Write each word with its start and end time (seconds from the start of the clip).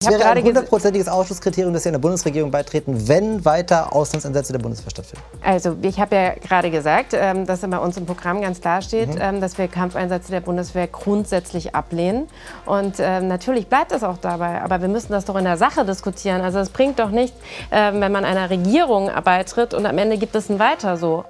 Es 0.00 0.08
wäre 0.08 0.26
ein 0.26 0.44
hundertprozentiges 0.44 1.08
Ausschlusskriterium, 1.08 1.74
dass 1.74 1.82
Sie 1.82 1.88
einer 1.88 1.98
Bundesregierung 1.98 2.52
beitreten, 2.52 3.08
wenn 3.08 3.44
weiter 3.44 3.92
Auslandseinsätze 3.92 4.52
der 4.52 4.60
Bundeswehr 4.60 4.90
stattfinden. 4.90 5.24
Also 5.42 5.76
ich 5.82 5.98
habe 5.98 6.14
ja 6.14 6.34
gerade 6.34 6.70
gesagt, 6.70 7.14
ähm, 7.14 7.46
dass 7.46 7.62
bei 7.62 7.78
uns 7.78 7.96
im 7.96 8.06
Programm 8.06 8.40
ganz 8.40 8.60
klar 8.60 8.80
steht, 8.80 9.08
mhm. 9.08 9.20
Ähm, 9.20 9.40
dass 9.40 9.58
wir 9.58 9.66
Kampfeinsätze 9.66 10.30
der 10.30 10.40
Bundeswehr 10.40 10.86
grundsätzlich 10.86 11.74
ablehnen. 11.74 12.28
Und 12.64 12.94
ähm, 13.00 13.26
natürlich 13.26 13.66
bleibt 13.66 13.90
es 13.90 14.04
auch 14.04 14.18
dabei. 14.18 14.62
Aber 14.62 14.80
wir 14.80 14.88
müssen 14.88 15.10
das 15.10 15.24
doch 15.24 15.34
in 15.34 15.42
der 15.42 15.56
Sache 15.56 15.84
diskutieren. 15.84 16.42
Also 16.42 16.60
es 16.60 16.70
bringt 16.70 17.00
doch 17.00 17.10
nicht, 17.10 17.34
wenn 17.70 18.12
man 18.12 18.24
einer 18.24 18.50
Regierung 18.50 19.10
beitritt 19.24 19.74
und 19.74 19.84
am 19.84 19.98
Ende 19.98 20.16
gibt 20.16 20.36
es 20.36 20.48
ein 20.48 20.60
Weiter 20.60 20.96
so. 20.96 21.24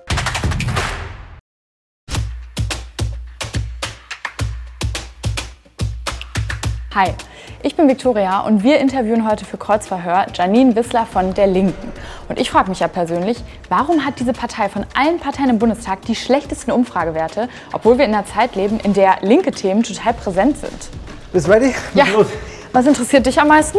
Hi. 6.94 7.14
Ich 7.60 7.74
bin 7.74 7.88
Viktoria 7.88 8.42
und 8.42 8.62
wir 8.62 8.78
interviewen 8.78 9.28
heute 9.28 9.44
für 9.44 9.56
Kreuzverhör 9.56 10.26
Janine 10.32 10.76
Wissler 10.76 11.06
von 11.06 11.34
der 11.34 11.48
Linken. 11.48 11.92
Und 12.28 12.38
ich 12.38 12.52
frage 12.52 12.68
mich 12.68 12.78
ja 12.78 12.86
persönlich, 12.86 13.42
warum 13.68 14.06
hat 14.06 14.20
diese 14.20 14.32
Partei 14.32 14.68
von 14.68 14.86
allen 14.94 15.18
Parteien 15.18 15.50
im 15.50 15.58
Bundestag 15.58 16.02
die 16.02 16.14
schlechtesten 16.14 16.70
Umfragewerte, 16.70 17.48
obwohl 17.72 17.98
wir 17.98 18.04
in 18.04 18.14
einer 18.14 18.24
Zeit 18.24 18.54
leben, 18.54 18.78
in 18.78 18.92
der 18.92 19.16
linke 19.22 19.50
Themen 19.50 19.82
total 19.82 20.14
präsent 20.14 20.58
sind? 20.58 20.88
Bist 21.32 21.48
du 21.48 21.50
ready? 21.50 21.74
Ja. 21.94 22.04
Los. 22.12 22.28
Was 22.72 22.86
interessiert 22.86 23.26
dich 23.26 23.40
am 23.40 23.48
meisten? 23.48 23.78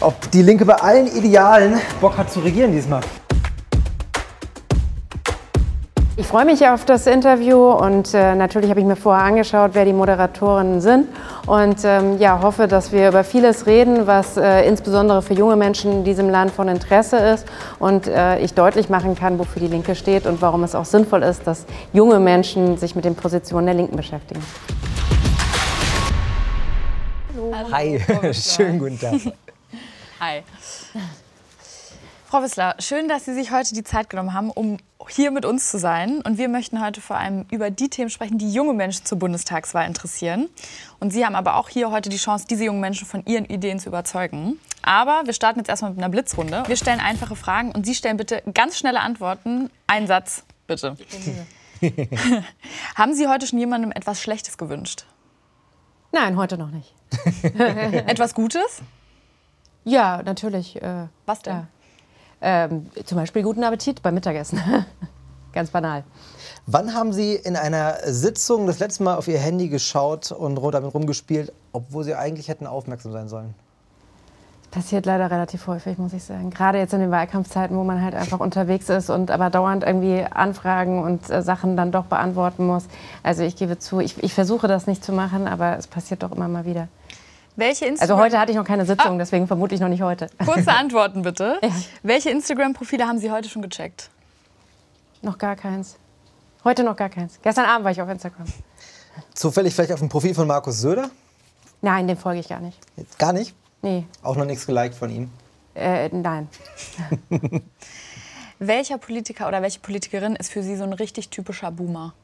Ob 0.00 0.30
die 0.30 0.42
Linke 0.42 0.66
bei 0.66 0.74
allen 0.74 1.06
Idealen 1.06 1.80
Bock 2.02 2.18
hat 2.18 2.30
zu 2.30 2.40
regieren 2.40 2.72
diesmal. 2.72 3.00
Ich 6.16 6.28
freue 6.28 6.44
mich 6.44 6.64
auf 6.68 6.84
das 6.84 7.08
Interview 7.08 7.72
und 7.72 8.14
äh, 8.14 8.36
natürlich 8.36 8.70
habe 8.70 8.78
ich 8.78 8.86
mir 8.86 8.94
vorher 8.94 9.24
angeschaut, 9.24 9.72
wer 9.72 9.84
die 9.84 9.92
Moderatorinnen 9.92 10.80
sind 10.80 11.08
und 11.46 11.78
ähm, 11.82 12.18
ja, 12.18 12.40
hoffe, 12.40 12.68
dass 12.68 12.92
wir 12.92 13.08
über 13.08 13.24
vieles 13.24 13.66
reden, 13.66 14.06
was 14.06 14.36
äh, 14.36 14.64
insbesondere 14.64 15.22
für 15.22 15.34
junge 15.34 15.56
Menschen 15.56 15.90
in 15.90 16.04
diesem 16.04 16.30
Land 16.30 16.52
von 16.52 16.68
Interesse 16.68 17.16
ist 17.16 17.46
und 17.80 18.06
äh, 18.06 18.38
ich 18.38 18.54
deutlich 18.54 18.88
machen 18.88 19.16
kann, 19.16 19.40
wofür 19.40 19.60
die 19.60 19.66
Linke 19.66 19.96
steht 19.96 20.26
und 20.26 20.40
warum 20.40 20.62
es 20.62 20.76
auch 20.76 20.84
sinnvoll 20.84 21.24
ist, 21.24 21.48
dass 21.48 21.66
junge 21.92 22.20
Menschen 22.20 22.76
sich 22.76 22.94
mit 22.94 23.04
den 23.04 23.16
Positionen 23.16 23.66
der 23.66 23.74
Linken 23.74 23.96
beschäftigen. 23.96 24.40
Hallo. 27.36 27.72
Hi, 27.72 28.00
schönen 28.32 28.78
guten 28.78 29.00
Tag. 29.00 29.14
Hi. 30.20 30.44
Frau 32.34 32.42
Wissler, 32.42 32.74
schön, 32.80 33.06
dass 33.06 33.26
Sie 33.26 33.32
sich 33.32 33.52
heute 33.52 33.74
die 33.74 33.84
Zeit 33.84 34.10
genommen 34.10 34.34
haben, 34.34 34.50
um 34.50 34.78
hier 35.08 35.30
mit 35.30 35.44
uns 35.44 35.70
zu 35.70 35.78
sein. 35.78 36.20
Und 36.20 36.36
wir 36.36 36.48
möchten 36.48 36.84
heute 36.84 37.00
vor 37.00 37.14
allem 37.14 37.46
über 37.52 37.70
die 37.70 37.88
Themen 37.88 38.10
sprechen, 38.10 38.38
die 38.38 38.52
junge 38.52 38.72
Menschen 38.72 39.04
zur 39.04 39.20
Bundestagswahl 39.20 39.86
interessieren. 39.86 40.48
Und 40.98 41.12
Sie 41.12 41.24
haben 41.24 41.36
aber 41.36 41.54
auch 41.54 41.68
hier 41.68 41.92
heute 41.92 42.08
die 42.08 42.16
Chance, 42.16 42.46
diese 42.50 42.64
jungen 42.64 42.80
Menschen 42.80 43.06
von 43.06 43.24
ihren 43.24 43.44
Ideen 43.44 43.78
zu 43.78 43.88
überzeugen. 43.88 44.58
Aber 44.82 45.22
wir 45.26 45.32
starten 45.32 45.60
jetzt 45.60 45.68
erstmal 45.68 45.92
mit 45.92 46.00
einer 46.00 46.08
Blitzrunde. 46.08 46.64
Wir 46.66 46.76
stellen 46.76 46.98
einfache 46.98 47.36
Fragen 47.36 47.70
und 47.70 47.86
Sie 47.86 47.94
stellen 47.94 48.16
bitte 48.16 48.42
ganz 48.52 48.76
schnelle 48.78 48.98
Antworten. 48.98 49.70
Ein 49.86 50.08
Satz, 50.08 50.42
bitte. 50.66 50.96
haben 52.96 53.14
Sie 53.14 53.28
heute 53.28 53.46
schon 53.46 53.60
jemandem 53.60 53.92
etwas 53.92 54.20
Schlechtes 54.20 54.58
gewünscht? 54.58 55.04
Nein, 56.10 56.36
heute 56.36 56.58
noch 56.58 56.72
nicht. 56.72 56.96
etwas 57.44 58.34
Gutes? 58.34 58.82
Ja, 59.84 60.20
natürlich. 60.24 60.82
Äh, 60.82 61.06
Was 61.26 61.40
denn? 61.42 61.54
Ja. 61.54 61.66
Ähm, 62.46 62.90
zum 63.06 63.16
Beispiel 63.16 63.42
guten 63.42 63.64
Appetit 63.64 64.02
beim 64.02 64.12
Mittagessen. 64.12 64.60
Ganz 65.54 65.70
banal. 65.70 66.04
Wann 66.66 66.92
haben 66.92 67.10
Sie 67.14 67.36
in 67.36 67.56
einer 67.56 67.96
Sitzung 68.04 68.66
das 68.66 68.80
letzte 68.80 69.02
Mal 69.02 69.16
auf 69.16 69.28
Ihr 69.28 69.38
Handy 69.38 69.68
geschaut 69.68 70.30
und 70.30 70.56
damit 70.74 70.92
rumgespielt, 70.92 71.54
obwohl 71.72 72.04
Sie 72.04 72.14
eigentlich 72.14 72.48
hätten 72.48 72.66
aufmerksam 72.66 73.12
sein 73.12 73.28
sollen? 73.28 73.54
Das 74.62 74.82
passiert 74.82 75.06
leider 75.06 75.30
relativ 75.30 75.66
häufig, 75.68 75.96
muss 75.96 76.12
ich 76.12 76.22
sagen. 76.22 76.50
Gerade 76.50 76.76
jetzt 76.76 76.92
in 76.92 77.00
den 77.00 77.10
Wahlkampfzeiten, 77.10 77.78
wo 77.78 77.82
man 77.82 78.02
halt 78.02 78.14
einfach 78.14 78.40
unterwegs 78.40 78.90
ist 78.90 79.08
und 79.08 79.30
aber 79.30 79.48
dauernd 79.48 79.82
irgendwie 79.82 80.22
Anfragen 80.22 81.02
und 81.02 81.30
äh, 81.30 81.40
Sachen 81.40 81.78
dann 81.78 81.92
doch 81.92 82.04
beantworten 82.06 82.66
muss. 82.66 82.84
Also 83.22 83.42
ich 83.42 83.56
gebe 83.56 83.78
zu, 83.78 84.00
ich, 84.00 84.22
ich 84.22 84.34
versuche 84.34 84.68
das 84.68 84.86
nicht 84.86 85.02
zu 85.02 85.12
machen, 85.12 85.48
aber 85.48 85.78
es 85.78 85.86
passiert 85.86 86.22
doch 86.22 86.32
immer 86.32 86.48
mal 86.48 86.66
wieder. 86.66 86.88
Welche 87.56 87.86
Instagram 87.86 88.16
also 88.16 88.24
heute 88.24 88.38
hatte 88.38 88.50
ich 88.50 88.56
noch 88.56 88.64
keine 88.64 88.84
Sitzung, 88.84 89.14
ah. 89.14 89.18
deswegen 89.18 89.46
vermute 89.46 89.74
ich 89.74 89.80
noch 89.80 89.88
nicht 89.88 90.02
heute. 90.02 90.28
Kurze 90.44 90.72
Antworten 90.76 91.22
bitte. 91.22 91.58
Ja. 91.62 91.70
Welche 92.02 92.30
Instagram-Profile 92.30 93.06
haben 93.06 93.18
Sie 93.18 93.30
heute 93.30 93.48
schon 93.48 93.62
gecheckt? 93.62 94.10
Noch 95.22 95.38
gar 95.38 95.54
keins. 95.54 95.96
Heute 96.64 96.82
noch 96.82 96.96
gar 96.96 97.08
keins. 97.08 97.38
Gestern 97.42 97.66
Abend 97.66 97.84
war 97.84 97.92
ich 97.92 98.02
auf 98.02 98.08
Instagram. 98.08 98.46
Zufällig 99.34 99.74
vielleicht 99.74 99.92
auf 99.92 100.00
dem 100.00 100.08
Profil 100.08 100.34
von 100.34 100.48
Markus 100.48 100.80
Söder? 100.80 101.10
Nein, 101.80 102.08
dem 102.08 102.16
folge 102.16 102.40
ich 102.40 102.48
gar 102.48 102.60
nicht. 102.60 102.78
Gar 103.18 103.32
nicht? 103.32 103.54
Nee. 103.82 104.06
Auch 104.22 104.36
noch 104.36 104.46
nichts 104.46 104.66
geliked 104.66 104.94
von 104.94 105.10
ihm? 105.10 105.30
Äh, 105.74 106.08
nein. 106.08 106.48
Welcher 108.58 108.98
Politiker 108.98 109.46
oder 109.46 109.60
welche 109.62 109.80
Politikerin 109.80 110.36
ist 110.36 110.50
für 110.50 110.62
Sie 110.62 110.76
so 110.76 110.84
ein 110.84 110.92
richtig 110.92 111.28
typischer 111.28 111.70
Boomer? 111.70 112.14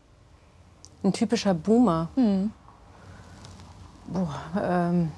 Ein 1.02 1.12
typischer 1.12 1.54
Boomer? 1.54 2.08
Hm. 2.14 2.52
Boah, 4.10 4.40
ähm 4.60 5.12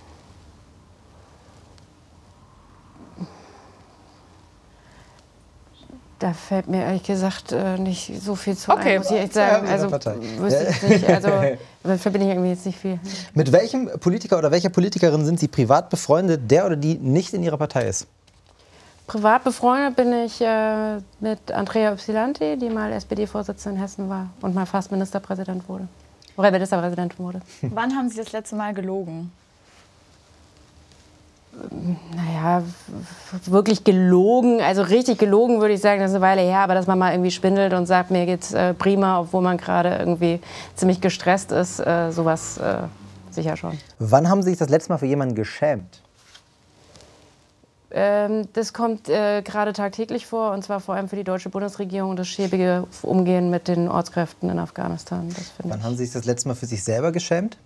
Da 6.22 6.32
fällt 6.32 6.68
mir 6.68 6.84
ehrlich 6.84 7.02
gesagt 7.02 7.50
äh, 7.50 7.76
nicht 7.78 8.12
so 8.22 8.36
viel 8.36 8.56
zu 8.56 8.70
okay. 8.70 8.94
ein, 8.94 8.98
muss 8.98 9.10
ich 9.10 9.16
echt 9.16 9.34
sagen. 9.34 9.66
also 9.66 9.90
wüsste 9.90 10.68
ich 10.70 10.82
nicht. 10.84 11.08
Also 11.08 11.28
verbinde 11.98 12.28
ich 12.28 12.32
irgendwie 12.32 12.50
jetzt 12.50 12.64
nicht 12.64 12.78
viel. 12.78 13.00
Mit 13.34 13.50
welchem 13.50 13.90
Politiker 13.98 14.38
oder 14.38 14.52
welcher 14.52 14.68
Politikerin 14.68 15.24
sind 15.24 15.40
Sie 15.40 15.48
privat 15.48 15.90
befreundet, 15.90 16.48
der 16.48 16.66
oder 16.66 16.76
die 16.76 16.94
nicht 16.94 17.34
in 17.34 17.42
Ihrer 17.42 17.56
Partei 17.56 17.88
ist? 17.88 18.06
Privat 19.08 19.42
befreundet 19.42 19.96
bin 19.96 20.12
ich 20.12 20.40
äh, 20.40 20.98
mit 21.18 21.50
Andrea 21.50 21.92
Ypsilanti, 21.92 22.56
die 22.56 22.70
mal 22.70 22.92
SPD-Vorsitzende 22.92 23.78
in 23.78 23.82
Hessen 23.82 24.08
war 24.08 24.30
und 24.42 24.54
mal 24.54 24.64
fast 24.64 24.92
Ministerpräsident 24.92 25.68
wurde. 25.68 25.88
Oder 26.36 26.50
Ministerpräsident 26.50 27.18
wurde. 27.18 27.40
Wann 27.62 27.94
haben 27.94 28.08
Sie 28.08 28.16
das 28.16 28.32
letzte 28.32 28.56
Mal 28.56 28.74
gelogen? 28.74 29.30
naja, 32.16 32.62
wirklich 33.44 33.84
gelogen, 33.84 34.60
also 34.62 34.82
richtig 34.82 35.18
gelogen 35.18 35.60
würde 35.60 35.74
ich 35.74 35.80
sagen, 35.80 36.00
das 36.00 36.10
ist 36.10 36.16
eine 36.16 36.24
Weile 36.24 36.40
her, 36.40 36.60
aber 36.60 36.74
dass 36.74 36.86
man 36.86 36.98
mal 36.98 37.12
irgendwie 37.12 37.30
spindelt 37.30 37.74
und 37.74 37.86
sagt, 37.86 38.10
mir 38.10 38.24
geht's 38.24 38.54
äh, 38.54 38.72
prima, 38.74 39.20
obwohl 39.20 39.42
man 39.42 39.58
gerade 39.58 39.96
irgendwie 39.96 40.40
ziemlich 40.74 41.00
gestresst 41.00 41.52
ist, 41.52 41.78
äh, 41.80 42.10
sowas 42.10 42.58
äh, 42.58 42.78
sicher 43.30 43.56
schon. 43.56 43.78
Wann 43.98 44.28
haben 44.28 44.42
Sie 44.42 44.50
sich 44.50 44.58
das 44.58 44.70
letzte 44.70 44.92
Mal 44.92 44.98
für 44.98 45.06
jemanden 45.06 45.34
geschämt? 45.34 46.00
Ähm, 47.94 48.48
das 48.54 48.72
kommt 48.72 49.08
äh, 49.08 49.42
gerade 49.42 49.72
tagtäglich 49.72 50.26
vor, 50.26 50.52
und 50.52 50.64
zwar 50.64 50.80
vor 50.80 50.94
allem 50.94 51.08
für 51.08 51.16
die 51.16 51.24
deutsche 51.24 51.50
Bundesregierung, 51.50 52.16
das 52.16 52.28
schäbige 52.28 52.86
Umgehen 53.02 53.50
mit 53.50 53.68
den 53.68 53.88
Ortskräften 53.88 54.48
in 54.48 54.58
Afghanistan. 54.58 55.28
Wann 55.62 55.82
haben 55.82 55.96
Sie 55.96 56.04
sich 56.04 56.12
das 56.14 56.24
letzte 56.24 56.48
Mal 56.48 56.54
für 56.54 56.66
sich 56.66 56.82
selber 56.82 57.12
geschämt? 57.12 57.58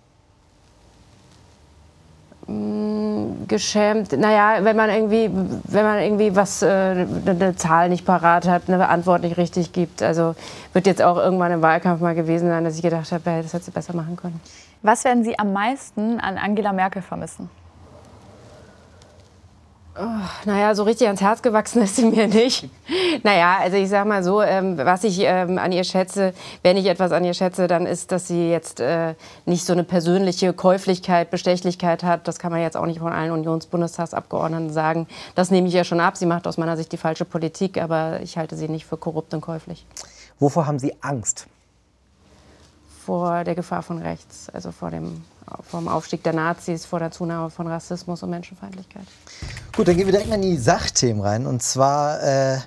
Mm, 2.47 3.47
geschämt. 3.47 4.11
Naja, 4.13 4.63
wenn 4.63 4.75
man 4.75 4.89
irgendwie, 4.89 5.29
wenn 5.31 5.83
man 5.83 5.99
irgendwie 5.99 6.35
was, 6.35 6.61
äh, 6.61 6.67
eine 6.67 7.55
Zahl 7.55 7.87
nicht 7.87 8.05
parat 8.05 8.47
hat, 8.47 8.63
eine 8.67 8.89
Antwort 8.89 9.21
nicht 9.21 9.37
richtig 9.37 9.71
gibt. 9.71 10.01
Also 10.01 10.35
wird 10.73 10.87
jetzt 10.87 11.01
auch 11.01 11.17
irgendwann 11.17 11.53
im 11.53 11.61
Wahlkampf 11.61 12.01
mal 12.01 12.15
gewesen 12.15 12.49
sein, 12.49 12.65
dass 12.65 12.75
ich 12.75 12.81
gedacht 12.81 13.11
habe, 13.13 13.23
das 13.43 13.53
hätte 13.53 13.65
sie 13.65 13.71
besser 13.71 13.95
machen 13.95 14.17
können. 14.17 14.41
Was 14.81 15.05
werden 15.05 15.23
Sie 15.23 15.39
am 15.39 15.53
meisten 15.53 16.19
an 16.19 16.37
Angela 16.37 16.71
Merkel 16.71 17.01
vermissen? 17.01 17.49
Oh, 19.99 20.05
naja, 20.45 20.75
so 20.75 20.83
richtig 20.83 21.07
ans 21.07 21.21
Herz 21.21 21.41
gewachsen 21.41 21.81
ist 21.83 21.95
sie 21.95 22.05
mir 22.05 22.27
nicht. 22.27 22.69
Naja, 23.23 23.57
also 23.59 23.77
ich 23.77 23.89
sag 23.89 24.05
mal 24.05 24.23
so, 24.23 24.43
ähm, 24.43 24.77
was 24.77 25.03
ich 25.03 25.21
ähm, 25.21 25.57
an 25.57 25.71
ihr 25.71 25.83
schätze, 25.83 26.33
wenn 26.61 26.77
ich 26.77 26.85
etwas 26.85 27.11
an 27.11 27.25
ihr 27.25 27.33
schätze, 27.33 27.65
dann 27.65 27.87
ist, 27.87 28.11
dass 28.11 28.27
sie 28.27 28.49
jetzt 28.49 28.79
äh, 28.79 29.15
nicht 29.45 29.65
so 29.65 29.73
eine 29.73 29.83
persönliche 29.83 30.53
Käuflichkeit, 30.53 31.31
Bestechlichkeit 31.31 32.03
hat. 32.03 32.27
Das 32.27 32.37
kann 32.37 32.51
man 32.51 32.61
jetzt 32.61 32.77
auch 32.77 32.85
nicht 32.85 32.99
von 32.99 33.11
allen 33.11 33.31
Unionsbundestagsabgeordneten 33.31 34.71
sagen. 34.71 35.07
Das 35.33 35.49
nehme 35.49 35.67
ich 35.67 35.73
ja 35.73 35.83
schon 35.83 35.99
ab. 35.99 36.15
Sie 36.15 36.27
macht 36.27 36.45
aus 36.45 36.57
meiner 36.57 36.77
Sicht 36.77 36.91
die 36.91 36.97
falsche 36.97 37.25
Politik, 37.25 37.81
aber 37.81 38.19
ich 38.21 38.37
halte 38.37 38.55
sie 38.55 38.69
nicht 38.69 38.85
für 38.85 38.97
korrupt 38.97 39.33
und 39.33 39.41
käuflich. 39.41 39.87
Wovor 40.39 40.67
haben 40.67 40.77
Sie 40.77 40.93
Angst? 41.01 41.47
Vor 43.03 43.43
der 43.43 43.55
Gefahr 43.55 43.81
von 43.81 43.97
rechts, 43.97 44.49
also 44.53 44.71
vor 44.71 44.91
dem 44.91 45.23
vom 45.69 45.87
Aufstieg 45.87 46.23
der 46.23 46.33
Nazis, 46.33 46.85
vor 46.85 46.99
der 46.99 47.11
Zunahme 47.11 47.49
von 47.49 47.67
Rassismus 47.67 48.23
und 48.23 48.29
Menschenfeindlichkeit. 48.29 49.05
Gut, 49.75 49.87
dann 49.87 49.95
gehen 49.95 50.05
wir 50.05 50.11
direkt 50.11 50.29
mal 50.29 50.35
in 50.35 50.41
die 50.41 50.57
Sachthemen 50.57 51.21
rein. 51.21 51.45
Und 51.45 51.61
zwar 51.61 52.21
äh, 52.23 52.57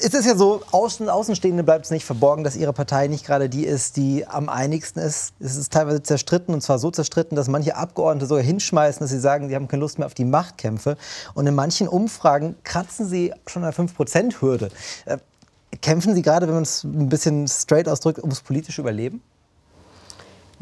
ist 0.00 0.14
es 0.14 0.26
ja 0.26 0.36
so, 0.36 0.62
Außen, 0.72 1.08
Außenstehende 1.08 1.62
bleibt 1.62 1.84
es 1.84 1.90
nicht 1.90 2.04
verborgen, 2.04 2.44
dass 2.44 2.56
Ihre 2.56 2.72
Partei 2.72 3.06
nicht 3.06 3.26
gerade 3.26 3.48
die 3.48 3.64
ist, 3.64 3.96
die 3.96 4.26
am 4.26 4.48
einigsten 4.48 5.02
ist. 5.02 5.34
Es 5.40 5.56
ist 5.56 5.72
teilweise 5.72 6.02
zerstritten 6.02 6.54
und 6.54 6.60
zwar 6.62 6.78
so 6.78 6.90
zerstritten, 6.90 7.36
dass 7.36 7.48
manche 7.48 7.76
Abgeordnete 7.76 8.26
sogar 8.26 8.44
hinschmeißen, 8.44 9.00
dass 9.00 9.10
sie 9.10 9.20
sagen, 9.20 9.48
sie 9.48 9.54
haben 9.54 9.68
keine 9.68 9.80
Lust 9.80 9.98
mehr 9.98 10.06
auf 10.06 10.14
die 10.14 10.24
Machtkämpfe. 10.24 10.96
Und 11.34 11.46
in 11.46 11.54
manchen 11.54 11.88
Umfragen 11.88 12.56
kratzen 12.64 13.06
sie 13.06 13.32
schon 13.46 13.64
an 13.64 13.72
der 13.72 13.86
5%-Hürde. 13.86 14.70
Äh, 15.06 15.18
kämpfen 15.82 16.14
Sie 16.14 16.22
gerade, 16.22 16.46
wenn 16.46 16.54
man 16.54 16.62
es 16.64 16.84
ein 16.84 17.08
bisschen 17.08 17.46
straight 17.48 17.88
ausdrückt, 17.88 18.18
ums 18.20 18.40
politische 18.40 18.80
Überleben? 18.80 19.22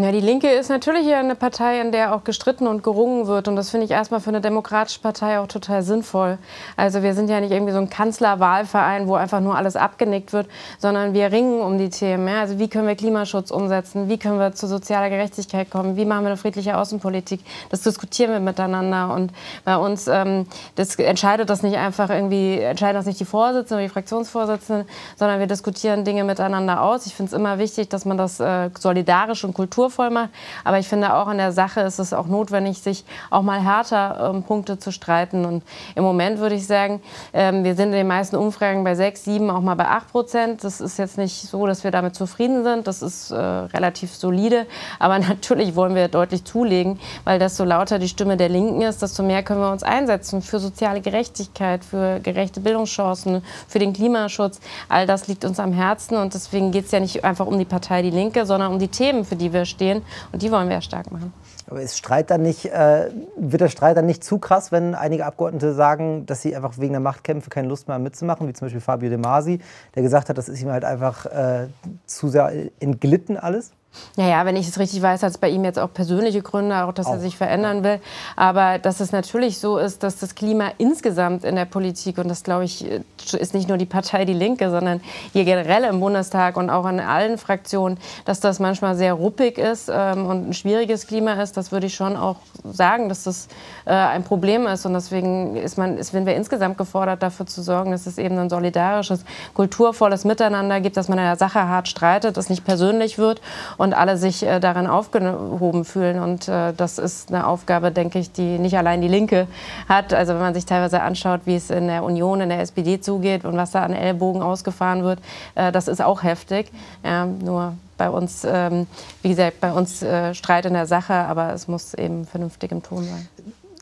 Ja, 0.00 0.12
die 0.12 0.21
Linke 0.21 0.49
ist 0.49 0.69
natürlich 0.69 1.12
eine 1.12 1.35
Partei, 1.35 1.81
in 1.81 1.91
der 1.91 2.15
auch 2.15 2.23
gestritten 2.23 2.69
und 2.69 2.85
gerungen 2.85 3.27
wird. 3.27 3.49
Und 3.49 3.56
das 3.56 3.71
finde 3.71 3.85
ich 3.85 3.91
erstmal 3.91 4.21
für 4.21 4.29
eine 4.29 4.41
demokratische 4.41 5.00
Partei 5.00 5.41
auch 5.41 5.49
total 5.49 5.83
sinnvoll. 5.83 6.39
Also 6.77 7.03
wir 7.03 7.15
sind 7.15 7.29
ja 7.29 7.41
nicht 7.41 7.50
irgendwie 7.50 7.73
so 7.73 7.81
ein 7.81 7.91
Kanzlerwahlverein, 7.91 9.09
wo 9.09 9.17
einfach 9.17 9.41
nur 9.41 9.56
alles 9.56 9.75
abgenickt 9.75 10.33
wird, 10.33 10.47
sondern 10.79 11.15
wir 11.15 11.33
ringen 11.33 11.61
um 11.61 11.79
die 11.79 11.91
Themen. 11.91 12.29
Also 12.29 12.61
wie 12.61 12.69
können 12.69 12.87
wir 12.87 12.95
Klimaschutz 12.95 13.50
umsetzen? 13.50 14.09
Wie 14.09 14.19
können 14.19 14.39
wir 14.39 14.53
zu 14.53 14.69
sozialer 14.69 15.11
Gerechtigkeit 15.11 15.69
kommen? 15.69 15.97
Wie 15.97 16.05
machen 16.05 16.23
wir 16.23 16.29
eine 16.29 16.37
friedliche 16.37 16.79
Außenpolitik? 16.79 17.41
Das 17.71 17.81
diskutieren 17.81 18.31
wir 18.31 18.39
miteinander. 18.39 19.12
Und 19.12 19.33
bei 19.65 19.77
uns 19.77 20.06
ähm, 20.06 20.47
das 20.77 20.94
entscheidet 20.94 21.51
das 21.51 21.65
nicht 21.65 21.77
einfach 21.77 22.09
irgendwie, 22.09 22.61
entscheidet 22.61 23.01
das 23.01 23.06
nicht 23.06 23.19
die 23.19 23.25
Vorsitzende 23.25 23.75
oder 23.75 23.89
die 23.89 23.93
Fraktionsvorsitzende, 23.93 24.87
sondern 25.17 25.41
wir 25.41 25.49
diskutieren 25.49 26.05
Dinge 26.05 26.23
miteinander 26.23 26.83
aus. 26.83 27.06
Ich 27.06 27.17
finde 27.17 27.31
es 27.31 27.33
immer 27.33 27.59
wichtig, 27.59 27.91
dass 27.91 28.05
man 28.05 28.17
das 28.17 28.39
äh, 28.39 28.71
solidarisch 28.79 29.43
und 29.43 29.55
kulturell 29.55 29.88
macht. 30.11 30.31
Aber 30.64 30.79
ich 30.79 30.88
finde 30.88 31.14
auch 31.14 31.29
in 31.29 31.38
der 31.38 31.52
Sache 31.52 31.81
ist 31.81 31.99
es 31.99 32.12
auch 32.12 32.26
notwendig, 32.26 32.81
sich 32.81 33.05
auch 33.31 33.43
mal 33.43 33.61
härter 33.61 34.31
ähm, 34.35 34.43
Punkte 34.43 34.79
zu 34.79 34.93
streiten. 34.93 35.44
Und 35.44 35.62
im 35.94 36.05
Moment 36.05 36.38
würde 36.38 36.55
ich 36.55 36.67
sagen, 36.67 37.00
ähm, 37.32 37.64
wir 37.64 37.75
sind 37.75 37.88
in 37.88 37.93
den 37.93 38.06
meisten 38.06 38.37
Umfragen 38.37 38.85
bei 38.85 38.94
6, 38.94 39.25
7, 39.25 39.50
auch 39.50 39.61
mal 39.61 39.75
bei 39.75 39.87
8 39.87 40.12
Prozent. 40.12 40.64
Das 40.64 40.81
ist 40.81 40.99
jetzt 40.99 41.19
nicht 41.19 41.35
so, 41.43 41.67
dass 41.67 41.85
wir 41.85 41.90
damit 41.90 42.14
zufrieden 42.14 42.64
sind. 42.64 42.87
Das 42.87 43.02
ist 43.02 43.31
äh, 43.31 43.37
relativ 43.37 44.14
solide. 44.14 44.67
Aber 44.99 45.19
natürlich 45.29 45.75
wollen 45.75 45.94
wir 45.94 46.08
deutlich 46.08 46.44
zulegen, 46.44 46.99
weil 47.25 47.38
desto 47.38 47.64
lauter 47.64 47.99
die 47.99 48.08
Stimme 48.08 48.37
der 48.37 48.49
Linken 48.49 48.82
ist, 48.82 49.02
desto 49.02 49.23
mehr 49.23 49.43
können 49.43 49.61
wir 49.61 49.73
uns 49.73 49.82
einsetzen 49.82 50.43
für 50.43 50.58
soziale 50.58 51.00
Gerechtigkeit, 51.00 51.84
für 51.84 52.20
gerechte 52.20 52.61
Bildungschancen, 52.61 53.43
für 53.67 53.79
den 53.79 53.93
Klimaschutz. 53.93 54.61
All 54.88 55.06
das 55.06 55.29
liegt 55.29 55.44
uns 55.44 55.61
am 55.61 55.73
Herzen 55.73 56.17
und 56.17 56.34
deswegen 56.34 56.73
geht 56.73 56.87
es 56.87 56.91
ja 56.91 57.00
nicht 57.00 57.25
einfach 57.25 57.46
um 57.46 57.58
die 57.58 57.64
Partei 57.64 58.02
Die 58.02 58.11
Linke, 58.11 58.46
sondern 58.46 58.73
um 58.73 58.79
die 58.79 58.88
Themen, 58.88 59.25
für 59.25 59.37
die 59.37 59.52
wir 59.52 59.64
stehen 59.64 59.78
stehen. 59.79 60.03
Und 60.33 60.43
die 60.43 60.51
wollen 60.51 60.69
wir 60.69 60.75
ja 60.75 60.81
stark 60.83 61.13
machen. 61.13 61.33
Aber 61.71 61.81
ist 61.81 61.97
Streit 61.97 62.31
dann 62.31 62.43
nicht, 62.43 62.65
äh, 62.67 63.11
wird 63.37 63.61
der 63.61 63.69
Streit 63.69 63.97
dann 63.97 64.07
nicht 64.07 64.25
zu 64.25 64.39
krass, 64.39 64.73
wenn 64.73 64.95
einige 64.95 65.25
Abgeordnete 65.27 65.75
sagen, 65.75 66.27
dass 66.27 66.43
sie 66.43 66.57
einfach 66.57 66.79
wegen 66.79 66.93
der 66.93 67.01
Machtkämpfe 67.01 67.51
keine 67.51 67.69
Lust 67.69 67.89
mehr 67.89 67.95
haben 67.95 68.03
mitzumachen, 68.03 68.49
wie 68.49 68.53
zum 68.55 68.67
Beispiel 68.67 68.81
Fabio 68.81 69.09
De 69.11 69.19
Masi, 69.19 69.61
der 69.95 70.03
gesagt 70.03 70.29
hat, 70.29 70.39
das 70.39 70.49
ist 70.49 70.63
ihm 70.63 70.71
halt 70.71 70.85
einfach 70.85 71.27
äh, 71.27 71.69
zu 72.07 72.29
sehr 72.29 72.51
entglitten 72.81 73.37
alles? 73.37 73.73
Naja, 74.17 74.45
wenn 74.45 74.57
ich 74.57 74.69
es 74.69 74.79
richtig 74.79 75.03
weiß, 75.03 75.23
hat 75.23 75.31
es 75.31 75.39
bei 75.39 75.49
ihm 75.49 75.65
jetzt 75.65 75.79
auch 75.79 75.93
persönliche 75.93 76.43
Gründe, 76.43 76.85
auch 76.85 76.93
dass 76.93 77.07
auch. 77.07 77.15
er 77.15 77.21
sich 77.21 77.37
verändern 77.37 77.85
will. 77.85 78.01
Aber 78.37 78.79
dass 78.79 79.01
es 79.01 79.13
natürlich 79.13 79.59
so 79.59 79.79
ist, 79.79 80.03
dass 80.03 80.19
das 80.19 80.35
Klima 80.35 80.73
insgesamt 80.79 81.45
in 81.45 81.57
der 81.57 81.65
Politik, 81.65 82.19
und 82.19 82.29
das 82.29 82.43
glaube 82.43 82.65
ich, 82.65 82.87
ist 83.35 83.55
nicht 83.55 83.69
nur 83.69 83.79
die 83.79 83.87
Partei 83.87 84.25
Die 84.25 84.33
Linke, 84.33 84.71
sondern 84.71 85.01
hier 85.33 85.45
generell 85.45 85.85
im 85.85 86.01
Bundestag 86.01 86.57
und 86.57 86.71
auch 86.71 86.87
in 86.87 87.01
allen 87.01 87.39
Fraktionen, 87.39 87.99
dass 88.25 88.41
das 88.41 88.59
manchmal 88.59 88.97
sehr 88.97 89.15
ruppig 89.15 89.59
ist 89.59 89.91
ähm, 89.93 90.27
und 90.27 90.49
ein 90.49 90.53
schwieriges 90.55 91.07
Klima 91.07 91.35
ist, 91.35 91.57
das 91.57 91.73
würde 91.73 91.87
ich 91.87 91.95
schon 91.95 92.17
auch 92.17 92.37
sagen, 92.65 93.09
dass 93.09 93.25
das 93.25 93.49
äh, 93.85 93.93
ein 93.93 94.25
Problem 94.25 94.67
ist. 94.67 94.87
Und 94.87 94.95
deswegen 94.95 95.57
ist 95.57 95.79
man, 95.79 95.99
ist, 95.99 96.13
sind 96.13 96.27
wir 96.27 96.37
insgesamt 96.37 96.79
gefordert, 96.79 97.23
dafür 97.23 97.47
zu 97.47 97.63
sorgen, 97.63 97.91
dass 97.91 98.07
es 98.07 98.19
eben 98.19 98.39
ein 98.39 98.51
solidarisches, 98.51 99.25
kulturvolles 99.55 100.25
Miteinander 100.25 100.81
gibt, 100.81 100.97
dass 100.97 101.09
man 101.09 101.19
in 101.19 101.25
der 101.25 101.37
Sache 101.37 101.69
hart 101.69 101.89
streitet, 101.89 102.37
dass 102.37 102.51
nicht 102.51 102.65
persönlich 102.65 103.19
wird 103.19 103.41
und 103.77 103.95
alle 103.95 104.17
sich 104.17 104.45
äh, 104.45 104.61
darin 104.61 104.87
aufgehoben 104.87 105.85
fühlen. 105.85 106.21
Und 106.21 106.49
äh, 106.49 106.73
das 106.73 106.99
ist 106.99 107.33
eine 107.33 107.47
Aufgabe, 107.47 107.91
denke 107.91 108.19
ich, 108.19 108.33
die 108.33 108.59
nicht 108.59 108.77
allein 108.77 109.01
die 109.01 109.09
Linke 109.09 109.47
hat. 109.89 110.13
Also 110.13 110.35
wenn 110.35 110.41
man 110.41 110.55
sich 110.55 110.67
teilweise 110.67 111.03
anschaut, 111.03 111.43
wie 111.45 111.57
es 111.57 111.71
in 111.71 111.89
der 111.89 112.05
Union, 112.05 112.41
in 112.41 112.49
der 112.49 112.61
SPD 112.61 113.01
zugeht 113.01 113.18
und 113.44 113.56
was 113.56 113.73
da 113.73 113.82
an 113.82 113.93
Ellbogen 113.93 114.43
ausgefahren 114.43 115.05
wird, 115.05 115.20
äh, 115.55 115.73
das 115.73 115.88
ist 115.88 116.03
auch 116.03 116.23
heftig. 116.23 116.70
Ja, 117.05 117.26
nur 117.26 117.75
bei 117.97 118.11
uns, 118.11 118.44
ähm, 118.44 118.87
wie 119.23 119.31
gesagt, 119.31 119.61
bei 119.61 119.73
uns 119.73 120.03
äh, 120.03 120.35
Streit 120.35 120.67
in 120.67 120.75
der 120.75 120.87
Sache, 120.87 121.15
aber 121.15 121.53
es 121.53 121.69
muss 121.69 121.94
eben 121.94 122.26
vernünftig 122.26 122.73
im 122.73 122.82
Ton 122.82 123.05
sein 123.05 123.29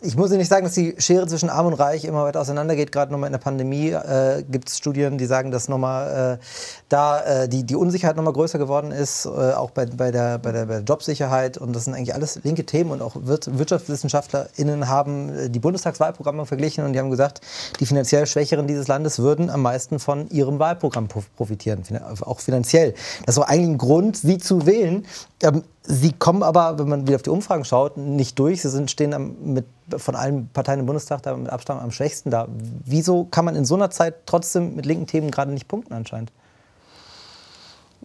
ich 0.06 0.16
muss 0.16 0.30
Ihnen 0.30 0.38
nicht 0.38 0.48
sagen, 0.48 0.64
dass 0.64 0.74
die 0.74 0.94
Schere 0.98 1.26
zwischen 1.26 1.50
Arm 1.50 1.66
und 1.66 1.74
Reich 1.74 2.04
immer 2.04 2.24
weiter 2.24 2.40
auseinandergeht. 2.40 2.92
Gerade 2.92 3.12
nochmal 3.12 3.26
in 3.28 3.32
der 3.32 3.38
Pandemie 3.38 3.90
äh, 3.90 4.44
gibt 4.48 4.68
es 4.68 4.78
Studien, 4.78 5.18
die 5.18 5.26
sagen, 5.26 5.50
dass 5.50 5.68
nochmal 5.68 6.38
äh, 6.40 6.44
da 6.88 7.20
äh, 7.22 7.48
die, 7.48 7.64
die 7.64 7.74
Unsicherheit 7.74 8.16
nochmal 8.16 8.32
größer 8.32 8.58
geworden 8.58 8.92
ist, 8.92 9.26
äh, 9.26 9.28
auch 9.28 9.70
bei, 9.70 9.86
bei, 9.86 10.12
der, 10.12 10.38
bei, 10.38 10.52
der, 10.52 10.66
bei 10.66 10.74
der 10.74 10.82
Jobsicherheit. 10.82 11.58
Und 11.58 11.74
das 11.74 11.84
sind 11.84 11.94
eigentlich 11.94 12.14
alles 12.14 12.40
linke 12.44 12.64
Themen. 12.64 12.92
Und 12.92 13.02
auch 13.02 13.16
WirtschaftswissenschaftlerInnen 13.16 14.88
haben 14.88 15.36
äh, 15.36 15.50
die 15.50 15.58
Bundestagswahlprogramme 15.58 16.46
verglichen 16.46 16.84
und 16.84 16.92
die 16.92 17.00
haben 17.00 17.10
gesagt, 17.10 17.40
die 17.80 17.86
finanziell 17.86 18.26
Schwächeren 18.26 18.66
dieses 18.66 18.86
Landes 18.86 19.18
würden 19.18 19.50
am 19.50 19.62
meisten 19.62 19.98
von 19.98 20.28
ihrem 20.30 20.58
Wahlprogramm 20.58 21.08
profitieren, 21.36 21.82
auch 22.20 22.40
finanziell. 22.40 22.94
Das 23.24 23.36
ist 23.36 23.42
auch 23.42 23.48
eigentlich 23.48 23.70
ein 23.70 23.78
Grund, 23.78 24.16
sie 24.16 24.38
zu 24.38 24.66
wählen. 24.66 25.04
Ähm, 25.42 25.62
Sie 25.88 26.12
kommen 26.12 26.42
aber, 26.42 26.78
wenn 26.78 26.88
man 26.88 27.06
wieder 27.06 27.16
auf 27.16 27.22
die 27.22 27.30
Umfragen 27.30 27.64
schaut, 27.64 27.96
nicht 27.96 28.38
durch. 28.38 28.62
Sie 28.62 28.68
sind, 28.68 28.90
stehen 28.90 29.36
mit, 29.54 29.66
von 29.96 30.16
allen 30.16 30.48
Parteien 30.48 30.80
im 30.80 30.86
Bundestag 30.86 31.22
da 31.22 31.36
mit 31.36 31.48
Abstand 31.48 31.80
am 31.80 31.92
schwächsten 31.92 32.30
da. 32.30 32.48
Wieso 32.84 33.24
kann 33.24 33.44
man 33.44 33.54
in 33.54 33.64
so 33.64 33.76
einer 33.76 33.90
Zeit 33.90 34.26
trotzdem 34.26 34.74
mit 34.74 34.84
linken 34.84 35.06
Themen 35.06 35.30
gerade 35.30 35.52
nicht 35.52 35.68
punkten 35.68 35.94
anscheinend? 35.94 36.32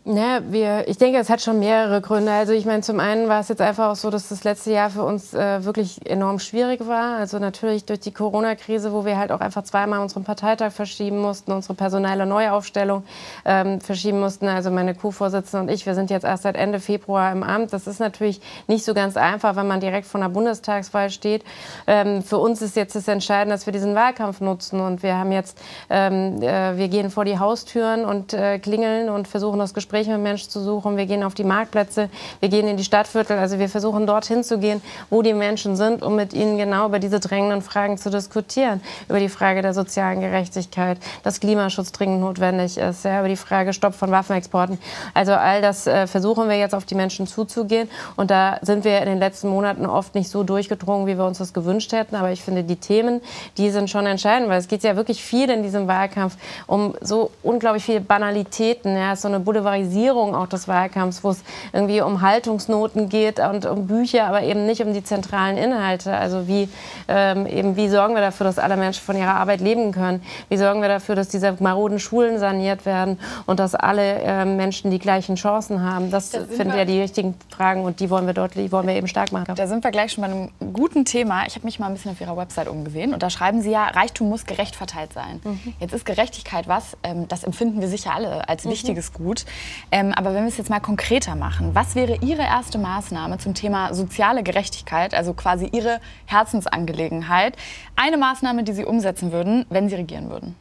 Ja, 0.04 0.42
wir, 0.50 0.88
ich 0.88 0.98
denke, 0.98 1.20
es 1.20 1.30
hat 1.30 1.42
schon 1.42 1.60
mehrere 1.60 2.02
Gründe. 2.02 2.32
Also 2.32 2.54
ich 2.54 2.66
meine, 2.66 2.82
zum 2.82 3.00
einen 3.00 3.30
war 3.30 3.40
es 3.40 3.50
jetzt 3.50 3.62
einfach 3.62 3.92
auch 3.92 3.96
so, 3.96 4.10
dass 4.10 4.30
das 4.30 4.44
letzte 4.44 4.72
Jahr 4.72 4.90
für 4.90 5.04
uns 5.04 5.32
äh, 5.36 5.64
wirklich 5.64 6.10
enorm 6.10 6.40
schwierig 6.40 6.88
war. 6.88 7.18
Also 7.18 7.38
natürlich 7.38 7.86
durch 7.86 8.00
die 8.00 8.12
Corona-Krise, 8.12 8.94
wo 8.94 9.06
wir 9.06 9.20
halt 9.20 9.32
auch 9.32 9.42
einfach 9.42 9.62
zweimal 9.62 10.00
unseren 10.00 10.24
Parteitag 10.24 10.72
verschieben 10.72 11.20
mussten, 11.20 11.52
unsere 11.52 11.76
personelle 11.76 12.26
Neuaufstellung 12.26 13.04
ähm, 13.46 13.80
verschieben 13.80 14.20
mussten. 14.20 14.48
Also 14.48 14.72
meine 14.72 14.96
Co-Vorsitzende 14.96 15.68
und 15.68 15.72
ich, 15.72 15.86
wir 15.86 15.94
sind 15.94 16.10
jetzt 16.10 16.24
erst 16.24 16.44
seit 16.44 16.56
Ende 16.56 16.80
Februar 16.80 17.32
im 17.32 17.44
Amt. 17.44 17.72
Das 17.72 17.86
ist 17.86 18.00
natürlich 18.00 18.42
nicht 18.66 18.84
so 18.84 18.96
ganz 18.96 19.18
einfach, 19.18 19.56
wenn 19.56 19.68
man 19.68 19.82
direkt 19.82 20.08
vor 20.08 20.20
einer 20.20 20.30
Bundestagswahl 20.30 21.12
steht. 21.12 21.44
Ähm, 21.86 22.24
für 22.24 22.40
uns 22.40 22.64
ist 22.64 22.76
jetzt 22.76 22.96
das 22.96 23.08
Entscheidende, 23.08 23.54
dass 23.54 23.68
wir 23.68 23.74
diesen 23.74 23.94
Wahlkampf 23.94 24.42
nutzen 24.42 24.80
und 24.82 25.04
wir 25.04 25.16
haben 25.16 25.32
jetzt, 25.32 25.60
ähm, 25.92 26.42
äh, 26.42 26.76
wir 26.76 26.88
gehen 26.88 27.12
vor 27.12 27.24
die 27.24 27.38
Haustüren 27.38 28.04
und 28.04 28.34
äh, 28.34 28.58
klingeln 28.58 29.08
und 29.08 29.28
versuchen 29.28 29.60
das 29.60 29.76
Gespräch 29.76 29.91
Gespräche 29.92 30.12
mit 30.12 30.22
Menschen 30.22 30.50
zu 30.50 30.62
suchen. 30.62 30.96
Wir 30.96 31.06
gehen 31.06 31.22
auf 31.22 31.34
die 31.34 31.44
Marktplätze, 31.44 32.10
wir 32.40 32.48
gehen 32.48 32.66
in 32.66 32.78
die 32.78 32.84
Stadtviertel. 32.86 33.38
Also 33.38 33.60
wir 33.60 33.68
versuchen 33.68 34.08
dorthin 34.08 34.42
zu 34.42 34.58
gehen, 34.58 34.82
wo 35.10 35.22
die 35.22 35.34
Menschen 35.34 35.76
sind, 35.76 36.02
um 36.02 36.16
mit 36.16 36.32
ihnen 36.32 36.58
genau 36.58 36.86
über 36.86 36.98
diese 36.98 37.20
drängenden 37.20 37.62
Fragen 37.62 37.98
zu 37.98 38.10
diskutieren. 38.10 38.80
Über 39.10 39.20
die 39.20 39.28
Frage 39.28 39.62
der 39.62 39.74
sozialen 39.74 40.22
Gerechtigkeit, 40.22 40.98
dass 41.24 41.42
Klimaschutz 41.42 41.92
dringend 41.92 42.22
notwendig 42.22 42.78
ist, 42.78 43.04
ja, 43.04 43.20
über 43.20 43.28
die 43.28 43.36
Frage 43.36 43.74
Stopp 43.74 43.94
von 43.94 44.12
Waffenexporten. 44.12 44.80
Also 45.14 45.34
all 45.34 45.62
das 45.62 45.88
äh, 45.88 46.08
versuchen 46.08 46.48
wir 46.48 46.58
jetzt 46.58 46.74
auf 46.74 46.86
die 46.86 46.96
Menschen 46.96 47.28
zuzugehen. 47.28 47.90
Und 48.16 48.32
da 48.32 48.60
sind 48.62 48.86
wir 48.86 48.98
in 49.00 49.08
den 49.08 49.20
letzten 49.20 49.50
Monaten 49.50 49.86
oft 49.86 50.16
nicht 50.16 50.30
so 50.30 50.44
durchgedrungen, 50.44 51.06
wie 51.06 51.18
wir 51.18 51.26
uns 51.26 51.40
das 51.40 51.52
gewünscht 51.52 51.92
hätten. 51.92 52.16
Aber 52.16 52.32
ich 52.32 52.42
finde, 52.42 52.64
die 52.64 52.78
Themen, 52.78 53.20
die 53.58 53.70
sind 53.72 53.90
schon 53.90 54.06
entscheidend, 54.06 54.48
weil 54.48 54.60
es 54.60 54.70
geht 54.70 54.84
ja 54.84 54.96
wirklich 54.96 55.22
viel 55.22 55.50
in 55.50 55.64
diesem 55.64 55.90
Wahlkampf 55.90 56.38
um 56.66 56.96
so 57.02 57.32
unglaublich 57.44 57.84
viele 57.84 58.00
Banalitäten. 58.00 58.96
Ja, 58.96 59.18
so 59.18 59.28
eine 59.28 59.42
Boulevard 59.42 59.81
Polarisierung 59.82 60.36
auch 60.36 60.48
des 60.48 60.68
Wahlkampfs, 60.68 61.24
wo 61.24 61.32
es 61.32 61.44
irgendwie 61.74 62.02
um 62.02 62.22
Haltungsnoten 62.22 63.10
geht 63.10 63.40
und 63.40 63.66
um 63.66 63.88
Bücher, 63.88 64.26
aber 64.26 64.44
eben 64.44 64.66
nicht 64.66 64.82
um 64.82 64.94
die 64.94 65.04
zentralen 65.04 65.58
Inhalte. 65.58 66.16
Also 66.16 66.48
wie, 66.48 66.70
ähm, 67.08 67.48
eben, 67.48 67.76
wie 67.76 67.90
sorgen 67.90 68.14
wir 68.14 68.22
dafür, 68.22 68.46
dass 68.46 68.60
alle 68.60 68.78
Menschen 68.78 69.02
von 69.04 69.18
ihrer 69.18 69.36
Arbeit 69.36 69.62
leben 69.62 69.92
können? 69.92 70.22
Wie 70.50 70.58
sorgen 70.58 70.82
wir 70.82 70.90
dafür, 70.90 71.16
dass 71.16 71.30
diese 71.30 71.56
maroden 71.60 72.00
Schulen 72.00 72.40
saniert 72.40 72.86
werden 72.86 73.20
und 73.46 73.60
dass 73.60 73.76
alle 73.76 74.20
äh, 74.22 74.46
Menschen 74.46 74.92
die 74.92 75.00
gleichen 75.00 75.36
Chancen 75.36 75.84
haben? 75.84 76.12
Das 76.12 76.32
sind 76.32 76.74
ja 76.74 76.86
die 76.86 77.00
richtigen 77.00 77.36
Fragen 77.50 77.84
und 77.84 78.00
die 78.00 78.10
wollen 78.10 78.28
wir 78.28 78.34
dort 78.34 78.56
die 78.56 78.72
wollen 78.72 78.88
wir 78.88 78.96
eben 78.96 79.08
stark 79.08 79.32
machen. 79.32 79.56
Da 79.56 79.68
sind 79.68 79.84
wir 79.84 79.92
gleich 79.92 80.12
schon 80.12 80.24
bei 80.24 80.30
einem 80.30 80.50
guten 80.74 81.06
Thema. 81.06 81.46
Ich 81.48 81.56
habe 81.56 81.66
mich 81.66 81.80
mal 81.80 81.88
ein 81.88 81.94
bisschen 81.94 82.12
auf 82.12 82.22
Ihrer 82.22 82.36
Website 82.36 82.68
umgesehen 82.68 83.14
und 83.14 83.24
da 83.24 83.30
schreiben 83.30 83.62
Sie 83.62 83.72
ja, 83.72 83.88
Reichtum 83.88 84.30
muss 84.30 84.46
gerecht 84.46 84.76
verteilt 84.76 85.14
sein. 85.14 85.40
Mhm. 85.44 85.74
Jetzt 85.80 85.94
ist 85.94 86.06
Gerechtigkeit 86.06 86.68
was, 86.68 86.98
ähm, 87.04 87.28
das 87.28 87.44
empfinden 87.44 87.82
wir 87.82 87.88
sicher 87.88 88.14
alle 88.14 88.48
als 88.48 88.66
mhm. 88.66 88.72
wichtiges 88.72 89.14
Gut. 89.14 89.46
Ähm, 89.92 90.14
aber 90.14 90.34
wenn 90.34 90.44
wir 90.44 90.50
es 90.50 90.58
jetzt 90.58 90.70
mal 90.70 90.80
konkreter 90.80 91.36
machen, 91.36 91.74
was 91.74 91.96
wäre 91.96 92.18
Ihre 92.22 92.44
erste 92.44 92.78
Maßnahme 92.78 93.38
zum 93.38 93.54
Thema 93.54 93.94
soziale 93.94 94.44
Gerechtigkeit, 94.44 95.14
also 95.14 95.34
quasi 95.34 95.70
Ihre 95.72 96.00
Herzensangelegenheit? 96.26 97.56
Eine 97.96 98.18
Maßnahme, 98.18 98.64
die 98.64 98.74
Sie 98.74 98.86
umsetzen 98.86 99.32
würden, 99.32 99.66
wenn 99.70 99.90
Sie 99.90 99.96
regieren 99.96 100.30
würden? 100.30 100.56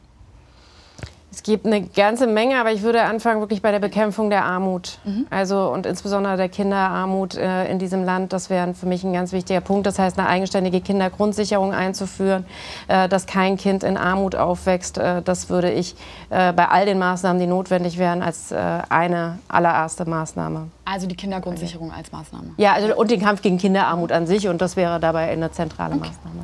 Es 1.33 1.43
gibt 1.43 1.65
eine 1.65 1.81
ganze 1.81 2.27
Menge, 2.27 2.59
aber 2.59 2.73
ich 2.73 2.81
würde 2.81 3.03
anfangen 3.03 3.39
wirklich 3.39 3.61
bei 3.61 3.71
der 3.71 3.79
Bekämpfung 3.79 4.29
der 4.29 4.43
Armut. 4.43 4.99
Mhm. 5.05 5.27
Also 5.29 5.71
und 5.71 5.85
insbesondere 5.85 6.35
der 6.35 6.49
Kinderarmut 6.49 7.35
äh, 7.35 7.71
in 7.71 7.79
diesem 7.79 8.03
Land. 8.03 8.33
Das 8.33 8.49
wäre 8.49 8.73
für 8.73 8.85
mich 8.85 9.05
ein 9.05 9.13
ganz 9.13 9.31
wichtiger 9.31 9.61
Punkt. 9.61 9.85
Das 9.85 9.97
heißt, 9.97 10.19
eine 10.19 10.27
eigenständige 10.27 10.81
Kindergrundsicherung 10.81 11.73
einzuführen, 11.73 12.45
äh, 12.89 13.07
dass 13.07 13.27
kein 13.27 13.55
Kind 13.55 13.85
in 13.85 13.95
Armut 13.95 14.35
aufwächst. 14.35 14.97
Äh, 14.97 15.21
das 15.21 15.49
würde 15.49 15.71
ich 15.71 15.95
äh, 16.31 16.51
bei 16.51 16.67
all 16.67 16.85
den 16.85 16.99
Maßnahmen, 16.99 17.39
die 17.39 17.47
notwendig 17.47 17.97
wären, 17.97 18.21
als 18.21 18.51
äh, 18.51 18.57
eine 18.89 19.39
allererste 19.47 20.03
Maßnahme. 20.03 20.67
Also 20.83 21.07
die 21.07 21.15
Kindergrundsicherung 21.15 21.93
als 21.93 22.11
Maßnahme. 22.11 22.51
Ja, 22.57 22.73
also, 22.73 22.93
und 22.93 23.09
den 23.09 23.21
Kampf 23.21 23.41
gegen 23.41 23.57
Kinderarmut 23.57 24.11
an 24.11 24.27
sich. 24.27 24.49
Und 24.49 24.61
das 24.61 24.75
wäre 24.75 24.99
dabei 24.99 25.31
eine 25.31 25.49
zentrale 25.49 25.95
okay. 25.95 26.09
Maßnahme. 26.09 26.41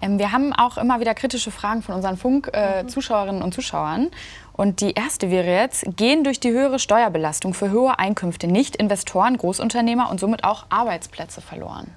Ähm, 0.00 0.18
wir 0.18 0.32
haben 0.32 0.52
auch 0.52 0.78
immer 0.78 1.00
wieder 1.00 1.14
kritische 1.14 1.50
Fragen 1.50 1.82
von 1.82 1.94
unseren 1.94 2.16
Funk-Zuschauerinnen 2.16 3.40
äh, 3.40 3.44
und 3.44 3.54
Zuschauern. 3.54 4.10
Und 4.52 4.80
die 4.80 4.92
erste 4.92 5.30
wäre 5.30 5.50
jetzt, 5.50 5.84
gehen 5.96 6.24
durch 6.24 6.40
die 6.40 6.50
höhere 6.50 6.78
Steuerbelastung 6.78 7.54
für 7.54 7.70
hohe 7.70 7.98
Einkünfte 7.98 8.48
nicht 8.48 8.76
Investoren, 8.76 9.36
Großunternehmer 9.36 10.10
und 10.10 10.18
somit 10.18 10.44
auch 10.44 10.66
Arbeitsplätze 10.68 11.40
verloren? 11.40 11.92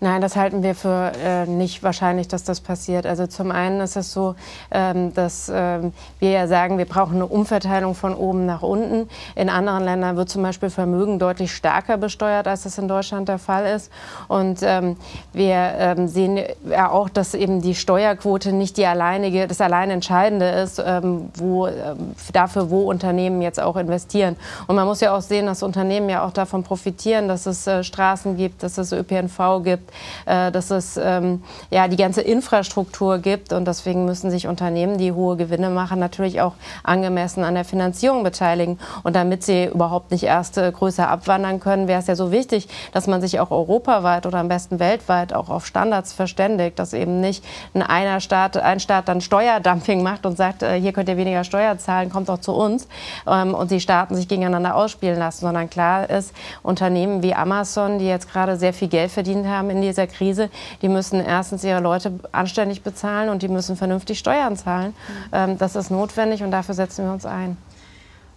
Nein, 0.00 0.20
das 0.20 0.36
halten 0.36 0.62
wir 0.62 0.74
für 0.74 1.12
äh, 1.24 1.46
nicht 1.46 1.82
wahrscheinlich, 1.82 2.28
dass 2.28 2.44
das 2.44 2.60
passiert. 2.60 3.06
Also 3.06 3.26
zum 3.26 3.50
einen 3.50 3.80
ist 3.80 3.96
es 3.96 4.12
so, 4.12 4.34
ähm, 4.70 5.14
dass 5.14 5.50
ähm, 5.52 5.94
wir 6.18 6.30
ja 6.30 6.46
sagen, 6.46 6.76
wir 6.76 6.84
brauchen 6.84 7.14
eine 7.14 7.26
Umverteilung 7.26 7.94
von 7.94 8.14
oben 8.14 8.44
nach 8.44 8.60
unten. 8.60 9.08
In 9.36 9.48
anderen 9.48 9.84
Ländern 9.84 10.16
wird 10.18 10.28
zum 10.28 10.42
Beispiel 10.42 10.68
Vermögen 10.68 11.18
deutlich 11.18 11.54
stärker 11.54 11.96
besteuert, 11.96 12.46
als 12.46 12.64
das 12.64 12.76
in 12.76 12.88
Deutschland 12.88 13.28
der 13.30 13.38
Fall 13.38 13.64
ist. 13.74 13.90
Und 14.28 14.58
ähm, 14.62 14.96
wir 15.32 15.54
ähm, 15.78 16.08
sehen 16.08 16.40
ja 16.68 16.90
auch, 16.90 17.08
dass 17.08 17.32
eben 17.32 17.62
die 17.62 17.74
Steuerquote 17.74 18.52
nicht 18.52 18.76
die 18.76 18.84
alleinige, 18.84 19.46
das 19.46 19.62
allein 19.62 19.88
Entscheidende 19.90 20.46
ist, 20.46 20.82
ähm, 20.84 21.30
wo, 21.34 21.68
ähm, 21.68 22.14
dafür, 22.34 22.68
wo 22.68 22.82
Unternehmen 22.82 23.40
jetzt 23.40 23.60
auch 23.60 23.76
investieren. 23.76 24.36
Und 24.66 24.76
man 24.76 24.86
muss 24.86 25.00
ja 25.00 25.16
auch 25.16 25.22
sehen, 25.22 25.46
dass 25.46 25.62
Unternehmen 25.62 26.10
ja 26.10 26.22
auch 26.22 26.32
davon 26.32 26.64
profitieren, 26.64 27.28
dass 27.28 27.46
es 27.46 27.66
äh, 27.66 27.82
Straßen 27.82 28.36
gibt, 28.36 28.62
dass 28.62 28.76
es 28.76 28.92
ÖPNV 28.92 29.62
gibt 29.64 29.85
gibt, 29.86 29.92
äh, 30.26 30.50
dass 30.52 30.70
es 30.70 30.98
ähm, 31.02 31.42
ja, 31.70 31.88
die 31.88 31.96
ganze 31.96 32.22
Infrastruktur 32.22 33.18
gibt. 33.18 33.52
Und 33.52 33.66
deswegen 33.66 34.04
müssen 34.04 34.30
sich 34.30 34.46
Unternehmen, 34.46 34.98
die 34.98 35.12
hohe 35.12 35.36
Gewinne 35.36 35.70
machen, 35.70 35.98
natürlich 35.98 36.40
auch 36.40 36.54
angemessen 36.82 37.44
an 37.44 37.54
der 37.54 37.64
Finanzierung 37.64 38.22
beteiligen. 38.22 38.78
Und 39.02 39.16
damit 39.16 39.42
sie 39.42 39.66
überhaupt 39.66 40.10
nicht 40.10 40.24
erst 40.24 40.58
äh, 40.58 40.70
größer 40.70 41.08
abwandern 41.08 41.60
können, 41.60 41.88
wäre 41.88 42.00
es 42.00 42.06
ja 42.06 42.16
so 42.16 42.32
wichtig, 42.32 42.68
dass 42.92 43.06
man 43.06 43.20
sich 43.20 43.40
auch 43.40 43.50
europaweit 43.50 44.26
oder 44.26 44.38
am 44.38 44.48
besten 44.48 44.78
weltweit 44.78 45.32
auch 45.32 45.48
auf 45.48 45.66
Standards 45.66 46.12
verständigt, 46.12 46.78
dass 46.78 46.92
eben 46.92 47.20
nicht 47.20 47.44
ein 47.74 47.82
einer 47.82 48.20
Staat, 48.20 48.56
ein 48.56 48.80
Staat 48.80 49.08
dann 49.08 49.20
Steuerdumping 49.20 50.02
macht 50.02 50.26
und 50.26 50.36
sagt, 50.36 50.62
äh, 50.62 50.80
hier 50.80 50.92
könnt 50.92 51.08
ihr 51.08 51.16
weniger 51.16 51.44
Steuer 51.44 51.78
zahlen, 51.78 52.10
kommt 52.10 52.28
doch 52.28 52.38
zu 52.38 52.52
uns. 52.52 52.88
Ähm, 53.26 53.54
und 53.54 53.70
die 53.70 53.80
Staaten 53.80 54.14
sich 54.14 54.28
gegeneinander 54.28 54.74
ausspielen 54.74 55.18
lassen, 55.18 55.40
sondern 55.40 55.70
klar 55.70 56.08
ist, 56.10 56.32
Unternehmen 56.62 57.22
wie 57.22 57.34
Amazon, 57.34 57.98
die 57.98 58.06
jetzt 58.06 58.30
gerade 58.30 58.56
sehr 58.56 58.72
viel 58.72 58.88
Geld 58.88 59.10
verdient 59.10 59.46
haben 59.46 59.70
in 59.76 59.82
dieser 59.82 60.06
Krise, 60.06 60.50
die 60.82 60.88
müssen 60.88 61.20
erstens 61.20 61.64
ihre 61.64 61.80
Leute 61.80 62.12
anständig 62.32 62.82
bezahlen 62.82 63.28
und 63.28 63.42
die 63.42 63.48
müssen 63.48 63.76
vernünftig 63.76 64.18
Steuern 64.18 64.56
zahlen. 64.56 64.94
Mhm. 65.32 65.58
Das 65.58 65.76
ist 65.76 65.90
notwendig 65.90 66.42
und 66.42 66.50
dafür 66.50 66.74
setzen 66.74 67.04
wir 67.04 67.12
uns 67.12 67.26
ein. 67.26 67.56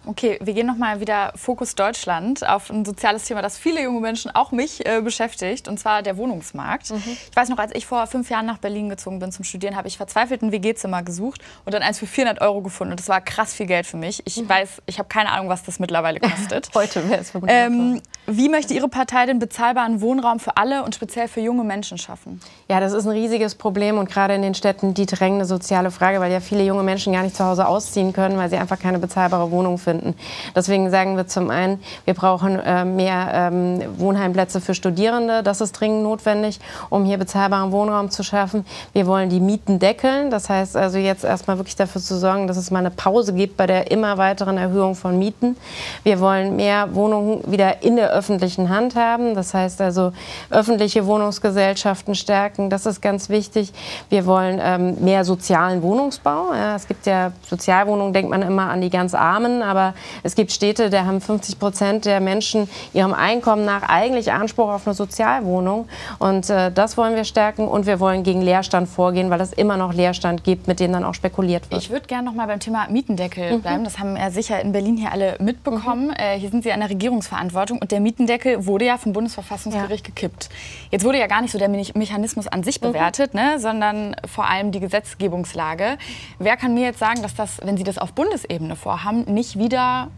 Okay, 0.06 0.38
wir 0.42 0.54
gehen 0.54 0.66
nochmal 0.66 1.00
wieder 1.00 1.32
Fokus 1.36 1.74
Deutschland 1.74 2.48
auf 2.48 2.70
ein 2.70 2.86
soziales 2.86 3.24
Thema, 3.24 3.42
das 3.42 3.58
viele 3.58 3.82
junge 3.82 4.00
Menschen, 4.00 4.30
auch 4.34 4.50
mich, 4.50 4.86
äh, 4.86 5.02
beschäftigt, 5.02 5.68
und 5.68 5.78
zwar 5.78 6.02
der 6.02 6.16
Wohnungsmarkt. 6.16 6.90
Mhm. 6.90 7.02
Ich 7.04 7.36
weiß 7.36 7.50
noch, 7.50 7.58
als 7.58 7.74
ich 7.74 7.84
vor 7.84 8.06
fünf 8.06 8.30
Jahren 8.30 8.46
nach 8.46 8.56
Berlin 8.56 8.88
gezogen 8.88 9.18
bin 9.18 9.30
zum 9.30 9.44
Studieren, 9.44 9.76
habe 9.76 9.88
ich 9.88 9.98
verzweifelt 9.98 10.40
ein 10.40 10.52
WG-Zimmer 10.52 11.02
gesucht 11.02 11.42
und 11.66 11.74
dann 11.74 11.82
eins 11.82 11.98
für 11.98 12.06
400 12.06 12.40
Euro 12.40 12.62
gefunden. 12.62 12.92
Und 12.92 13.00
das 13.00 13.10
war 13.10 13.20
krass 13.20 13.52
viel 13.52 13.66
Geld 13.66 13.86
für 13.86 13.98
mich. 13.98 14.22
Ich 14.24 14.38
mhm. 14.38 14.48
weiß, 14.48 14.82
ich 14.86 14.98
habe 14.98 15.08
keine 15.08 15.30
Ahnung, 15.32 15.50
was 15.50 15.64
das 15.64 15.78
mittlerweile 15.78 16.18
kostet. 16.20 16.70
Heute 16.74 17.06
wäre 17.10 17.20
es 17.20 17.32
ähm, 17.48 18.00
Wie 18.26 18.48
möchte 18.48 18.72
Ihre 18.72 18.88
Partei 18.88 19.26
den 19.26 19.38
bezahlbaren 19.38 20.00
Wohnraum 20.00 20.40
für 20.40 20.56
alle 20.56 20.82
und 20.82 20.94
speziell 20.94 21.28
für 21.28 21.40
junge 21.40 21.62
Menschen 21.62 21.98
schaffen? 21.98 22.40
Ja, 22.68 22.80
das 22.80 22.94
ist 22.94 23.04
ein 23.04 23.12
riesiges 23.12 23.54
Problem 23.54 23.98
und 23.98 24.08
gerade 24.08 24.34
in 24.34 24.40
den 24.40 24.54
Städten 24.54 24.94
die 24.94 25.04
drängende 25.04 25.44
soziale 25.44 25.90
Frage, 25.90 26.20
weil 26.20 26.32
ja 26.32 26.40
viele 26.40 26.64
junge 26.64 26.82
Menschen 26.82 27.12
gar 27.12 27.22
nicht 27.22 27.36
zu 27.36 27.44
Hause 27.44 27.68
ausziehen 27.68 28.14
können, 28.14 28.38
weil 28.38 28.48
sie 28.48 28.56
einfach 28.56 28.78
keine 28.78 28.98
bezahlbare 28.98 29.50
Wohnung 29.50 29.76
finden 29.76 29.89
finden. 29.90 30.14
Deswegen 30.54 30.90
sagen 30.90 31.16
wir 31.16 31.26
zum 31.26 31.50
einen, 31.50 31.80
wir 32.04 32.14
brauchen 32.14 32.60
äh, 32.60 32.84
mehr 32.84 33.30
ähm, 33.34 33.82
Wohnheimplätze 33.98 34.60
für 34.60 34.74
Studierende. 34.74 35.42
Das 35.42 35.60
ist 35.60 35.72
dringend 35.72 36.04
notwendig, 36.04 36.60
um 36.90 37.04
hier 37.04 37.18
bezahlbaren 37.18 37.72
Wohnraum 37.72 38.10
zu 38.10 38.22
schaffen. 38.22 38.64
Wir 38.92 39.06
wollen 39.06 39.30
die 39.30 39.40
Mieten 39.40 39.78
deckeln. 39.80 40.30
Das 40.30 40.48
heißt 40.48 40.76
also 40.76 40.98
jetzt 40.98 41.24
erstmal 41.24 41.58
wirklich 41.58 41.76
dafür 41.76 42.00
zu 42.00 42.16
sorgen, 42.16 42.46
dass 42.46 42.56
es 42.56 42.70
mal 42.70 42.78
eine 42.78 42.90
Pause 42.90 43.32
gibt 43.32 43.56
bei 43.56 43.66
der 43.66 43.90
immer 43.90 44.16
weiteren 44.16 44.58
Erhöhung 44.58 44.94
von 44.94 45.18
Mieten. 45.18 45.56
Wir 46.04 46.20
wollen 46.20 46.54
mehr 46.56 46.94
Wohnungen 46.94 47.40
wieder 47.50 47.82
in 47.82 47.96
der 47.96 48.10
öffentlichen 48.10 48.68
Hand 48.68 48.94
haben. 48.94 49.34
Das 49.34 49.54
heißt 49.54 49.80
also 49.80 50.12
öffentliche 50.50 51.06
Wohnungsgesellschaften 51.06 52.14
stärken. 52.14 52.70
Das 52.70 52.86
ist 52.86 53.00
ganz 53.00 53.28
wichtig. 53.28 53.72
Wir 54.08 54.24
wollen 54.26 54.60
ähm, 54.62 54.96
mehr 55.00 55.24
sozialen 55.24 55.82
Wohnungsbau. 55.82 56.52
Ja, 56.54 56.76
es 56.76 56.86
gibt 56.86 57.06
ja 57.06 57.32
Sozialwohnungen, 57.48 58.12
denkt 58.12 58.30
man 58.30 58.42
immer 58.42 58.70
an 58.70 58.80
die 58.80 58.90
ganz 58.90 59.14
Armen, 59.14 59.62
aber 59.62 59.79
aber 59.80 59.94
es 60.22 60.34
gibt 60.34 60.52
Städte, 60.52 60.90
da 60.90 61.04
haben 61.04 61.20
50 61.20 61.58
Prozent 61.58 62.04
der 62.04 62.20
Menschen 62.20 62.68
ihrem 62.92 63.14
Einkommen 63.14 63.64
nach 63.64 63.82
eigentlich 63.82 64.32
Anspruch 64.32 64.68
auf 64.68 64.86
eine 64.86 64.94
Sozialwohnung. 64.94 65.88
Und 66.18 66.50
äh, 66.50 66.70
das 66.70 66.96
wollen 66.96 67.16
wir 67.16 67.24
stärken 67.24 67.66
und 67.66 67.86
wir 67.86 68.00
wollen 68.00 68.22
gegen 68.22 68.42
Leerstand 68.42 68.88
vorgehen, 68.88 69.30
weil 69.30 69.40
es 69.40 69.52
immer 69.52 69.76
noch 69.76 69.94
Leerstand 69.94 70.44
gibt, 70.44 70.68
mit 70.68 70.80
dem 70.80 70.92
dann 70.92 71.04
auch 71.04 71.14
spekuliert 71.14 71.70
wird. 71.70 71.82
Ich 71.82 71.90
würde 71.90 72.06
gerne 72.06 72.24
noch 72.24 72.34
mal 72.34 72.46
beim 72.46 72.60
Thema 72.60 72.88
Mietendeckel 72.90 73.56
mhm. 73.56 73.62
bleiben. 73.62 73.84
Das 73.84 73.98
haben 73.98 74.16
ja 74.16 74.30
sicher 74.30 74.60
in 74.60 74.72
Berlin 74.72 74.96
hier 74.96 75.12
alle 75.12 75.36
mitbekommen. 75.40 76.08
Mhm. 76.08 76.14
Äh, 76.16 76.38
hier 76.38 76.50
sind 76.50 76.62
Sie 76.62 76.72
an 76.72 76.80
der 76.80 76.90
Regierungsverantwortung 76.90 77.78
und 77.78 77.90
der 77.90 78.00
Mietendeckel 78.00 78.66
wurde 78.66 78.84
ja 78.86 78.98
vom 78.98 79.12
Bundesverfassungsgericht 79.12 80.06
ja. 80.06 80.14
gekippt. 80.14 80.50
Jetzt 80.90 81.04
wurde 81.04 81.18
ja 81.18 81.26
gar 81.26 81.40
nicht 81.40 81.52
so 81.52 81.58
der 81.58 81.68
Mechanismus 81.68 82.46
an 82.46 82.62
sich 82.62 82.80
mhm. 82.80 82.88
bewertet, 82.88 83.34
mhm. 83.34 83.40
ne, 83.40 83.58
sondern 83.58 84.16
vor 84.26 84.48
allem 84.48 84.72
die 84.72 84.80
Gesetzgebungslage. 84.80 85.96
Wer 86.38 86.56
kann 86.56 86.74
mir 86.74 86.84
jetzt 86.84 86.98
sagen, 86.98 87.22
dass 87.22 87.34
das, 87.34 87.58
wenn 87.62 87.76
Sie 87.76 87.84
das 87.84 87.98
auf 87.98 88.12
Bundesebene 88.12 88.76
vorhaben, 88.76 89.24
nicht 89.32 89.58
wieder 89.58 89.69
wieder 89.70 90.08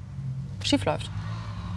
schiefläuft. 0.65 1.11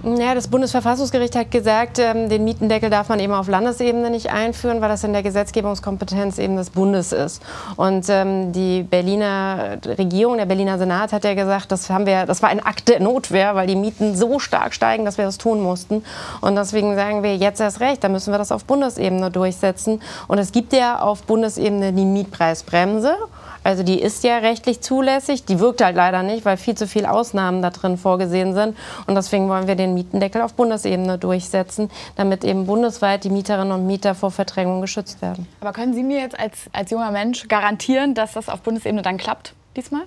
Ja, 0.03 0.35
das 0.35 0.49
Bundesverfassungsgericht 0.49 1.35
hat 1.35 1.49
gesagt, 1.49 1.97
ähm, 1.97 2.29
den 2.29 2.43
Mietendeckel 2.43 2.91
darf 2.91 3.09
man 3.09 3.19
eben 3.19 3.33
auf 3.33 3.47
Landesebene 3.47 4.11
nicht 4.11 4.29
einführen, 4.29 4.79
weil 4.79 4.89
das 4.89 5.03
in 5.03 5.13
der 5.13 5.23
Gesetzgebungskompetenz 5.23 6.37
eben 6.37 6.57
des 6.57 6.69
Bundes 6.69 7.11
ist. 7.11 7.41
Und 7.75 8.05
ähm, 8.09 8.51
die 8.51 8.83
Berliner 8.83 9.79
Regierung, 9.83 10.37
der 10.37 10.45
Berliner 10.45 10.77
Senat 10.77 11.11
hat 11.11 11.23
ja 11.23 11.33
gesagt, 11.33 11.71
das, 11.71 11.89
haben 11.89 12.05
wir, 12.05 12.27
das 12.27 12.43
war 12.43 12.49
ein 12.49 12.63
Akt 12.63 12.87
der 12.87 12.99
Notwehr, 12.99 13.55
weil 13.55 13.65
die 13.65 13.75
Mieten 13.75 14.15
so 14.15 14.37
stark 14.37 14.75
steigen, 14.75 15.05
dass 15.05 15.17
wir 15.17 15.25
das 15.25 15.39
tun 15.39 15.63
mussten. 15.63 16.03
Und 16.39 16.55
deswegen 16.55 16.93
sagen 16.93 17.23
wir 17.23 17.35
jetzt 17.35 17.59
erst 17.59 17.79
recht, 17.79 18.03
da 18.03 18.07
müssen 18.09 18.31
wir 18.31 18.37
das 18.37 18.51
auf 18.51 18.63
Bundesebene 18.65 19.31
durchsetzen. 19.31 20.03
Und 20.27 20.37
es 20.37 20.51
gibt 20.51 20.71
ja 20.73 20.99
auf 20.99 21.23
Bundesebene 21.23 21.93
die 21.93 22.05
Mietpreisbremse. 22.05 23.15
Also 23.65 23.81
die 23.81 23.99
ist 23.99 24.23
ja 24.23 24.37
rechtlich 24.37 24.81
zulässig, 24.81 25.43
die 25.43 25.59
wirkt 25.59 25.83
halt 25.83 25.95
leider 25.95 26.21
nicht, 26.21 26.45
weil 26.45 26.55
viel 26.55 26.75
zu 26.75 26.85
viele 26.85 27.09
Ausnahmen 27.09 27.63
da 27.63 27.71
drin 27.71 27.97
vorgesehen 27.97 28.53
sind. 28.53 28.77
Und 29.07 29.15
deswegen 29.15 29.49
wollen 29.49 29.65
wir 29.65 29.73
den 29.73 29.95
Mietendeckel 29.95 30.43
auf 30.43 30.53
Bundesebene 30.53 31.17
durchsetzen, 31.17 31.89
damit 32.15 32.43
eben 32.43 32.67
bundesweit 32.67 33.23
die 33.23 33.31
Mieterinnen 33.31 33.71
und 33.71 33.87
Mieter 33.87 34.13
vor 34.13 34.29
Verdrängung 34.29 34.81
geschützt 34.81 35.23
werden. 35.23 35.47
Aber 35.61 35.73
können 35.73 35.95
Sie 35.95 36.03
mir 36.03 36.19
jetzt 36.19 36.39
als, 36.39 36.69
als 36.73 36.91
junger 36.91 37.09
Mensch 37.09 37.47
garantieren, 37.47 38.13
dass 38.13 38.33
das 38.33 38.49
auf 38.49 38.61
Bundesebene 38.61 39.01
dann 39.01 39.17
klappt 39.17 39.55
diesmal? 39.75 40.03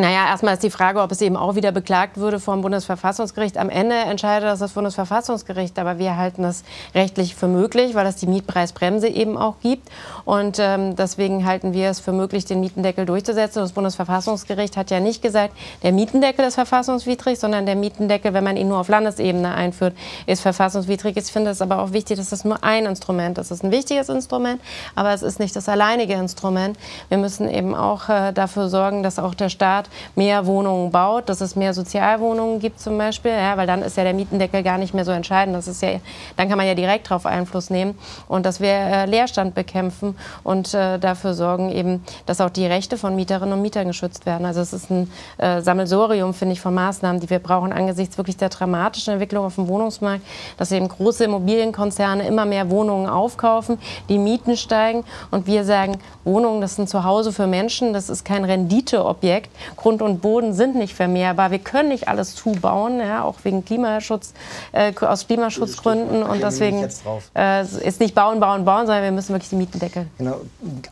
Naja, 0.00 0.28
erstmal 0.28 0.54
ist 0.54 0.62
die 0.62 0.70
Frage, 0.70 1.02
ob 1.02 1.12
es 1.12 1.20
eben 1.20 1.36
auch 1.36 1.56
wieder 1.56 1.72
beklagt 1.72 2.16
würde 2.16 2.40
vom 2.40 2.62
Bundesverfassungsgericht. 2.62 3.58
Am 3.58 3.68
Ende 3.68 3.94
entscheidet 3.94 4.48
das 4.48 4.60
das 4.60 4.72
Bundesverfassungsgericht, 4.72 5.78
aber 5.78 5.98
wir 5.98 6.16
halten 6.16 6.42
es 6.42 6.64
rechtlich 6.94 7.34
für 7.34 7.48
möglich, 7.48 7.94
weil 7.94 8.06
es 8.06 8.16
die 8.16 8.26
Mietpreisbremse 8.26 9.08
eben 9.08 9.36
auch 9.36 9.56
gibt. 9.60 9.90
Und 10.24 10.58
ähm, 10.58 10.96
deswegen 10.96 11.44
halten 11.44 11.74
wir 11.74 11.90
es 11.90 12.00
für 12.00 12.12
möglich, 12.12 12.46
den 12.46 12.60
Mietendeckel 12.60 13.04
durchzusetzen. 13.04 13.60
Das 13.60 13.72
Bundesverfassungsgericht 13.72 14.78
hat 14.78 14.90
ja 14.90 15.00
nicht 15.00 15.20
gesagt, 15.20 15.52
der 15.82 15.92
Mietendeckel 15.92 16.46
ist 16.46 16.54
verfassungswidrig, 16.54 17.38
sondern 17.38 17.66
der 17.66 17.76
Mietendeckel, 17.76 18.32
wenn 18.32 18.44
man 18.44 18.56
ihn 18.56 18.68
nur 18.68 18.78
auf 18.78 18.88
Landesebene 18.88 19.52
einführt, 19.52 19.94
ist 20.24 20.40
verfassungswidrig. 20.40 21.18
Ich 21.18 21.26
finde 21.26 21.50
es 21.50 21.60
aber 21.60 21.82
auch 21.82 21.92
wichtig, 21.92 22.16
dass 22.16 22.30
das 22.30 22.46
nur 22.46 22.64
ein 22.64 22.86
Instrument 22.86 23.36
ist. 23.36 23.50
Es 23.50 23.58
ist 23.58 23.64
ein 23.64 23.70
wichtiges 23.70 24.08
Instrument, 24.08 24.62
aber 24.94 25.12
es 25.12 25.22
ist 25.22 25.40
nicht 25.40 25.54
das 25.54 25.68
alleinige 25.68 26.14
Instrument. 26.14 26.78
Wir 27.10 27.18
müssen 27.18 27.50
eben 27.50 27.74
auch 27.74 28.08
äh, 28.08 28.32
dafür 28.32 28.70
sorgen, 28.70 29.02
dass 29.02 29.18
auch 29.18 29.34
der 29.34 29.50
Staat 29.50 29.89
mehr 30.14 30.46
Wohnungen 30.46 30.90
baut, 30.90 31.28
dass 31.28 31.40
es 31.40 31.56
mehr 31.56 31.74
Sozialwohnungen 31.74 32.60
gibt 32.60 32.80
zum 32.80 32.98
Beispiel, 32.98 33.32
ja, 33.32 33.56
weil 33.56 33.66
dann 33.66 33.82
ist 33.82 33.96
ja 33.96 34.04
der 34.04 34.14
Mietendeckel 34.14 34.62
gar 34.62 34.78
nicht 34.78 34.94
mehr 34.94 35.04
so 35.04 35.12
entscheidend. 35.12 35.56
Das 35.56 35.68
ist 35.68 35.82
ja, 35.82 36.00
dann 36.36 36.48
kann 36.48 36.58
man 36.58 36.66
ja 36.66 36.74
direkt 36.74 37.10
darauf 37.10 37.26
Einfluss 37.26 37.70
nehmen 37.70 37.98
und 38.28 38.46
dass 38.46 38.60
wir 38.60 38.70
äh, 38.70 39.06
Leerstand 39.06 39.54
bekämpfen 39.54 40.16
und 40.42 40.74
äh, 40.74 40.98
dafür 40.98 41.34
sorgen 41.34 41.70
eben, 41.70 42.04
dass 42.26 42.40
auch 42.40 42.50
die 42.50 42.66
Rechte 42.66 42.96
von 42.96 43.16
Mieterinnen 43.16 43.54
und 43.54 43.62
Mietern 43.62 43.86
geschützt 43.86 44.26
werden. 44.26 44.46
Also 44.46 44.60
es 44.60 44.72
ist 44.72 44.90
ein 44.90 45.10
äh, 45.38 45.60
Sammelsorium, 45.60 46.34
finde 46.34 46.54
ich, 46.54 46.60
von 46.60 46.74
Maßnahmen, 46.74 47.20
die 47.20 47.30
wir 47.30 47.38
brauchen 47.38 47.72
angesichts 47.72 48.18
wirklich 48.18 48.36
der 48.36 48.48
dramatischen 48.48 49.14
Entwicklung 49.14 49.44
auf 49.44 49.54
dem 49.54 49.68
Wohnungsmarkt, 49.68 50.24
dass 50.56 50.72
eben 50.72 50.88
große 50.88 51.24
Immobilienkonzerne 51.24 52.26
immer 52.26 52.44
mehr 52.44 52.70
Wohnungen 52.70 53.08
aufkaufen, 53.08 53.78
die 54.08 54.18
Mieten 54.18 54.56
steigen 54.56 55.04
und 55.30 55.46
wir 55.46 55.64
sagen, 55.64 55.98
Wohnungen, 56.24 56.60
das 56.60 56.76
sind 56.76 56.88
Zuhause 56.88 57.32
für 57.32 57.46
Menschen, 57.46 57.92
das 57.92 58.08
ist 58.08 58.24
kein 58.24 58.44
Renditeobjekt 58.44 59.50
Grund 59.80 60.02
und 60.02 60.20
Boden 60.20 60.52
sind 60.52 60.76
nicht 60.76 60.94
vermehrbar. 60.94 61.50
Wir 61.50 61.58
können 61.58 61.88
nicht 61.88 62.08
alles 62.08 62.34
zubauen, 62.34 63.00
ja, 63.00 63.24
auch 63.24 63.36
wegen 63.44 63.64
Klimaschutz, 63.64 64.34
äh, 64.72 64.92
aus 65.00 65.26
Klimaschutzgründen. 65.26 66.22
Und 66.22 66.42
deswegen 66.42 66.86
äh, 67.34 67.62
ist 67.62 68.00
nicht 68.00 68.14
bauen, 68.14 68.40
bauen, 68.40 68.64
bauen, 68.64 68.86
sondern 68.86 69.02
wir 69.02 69.12
müssen 69.12 69.30
wirklich 69.30 69.48
die 69.48 69.56
Mieten 69.56 69.78
deckeln. 69.78 70.10
Genau. 70.18 70.40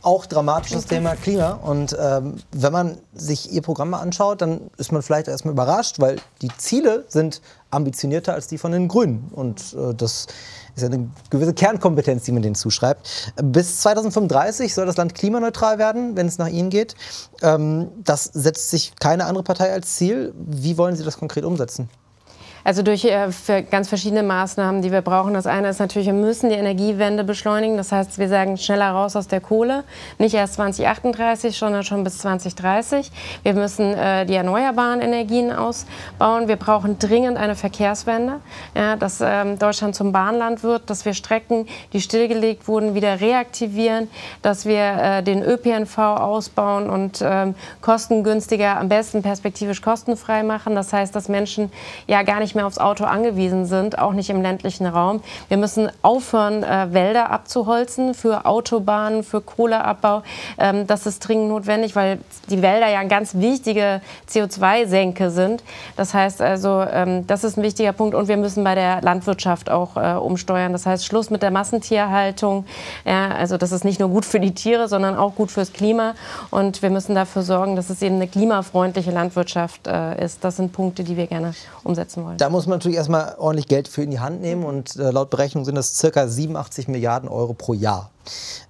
Auch 0.01 0.25
dramatisches. 0.25 0.85
Thema 0.85 1.15
Klima. 1.15 1.59
Und 1.63 1.95
ähm, 1.99 2.37
wenn 2.51 2.73
man 2.73 2.97
sich 3.13 3.51
Ihr 3.51 3.61
Programm 3.61 3.91
mal 3.91 3.99
anschaut, 3.99 4.41
dann 4.41 4.71
ist 4.77 4.91
man 4.91 5.01
vielleicht 5.01 5.27
erstmal 5.27 5.53
überrascht, 5.53 5.99
weil 5.99 6.17
die 6.41 6.49
Ziele 6.57 7.05
sind 7.07 7.41
ambitionierter 7.69 8.33
als 8.33 8.47
die 8.47 8.57
von 8.57 8.71
den 8.71 8.87
Grünen. 8.87 9.29
Und 9.33 9.75
äh, 9.77 9.93
das 9.93 10.25
ist 10.75 10.81
ja 10.81 10.87
eine 10.87 11.09
gewisse 11.29 11.53
Kernkompetenz, 11.53 12.23
die 12.23 12.31
man 12.31 12.41
denen 12.41 12.55
zuschreibt. 12.55 13.33
Bis 13.41 13.81
2035 13.81 14.73
soll 14.73 14.85
das 14.85 14.97
Land 14.97 15.15
klimaneutral 15.15 15.77
werden, 15.77 16.15
wenn 16.15 16.27
es 16.27 16.37
nach 16.37 16.47
Ihnen 16.47 16.69
geht. 16.69 16.95
Ähm, 17.41 17.89
das 18.03 18.25
setzt 18.25 18.69
sich 18.69 18.93
keine 18.99 19.25
andere 19.25 19.43
Partei 19.43 19.71
als 19.71 19.95
Ziel. 19.95 20.33
Wie 20.35 20.77
wollen 20.77 20.95
Sie 20.95 21.03
das 21.03 21.17
konkret 21.17 21.43
umsetzen? 21.45 21.89
Also 22.69 22.83
durch 22.83 23.05
äh, 23.05 23.63
ganz 23.71 23.89
verschiedene 23.89 24.23
Maßnahmen, 24.23 24.81
die 24.81 24.91
wir 24.91 25.01
brauchen. 25.01 25.33
Das 25.33 25.47
eine 25.47 25.69
ist 25.69 25.79
natürlich, 25.79 26.07
wir 26.07 26.13
müssen 26.13 26.49
die 26.49 26.55
Energiewende 26.55 27.23
beschleunigen. 27.23 27.77
Das 27.77 27.91
heißt, 27.91 28.19
wir 28.19 28.29
sagen 28.29 28.57
schneller 28.57 28.91
raus 28.91 29.15
aus 29.15 29.27
der 29.27 29.41
Kohle. 29.41 29.83
Nicht 30.19 30.35
erst 30.35 30.55
2038, 30.55 31.57
sondern 31.57 31.83
schon 31.83 32.03
bis 32.03 32.19
2030. 32.19 33.11
Wir 33.43 33.53
müssen 33.53 33.93
äh, 33.93 34.25
die 34.25 34.35
erneuerbaren 34.35 35.01
Energien 35.01 35.51
ausbauen. 35.51 36.47
Wir 36.47 36.57
brauchen 36.57 36.99
dringend 36.99 37.37
eine 37.37 37.55
Verkehrswende, 37.55 38.39
ja, 38.75 38.97
dass 38.97 39.19
ähm, 39.19 39.57
Deutschland 39.57 39.95
zum 39.95 40.11
Bahnland 40.11 40.61
wird, 40.61 40.91
dass 40.91 41.05
wir 41.05 41.13
Strecken, 41.15 41.65
die 41.93 42.01
stillgelegt 42.01 42.67
wurden, 42.67 42.93
wieder 42.93 43.21
reaktivieren, 43.21 44.09
dass 44.41 44.65
wir 44.65 44.79
äh, 44.79 45.23
den 45.23 45.41
ÖPNV 45.41 45.97
ausbauen 45.97 46.89
und 46.89 47.23
ähm, 47.23 47.55
kostengünstiger, 47.81 48.77
am 48.77 48.89
besten 48.89 49.23
perspektivisch 49.23 49.81
kostenfrei 49.81 50.43
machen. 50.43 50.75
Das 50.75 50.93
heißt, 50.93 51.15
dass 51.15 51.29
Menschen 51.29 51.71
ja 52.05 52.21
gar 52.21 52.39
nicht 52.39 52.49
nicht 52.49 52.55
mehr 52.59 52.67
aufs 52.67 52.77
Auto 52.77 53.05
angewiesen 53.05 53.65
sind, 53.65 53.97
auch 53.97 54.11
nicht 54.11 54.29
im 54.29 54.41
ländlichen 54.41 54.85
Raum. 54.85 55.21
Wir 55.47 55.55
müssen 55.55 55.89
aufhören, 56.01 56.61
äh, 56.63 56.87
Wälder 56.91 57.29
abzuholzen 57.31 58.13
für 58.13 58.45
Autobahnen, 58.45 59.23
für 59.23 59.39
Kohleabbau. 59.39 60.23
Ähm, 60.57 60.85
das 60.85 61.05
ist 61.05 61.19
dringend 61.19 61.47
notwendig, 61.47 61.95
weil 61.95 62.19
die 62.49 62.61
Wälder 62.61 62.89
ja 62.89 62.99
eine 62.99 63.07
ganz 63.07 63.35
wichtige 63.35 64.01
CO2-Senke 64.29 65.31
sind. 65.31 65.63
Das 65.95 66.13
heißt 66.13 66.41
also, 66.41 66.83
ähm, 66.91 67.25
das 67.27 67.45
ist 67.45 67.57
ein 67.57 67.63
wichtiger 67.63 67.93
Punkt. 67.93 68.13
Und 68.13 68.27
wir 68.27 68.35
müssen 68.35 68.65
bei 68.65 68.75
der 68.75 69.01
Landwirtschaft 69.01 69.69
auch 69.69 69.95
äh, 69.95 70.17
umsteuern. 70.17 70.73
Das 70.73 70.85
heißt, 70.85 71.05
Schluss 71.05 71.29
mit 71.29 71.41
der 71.41 71.51
Massentierhaltung. 71.51 72.65
Ja, 73.05 73.29
also 73.29 73.55
das 73.55 73.71
ist 73.71 73.85
nicht 73.85 74.01
nur 74.01 74.09
gut 74.09 74.25
für 74.25 74.41
die 74.41 74.53
Tiere, 74.53 74.89
sondern 74.89 75.15
auch 75.15 75.35
gut 75.35 75.49
fürs 75.49 75.71
Klima. 75.71 76.13
Und 76.51 76.81
wir 76.81 76.89
müssen 76.89 77.15
dafür 77.15 77.43
sorgen, 77.43 77.77
dass 77.77 77.89
es 77.89 78.01
eben 78.01 78.15
eine 78.15 78.27
klimafreundliche 78.27 79.11
Landwirtschaft 79.11 79.87
äh, 79.87 80.25
ist. 80.25 80.43
Das 80.43 80.57
sind 80.57 80.73
Punkte, 80.73 81.05
die 81.05 81.15
wir 81.15 81.27
gerne 81.27 81.53
umsetzen 81.85 82.25
wollen. 82.25 82.37
Da 82.39 82.49
muss 82.49 82.67
man 82.67 82.77
natürlich 82.77 82.97
erstmal 82.97 83.35
ordentlich 83.37 83.67
Geld 83.67 83.89
für 83.89 84.01
in 84.01 84.11
die 84.11 84.21
Hand 84.21 84.39
nehmen 84.39 84.63
und 84.63 84.95
äh, 84.95 85.11
laut 85.11 85.29
Berechnung 85.29 85.65
sind 85.65 85.75
das 85.75 85.97
circa 85.97 86.25
87 86.25 86.87
Milliarden 86.87 87.27
Euro 87.27 87.53
pro 87.53 87.73
Jahr. 87.73 88.11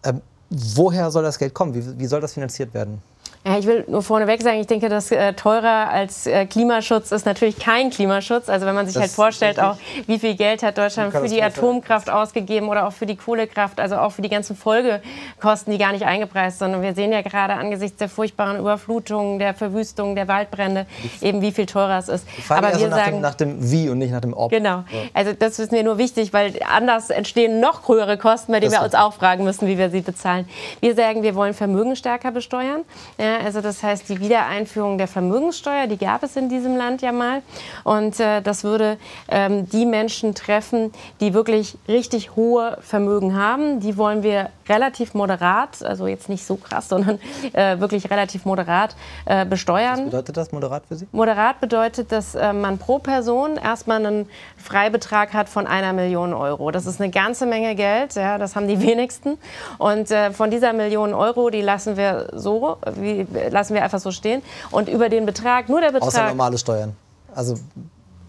Ähm, 0.04 0.22
woher 0.50 1.12
soll 1.12 1.22
das 1.22 1.38
Geld 1.38 1.54
kommen? 1.54 1.76
Wie, 1.76 2.00
wie 2.00 2.08
soll 2.08 2.20
das 2.20 2.34
finanziert 2.34 2.74
werden? 2.74 3.00
Ja, 3.46 3.58
ich 3.58 3.66
will 3.66 3.86
nur 3.88 4.04
vorneweg 4.04 4.42
sagen, 4.42 4.60
ich 4.60 4.68
denke, 4.68 4.90
dass 4.90 5.12
äh, 5.12 5.32
teurer 5.32 5.90
als 5.90 6.28
äh, 6.28 6.46
Klimaschutz 6.46 7.14
ist 7.14 7.26
natürlich 7.26 7.58
kein 7.58 7.90
Klimaschutz. 7.90 8.50
Also 8.50 8.66
wenn 8.66 8.76
man 8.76 8.86
sich 8.86 8.96
das 8.96 9.04
halt 9.04 9.12
vorstellt, 9.12 9.62
auch 9.62 9.78
wie 10.08 10.20
viel 10.20 10.36
Geld 10.36 10.62
hat 10.62 10.78
Deutschland 10.78 11.14
für 11.14 11.28
die 11.28 11.42
Atomkraft 11.42 12.10
ausgegeben 12.10 12.68
oder 12.68 12.86
auch 12.86 12.92
für 12.92 13.06
die 13.06 13.16
Kohlekraft, 13.16 13.80
also 13.80 13.96
auch 13.96 14.12
für 14.12 14.22
die 14.22 14.28
ganzen 14.28 14.58
Folgekosten, 14.58 15.72
die 15.72 15.78
gar 15.78 15.94
nicht 15.94 16.06
eingepreist 16.06 16.60
sind. 16.60 16.76
Und 16.76 16.82
wir 16.82 16.94
sehen 16.94 17.14
ja 17.14 17.22
gerade 17.22 17.54
angesichts 17.54 17.98
der 17.98 18.10
furchtbaren 18.10 18.60
Überflutungen, 18.60 19.40
der 19.40 19.54
Verwüstung, 19.54 20.16
der 20.16 20.28
Waldbrände, 20.28 20.86
eben 21.22 21.42
wie 21.42 21.54
viel 21.54 21.66
teurer 21.66 21.98
es 21.98 22.10
ist. 22.10 22.28
Aber 22.50 22.78
wir 22.78 22.90
nach 22.90 22.98
sagen 22.98 23.12
dem, 23.14 23.22
nach 23.22 23.36
dem 23.36 23.72
Wie 23.72 23.88
und 23.88 24.00
nicht 24.00 24.12
nach 24.12 24.22
dem 24.22 24.34
Ob. 24.34 24.52
Genau. 24.52 24.84
Also 25.14 25.32
das 25.32 25.60
ist 25.60 25.72
mir 25.72 25.84
nur 25.84 25.98
wichtig, 25.98 26.34
weil 26.34 26.56
anders 26.70 27.10
entstehen 27.10 27.62
noch 27.62 27.88
höhere 27.88 28.18
Kosten, 28.18 28.52
bei 28.52 28.60
denen 28.60 28.74
das 28.74 28.82
wir 28.82 28.86
uns 28.86 28.96
auch 28.96 29.14
fragen 29.14 29.46
müssen, 29.46 29.66
wie 29.66 29.78
wir 29.78 29.90
sie 29.90 30.02
bezahlen. 30.02 30.48
Wir 30.82 30.94
sagen, 30.94 31.24
wir 31.24 31.36
wollen 31.36 31.54
Vermögen 31.54 31.96
stärker 31.96 32.32
besteuern. 32.32 32.82
Ja, 33.18 33.29
also 33.44 33.62
das 33.62 33.84
heißt, 33.84 34.10
die 34.10 34.20
Wiedereinführung 34.20 34.98
der 34.98 35.08
Vermögenssteuer, 35.08 35.88
die 35.88 35.98
gab 35.98 36.24
es 36.24 36.36
in 36.36 36.50
diesem 36.50 36.76
Land 36.76 37.02
ja 37.02 37.12
mal. 37.12 37.42
Und 37.84 38.20
äh, 38.20 38.42
das 38.42 38.64
würde 38.64 38.98
ähm, 39.28 39.70
die 39.70 39.86
Menschen 39.86 40.36
treffen, 40.36 40.92
die 41.20 41.34
wirklich 41.34 41.78
richtig 41.88 42.36
hohe 42.36 42.78
Vermögen 42.82 43.36
haben. 43.36 43.80
Die 43.80 43.98
wollen 43.98 44.24
wir 44.24 44.50
relativ 44.68 45.14
moderat, 45.14 45.84
also 45.84 46.08
jetzt 46.08 46.30
nicht 46.30 46.46
so 46.46 46.56
krass, 46.56 46.90
sondern 46.90 47.20
äh, 47.54 47.80
wirklich 47.80 48.10
relativ 48.10 48.46
moderat 48.46 48.96
äh, 49.26 49.46
besteuern. 49.46 49.98
Was 49.98 50.06
bedeutet 50.06 50.38
das, 50.38 50.52
moderat 50.52 50.84
für 50.88 50.96
Sie? 50.96 51.08
Moderat 51.12 51.60
bedeutet, 51.60 52.12
dass 52.12 52.36
äh, 52.36 52.54
man 52.54 52.78
pro 52.78 53.00
Person 53.00 53.58
erstmal 53.58 54.06
einen 54.06 54.30
Freibetrag 54.58 55.34
hat 55.34 55.50
von 55.50 55.68
einer 55.68 55.94
Million 55.94 56.34
Euro. 56.34 56.72
Das 56.72 56.86
ist 56.86 57.02
eine 57.02 57.10
ganze 57.10 57.46
Menge 57.46 57.76
Geld, 57.76 58.16
ja, 58.16 58.38
das 58.38 58.56
haben 58.56 58.68
die 58.68 58.82
wenigsten. 58.88 59.38
Und 59.78 60.12
äh, 60.12 60.32
von 60.32 60.52
dieser 60.52 60.74
Million 60.74 61.14
Euro, 61.14 61.50
die 61.50 61.62
lassen 61.62 61.98
wir 61.98 62.30
so, 62.34 62.78
wie, 62.96 63.19
lassen 63.50 63.74
wir 63.74 63.84
einfach 63.84 64.00
so 64.00 64.12
stehen. 64.12 64.42
Und 64.72 64.90
über 64.90 65.10
den 65.10 65.26
Betrag, 65.26 65.70
nur 65.70 65.82
der 65.82 65.92
Betrag. 65.92 66.08
Außer 66.08 66.28
normale 66.30 66.58
Steuern. 66.58 66.96
Also 67.36 67.56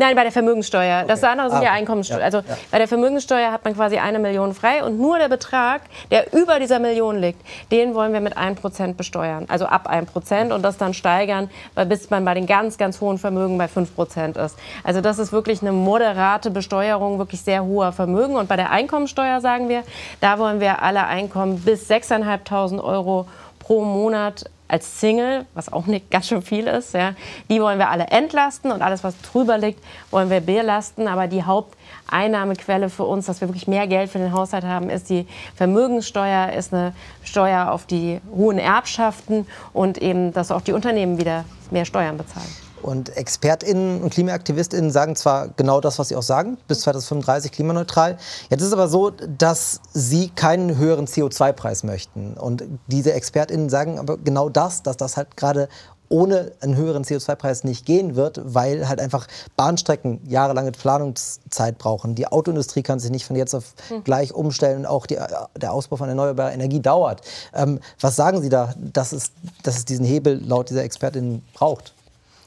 Nein, 0.01 0.17
bei 0.17 0.23
der 0.23 0.33
Vermögenssteuer. 0.33 1.01
Okay. 1.01 1.09
Das 1.09 1.23
andere 1.23 1.51
sind 1.51 1.59
ah, 1.59 1.65
ja 1.65 1.73
Einkommensteuer. 1.73 2.21
Ja, 2.21 2.25
also 2.25 2.39
ja. 2.39 2.57
bei 2.71 2.79
der 2.79 2.89
Vermögenssteuer 2.89 3.53
hat 3.53 3.67
man 3.67 3.75
quasi 3.75 3.99
eine 3.99 4.19
Million 4.19 4.55
frei 4.55 4.83
und 4.83 4.99
nur 4.99 5.19
der 5.19 5.29
Betrag, 5.29 5.83
der 6.11 6.33
über 6.33 6.59
dieser 6.59 6.79
Million 6.79 7.19
liegt, 7.19 7.43
den 7.71 7.95
wollen 7.95 8.15
wir 8.15 8.23
mit 8.23 8.39
1% 8.39 8.95
besteuern. 8.95 9.45
Also 9.49 9.67
ab 9.67 9.93
1% 9.93 10.55
und 10.55 10.63
das 10.63 10.79
dann 10.79 10.95
steigern, 10.95 11.51
bis 11.87 12.09
man 12.09 12.25
bei 12.25 12.33
den 12.33 12.47
ganz, 12.47 12.79
ganz 12.79 13.03
hohen 13.03 13.19
Vermögen 13.19 13.59
bei 13.59 13.67
5% 13.67 14.43
ist. 14.43 14.57
Also 14.85 15.03
das 15.03 15.19
ist 15.19 15.33
wirklich 15.33 15.61
eine 15.61 15.73
moderate 15.73 16.51
Besteuerung 16.51 17.19
wirklich 17.19 17.43
sehr 17.43 17.63
hoher 17.63 17.93
Vermögen. 17.93 18.37
Und 18.37 18.49
bei 18.49 18.57
der 18.57 18.71
Einkommensteuer 18.71 19.43
sagen 19.43 19.69
wir, 19.69 19.83
da 20.23 20.39
wollen 20.39 20.61
wir 20.61 20.83
alle 20.83 21.05
Einkommen 21.05 21.61
bis 21.61 21.91
6.500 21.91 22.83
Euro 22.83 23.29
pro 23.59 23.85
Monat 23.85 24.47
als 24.71 25.01
Single, 25.01 25.47
was 25.55 25.73
auch 25.73 25.87
nicht 25.87 26.11
ganz 26.11 26.29
schön 26.29 26.43
viel 26.43 26.67
ist, 26.67 26.95
ja, 26.95 27.15
die 27.49 27.61
wollen 27.61 27.79
wir 27.79 27.91
alle 27.91 28.07
entlasten 28.07 28.71
und 28.73 28.83
alles, 28.83 29.05
was 29.05 29.21
drüber 29.21 29.59
liegt, 29.59 29.83
wollen 30.11 30.31
wir 30.31 30.41
belasten. 30.41 31.09
Aber 31.09 31.27
die 31.27 31.43
Haupteinnahmequelle 31.43 32.89
für 32.89 33.05
uns, 33.05 33.27
dass 33.27 33.41
wir 33.41 33.49
wirklich 33.49 33.69
mehr 33.69 33.87
Geld 33.87 34.11
für 34.11 34.19
den 34.19 34.33
Haushalt 34.33 34.65
haben, 34.65 34.91
ist 34.91 35.11
die 35.11 35.27
Vermögenssteuer, 35.55 36.53
ist 36.53 36.73
eine 36.73 36.93
Steuer 37.23 37.73
auf 37.73 37.87
die 37.87 38.21
hohen 38.35 38.59
Erbschaften 38.59 39.47
und 39.73 39.99
eben, 39.99 40.33
dass 40.33 40.51
auch 40.51 40.61
die 40.61 40.73
Unternehmen 40.73 41.19
wieder 41.19 41.45
mehr 41.71 41.85
Steuern 41.85 42.17
bezahlen. 42.17 42.70
Und 42.83 43.17
ExpertInnen 43.17 44.01
und 44.03 44.11
KlimaaktivistInnen 44.11 44.91
sagen 44.91 45.17
zwar 45.17 45.49
genau 45.49 45.81
das, 45.81 45.99
was 45.99 46.09
sie 46.09 46.17
auch 46.17 46.23
sagen, 46.23 46.59
bis 46.69 46.81
2035 46.81 47.53
klimaneutral. 47.53 48.17
Jetzt 48.49 48.61
ist 48.61 48.69
es 48.69 48.73
aber 48.73 48.89
so, 48.89 49.11
dass 49.11 49.81
sie 49.93 50.29
keinen 50.29 50.77
höheren 50.77 51.07
CO2-Preis 51.07 51.85
möchten. 51.85 52.35
Und 52.35 52.65
diese 52.87 53.13
ExpertInnen 53.13 53.69
sagen 53.69 53.99
aber 53.99 54.19
genau 54.19 54.49
das, 54.49 54.83
dass 54.83 54.97
das 54.97 55.17
halt 55.17 55.37
gerade 55.37 55.69
ohne 56.11 56.53
einen 56.61 56.77
höheren 56.77 57.05
CO2-Preis 57.05 57.63
nicht 57.65 57.87
gehen 57.87 58.17
wird, 58.17 58.41
weil 58.43 58.89
halt 58.89 59.01
einfach 59.01 59.29
Bahnstrecken 59.57 60.21
jahrelange 60.29 60.73
Planungszeit 60.73 61.79
brauchen. 61.79 62.17
Die 62.17 62.27
Autoindustrie 62.27 62.83
kann 62.83 62.99
sich 62.99 63.13
nicht 63.13 63.25
von 63.25 63.37
jetzt 63.37 63.55
auf 63.55 63.75
hm. 63.89 64.03
gleich 64.03 64.35
umstellen 64.35 64.81
und 64.81 64.87
auch 64.87 65.07
die, 65.07 65.19
der 65.57 65.73
Ausbau 65.73 65.97
von 65.97 66.09
erneuerbarer 66.09 66.53
Energie 66.53 66.81
dauert. 66.81 67.23
Ähm, 67.55 67.79
was 68.01 68.17
sagen 68.17 68.43
Sie 68.43 68.49
da, 68.49 68.75
dass 68.77 69.13
es, 69.13 69.31
dass 69.63 69.79
es 69.79 69.85
diesen 69.85 70.05
Hebel 70.05 70.43
laut 70.45 70.69
dieser 70.69 70.83
ExpertInnen 70.83 71.43
braucht? 71.55 71.95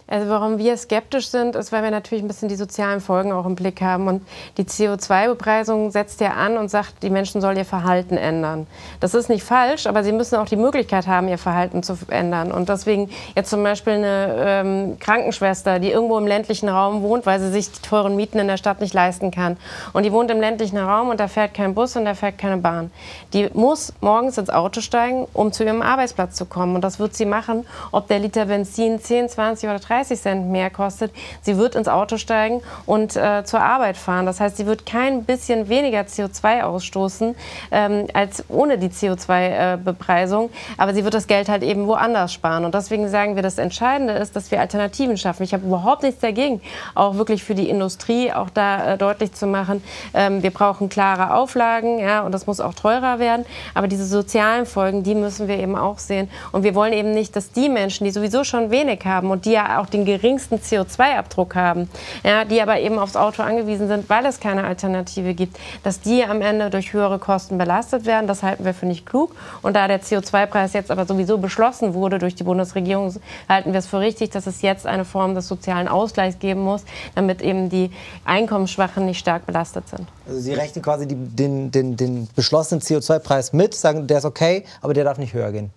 Also 0.05 0.29
warum 0.29 0.57
wir 0.57 0.75
skeptisch 0.75 1.29
sind, 1.29 1.55
ist, 1.55 1.71
weil 1.71 1.81
wir 1.81 1.91
natürlich 1.91 2.23
ein 2.23 2.27
bisschen 2.27 2.49
die 2.49 2.55
sozialen 2.55 2.99
Folgen 2.99 3.31
auch 3.31 3.45
im 3.45 3.55
Blick 3.55 3.81
haben. 3.81 4.07
Und 4.07 4.27
die 4.57 4.65
CO2-Bepreisung 4.65 5.91
setzt 5.91 6.19
ja 6.19 6.31
an 6.31 6.57
und 6.57 6.69
sagt, 6.69 7.03
die 7.03 7.09
Menschen 7.09 7.39
sollen 7.39 7.55
ihr 7.55 7.65
Verhalten 7.65 8.17
ändern. 8.17 8.67
Das 8.99 9.13
ist 9.13 9.29
nicht 9.29 9.43
falsch, 9.43 9.87
aber 9.87 10.03
sie 10.03 10.11
müssen 10.11 10.35
auch 10.35 10.45
die 10.45 10.57
Möglichkeit 10.57 11.07
haben, 11.07 11.29
ihr 11.29 11.37
Verhalten 11.37 11.83
zu 11.83 11.97
ändern. 12.09 12.51
Und 12.51 12.67
deswegen 12.67 13.09
jetzt 13.35 13.49
zum 13.49 13.63
Beispiel 13.63 13.93
eine 13.93 14.35
ähm, 14.39 14.99
Krankenschwester, 14.99 15.79
die 15.79 15.91
irgendwo 15.91 16.17
im 16.17 16.27
ländlichen 16.27 16.67
Raum 16.67 17.01
wohnt, 17.01 17.25
weil 17.25 17.39
sie 17.39 17.51
sich 17.51 17.71
die 17.71 17.81
teuren 17.81 18.17
Mieten 18.17 18.39
in 18.39 18.47
der 18.47 18.57
Stadt 18.57 18.81
nicht 18.81 18.93
leisten 18.93 19.31
kann. 19.31 19.55
Und 19.93 20.03
die 20.03 20.11
wohnt 20.11 20.29
im 20.31 20.41
ländlichen 20.41 20.79
Raum 20.79 21.09
und 21.09 21.19
da 21.21 21.29
fährt 21.29 21.53
kein 21.53 21.73
Bus 21.73 21.95
und 21.95 22.03
da 22.03 22.13
fährt 22.13 22.37
keine 22.37 22.57
Bahn. 22.57 22.91
Die 23.31 23.49
muss 23.53 23.93
morgens 24.01 24.37
ins 24.37 24.49
Auto 24.49 24.81
steigen, 24.81 25.27
um 25.31 25.53
zu 25.53 25.63
ihrem 25.63 25.81
Arbeitsplatz 25.81 26.35
zu 26.35 26.45
kommen. 26.45 26.75
Und 26.75 26.81
das 26.81 26.99
wird 26.99 27.15
sie 27.15 27.25
machen, 27.25 27.65
ob 27.91 28.09
der 28.09 28.19
Liter 28.19 28.45
Benzin 28.45 28.99
10, 28.99 29.29
20 29.29 29.69
oder 29.69 29.79
30 29.79 29.92
30 29.93 30.19
Cent 30.19 30.49
mehr 30.49 30.69
kostet. 30.69 31.11
Sie 31.41 31.57
wird 31.57 31.75
ins 31.75 31.87
Auto 31.87 32.17
steigen 32.17 32.61
und 32.85 33.15
äh, 33.15 33.43
zur 33.45 33.61
Arbeit 33.61 33.97
fahren. 33.97 34.25
Das 34.25 34.39
heißt, 34.39 34.57
sie 34.57 34.65
wird 34.65 34.85
kein 34.85 35.23
bisschen 35.23 35.69
weniger 35.69 36.01
CO2 36.01 36.63
ausstoßen 36.63 37.35
ähm, 37.71 38.07
als 38.13 38.43
ohne 38.49 38.77
die 38.77 38.89
CO2-Bepreisung. 38.89 40.45
Äh, 40.45 40.49
Aber 40.77 40.93
sie 40.93 41.03
wird 41.03 41.13
das 41.13 41.27
Geld 41.27 41.47
halt 41.49 41.63
eben 41.63 41.87
woanders 41.87 42.33
sparen. 42.33 42.65
Und 42.65 42.73
deswegen 42.73 43.07
sagen 43.09 43.35
wir, 43.35 43.43
das 43.43 43.57
Entscheidende 43.57 44.13
ist, 44.13 44.35
dass 44.35 44.49
wir 44.51 44.59
Alternativen 44.59 45.17
schaffen. 45.17 45.43
Ich 45.43 45.53
habe 45.53 45.65
überhaupt 45.65 46.03
nichts 46.03 46.21
dagegen, 46.21 46.61
auch 46.95 47.15
wirklich 47.15 47.43
für 47.43 47.55
die 47.55 47.69
Industrie 47.69 48.31
auch 48.31 48.49
da 48.49 48.93
äh, 48.93 48.97
deutlich 48.97 49.33
zu 49.33 49.45
machen, 49.45 49.83
ähm, 50.13 50.41
wir 50.41 50.51
brauchen 50.51 50.89
klare 50.89 51.35
Auflagen 51.35 51.99
ja, 51.99 52.21
und 52.21 52.31
das 52.31 52.47
muss 52.47 52.59
auch 52.59 52.73
teurer 52.73 53.19
werden. 53.19 53.45
Aber 53.73 53.87
diese 53.87 54.05
sozialen 54.05 54.65
Folgen, 54.65 55.03
die 55.03 55.15
müssen 55.15 55.47
wir 55.47 55.57
eben 55.57 55.75
auch 55.75 55.99
sehen. 55.99 56.29
Und 56.51 56.63
wir 56.63 56.75
wollen 56.75 56.93
eben 56.93 57.11
nicht, 57.11 57.35
dass 57.35 57.51
die 57.51 57.69
Menschen, 57.69 58.05
die 58.05 58.11
sowieso 58.11 58.43
schon 58.43 58.71
wenig 58.71 59.05
haben 59.05 59.31
und 59.31 59.45
die 59.45 59.51
ja 59.51 59.79
auch 59.79 59.82
auch 59.83 59.89
den 59.89 60.05
geringsten 60.05 60.55
CO2-Abdruck 60.55 61.55
haben, 61.55 61.89
ja, 62.23 62.45
die 62.45 62.61
aber 62.61 62.79
eben 62.79 62.97
aufs 62.97 63.15
Auto 63.15 63.43
angewiesen 63.43 63.87
sind, 63.87 64.09
weil 64.09 64.25
es 64.25 64.39
keine 64.39 64.63
Alternative 64.63 65.33
gibt, 65.33 65.57
dass 65.83 65.99
die 65.99 66.23
am 66.23 66.41
Ende 66.41 66.69
durch 66.69 66.93
höhere 66.93 67.19
Kosten 67.19 67.57
belastet 67.57 68.05
werden. 68.05 68.27
Das 68.27 68.43
halten 68.43 68.63
wir 68.63 68.73
für 68.73 68.85
nicht 68.85 69.05
klug. 69.05 69.35
Und 69.61 69.75
da 69.75 69.87
der 69.87 70.01
CO2-Preis 70.01 70.73
jetzt 70.73 70.89
aber 70.89 71.05
sowieso 71.05 71.37
beschlossen 71.37 71.93
wurde 71.93 72.17
durch 72.17 72.35
die 72.35 72.43
Bundesregierung, 72.43 73.13
halten 73.49 73.73
wir 73.73 73.79
es 73.79 73.87
für 73.87 73.99
richtig, 73.99 74.31
dass 74.31 74.47
es 74.47 74.61
jetzt 74.61 74.87
eine 74.87 75.05
Form 75.05 75.35
des 75.35 75.47
sozialen 75.47 75.87
Ausgleichs 75.87 76.39
geben 76.39 76.61
muss, 76.61 76.83
damit 77.15 77.41
eben 77.41 77.69
die 77.69 77.91
Einkommensschwachen 78.23 79.05
nicht 79.05 79.19
stark 79.19 79.45
belastet 79.45 79.89
sind. 79.89 80.07
Also 80.25 80.39
Sie 80.39 80.53
rechnen 80.53 80.81
quasi 80.81 81.07
die, 81.07 81.15
den, 81.15 81.71
den, 81.71 81.97
den 81.97 82.29
beschlossenen 82.35 82.81
CO2-Preis 82.81 83.51
mit, 83.51 83.75
sagen, 83.75 84.07
der 84.07 84.19
ist 84.19 84.25
okay, 84.25 84.63
aber 84.81 84.93
der 84.93 85.03
darf 85.03 85.17
nicht 85.17 85.33
höher 85.33 85.51
gehen. 85.51 85.71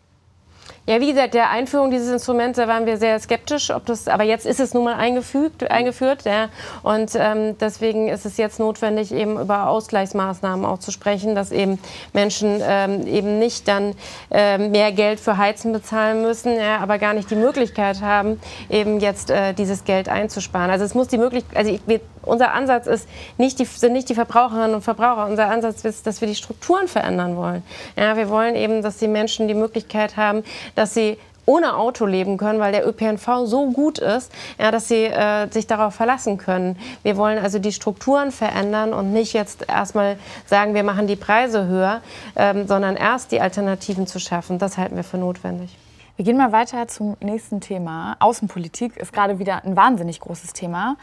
Ja, 0.89 1.01
wie 1.01 1.09
gesagt, 1.09 1.35
der 1.35 1.51
Einführung 1.51 1.91
dieses 1.91 2.13
Instruments, 2.13 2.59
da 2.59 2.69
waren 2.69 2.87
wir 2.87 2.97
sehr 2.97 3.19
skeptisch, 3.19 3.71
ob 3.71 3.87
das, 3.87 4.07
aber 4.07 4.23
jetzt 4.23 4.47
ist 4.47 4.61
es 4.61 4.73
nun 4.73 4.85
mal 4.85 4.95
eingefügt, 4.95 5.69
eingeführt. 5.69 6.23
Ja, 6.25 6.49
und 6.85 7.11
ähm, 7.17 7.59
deswegen 7.59 8.07
ist 8.07 8.25
es 8.25 8.37
jetzt 8.37 8.61
notwendig, 8.61 9.13
eben 9.13 9.41
über 9.41 9.69
Ausgleichsmaßnahmen 9.69 10.65
auch 10.65 10.79
zu 10.79 10.93
sprechen, 10.93 11.35
dass 11.35 11.51
eben 11.51 11.81
Menschen 12.13 12.61
ähm, 12.63 13.05
eben 13.09 13.41
nicht 13.41 13.67
dann 13.67 13.95
ähm, 14.31 14.71
mehr 14.71 14.93
Geld 14.93 15.19
für 15.19 15.39
Heizen 15.39 15.73
bezahlen 15.73 16.23
müssen, 16.23 16.57
ja, 16.57 16.79
aber 16.79 16.99
gar 16.99 17.15
nicht 17.15 17.33
die 17.33 17.37
Möglichkeit 17.37 18.01
haben, 18.01 18.41
eben 18.71 19.01
jetzt 19.01 19.31
äh, 19.31 19.55
dieses 19.55 19.83
Geld 19.83 20.09
einzusparen. 20.09 20.71
Also 20.71 20.85
es 20.85 20.95
muss 20.95 21.09
die 21.09 21.19
Möglichkeit, 21.19 21.57
also 21.57 21.73
ich, 21.73 21.81
wir, 21.87 22.01
unser 22.23 22.53
Ansatz 22.53 22.87
ist 22.87 23.09
nicht 23.39 23.59
die, 23.59 23.65
sind 23.65 23.93
nicht 23.93 24.09
die 24.09 24.15
Verbraucherinnen 24.15 24.75
und 24.75 24.83
Verbraucher. 24.83 25.27
Unser 25.27 25.49
Ansatz 25.49 25.85
ist, 25.85 26.07
dass 26.07 26.21
wir 26.21 26.29
die 26.29 26.35
Strukturen 26.35 26.89
verändern 26.89 27.37
wollen. 27.37 27.63
Ja, 27.97 28.17
wir 28.17 28.29
wollen 28.29 28.57
eben, 28.57 28.83
dass 28.83 28.99
die 28.99 29.09
Menschen 29.09 29.49
die 29.49 29.55
Möglichkeit 29.55 30.17
haben, 30.17 30.43
dass 30.77 30.95
sie 30.95 31.19
ohne 31.47 31.77
Auto 31.77 32.05
leben 32.07 32.37
können, 32.37 32.59
weil 32.59 32.73
der 32.73 32.87
ÖPNV 32.87 33.47
so 33.47 33.71
gut 33.71 33.99
ist, 33.99 34.31
ja, 34.59 34.71
dass 34.71 34.89
sie 34.89 35.05
äh, 35.05 35.49
sich 35.51 35.67
darauf 35.67 35.95
verlassen 35.95 36.39
können. 36.39 36.77
Wir 37.03 37.17
wollen 37.17 37.39
also 37.39 37.59
die 37.59 37.73
Strukturen 37.73 38.33
verändern 38.33 38.93
und 38.93 39.13
nicht 39.13 39.33
jetzt 39.33 39.69
erstmal 39.69 40.19
sagen, 40.45 40.75
wir 40.75 40.83
machen 40.83 41.07
die 41.07 41.17
Preise 41.17 41.67
höher, 41.67 42.03
ähm, 42.35 42.67
sondern 42.67 42.97
erst 42.97 43.33
die 43.33 43.41
Alternativen 43.41 44.07
zu 44.07 44.19
schaffen. 44.19 44.59
Das 44.59 44.77
halten 44.77 44.97
wir 44.97 45.05
für 45.05 45.19
notwendig. 45.19 45.77
Wir 46.17 46.25
gehen 46.25 46.39
mal 46.39 46.51
weiter 46.51 46.89
zum 46.89 47.15
nächsten 47.21 47.61
Thema. 47.61 48.17
Außenpolitik 48.21 48.97
ist 48.97 49.13
gerade 49.13 49.39
wieder 49.39 49.63
ein 49.67 49.77
wahnsinnig 49.77 50.19
großes 50.19 50.55
Thema. 50.55 50.97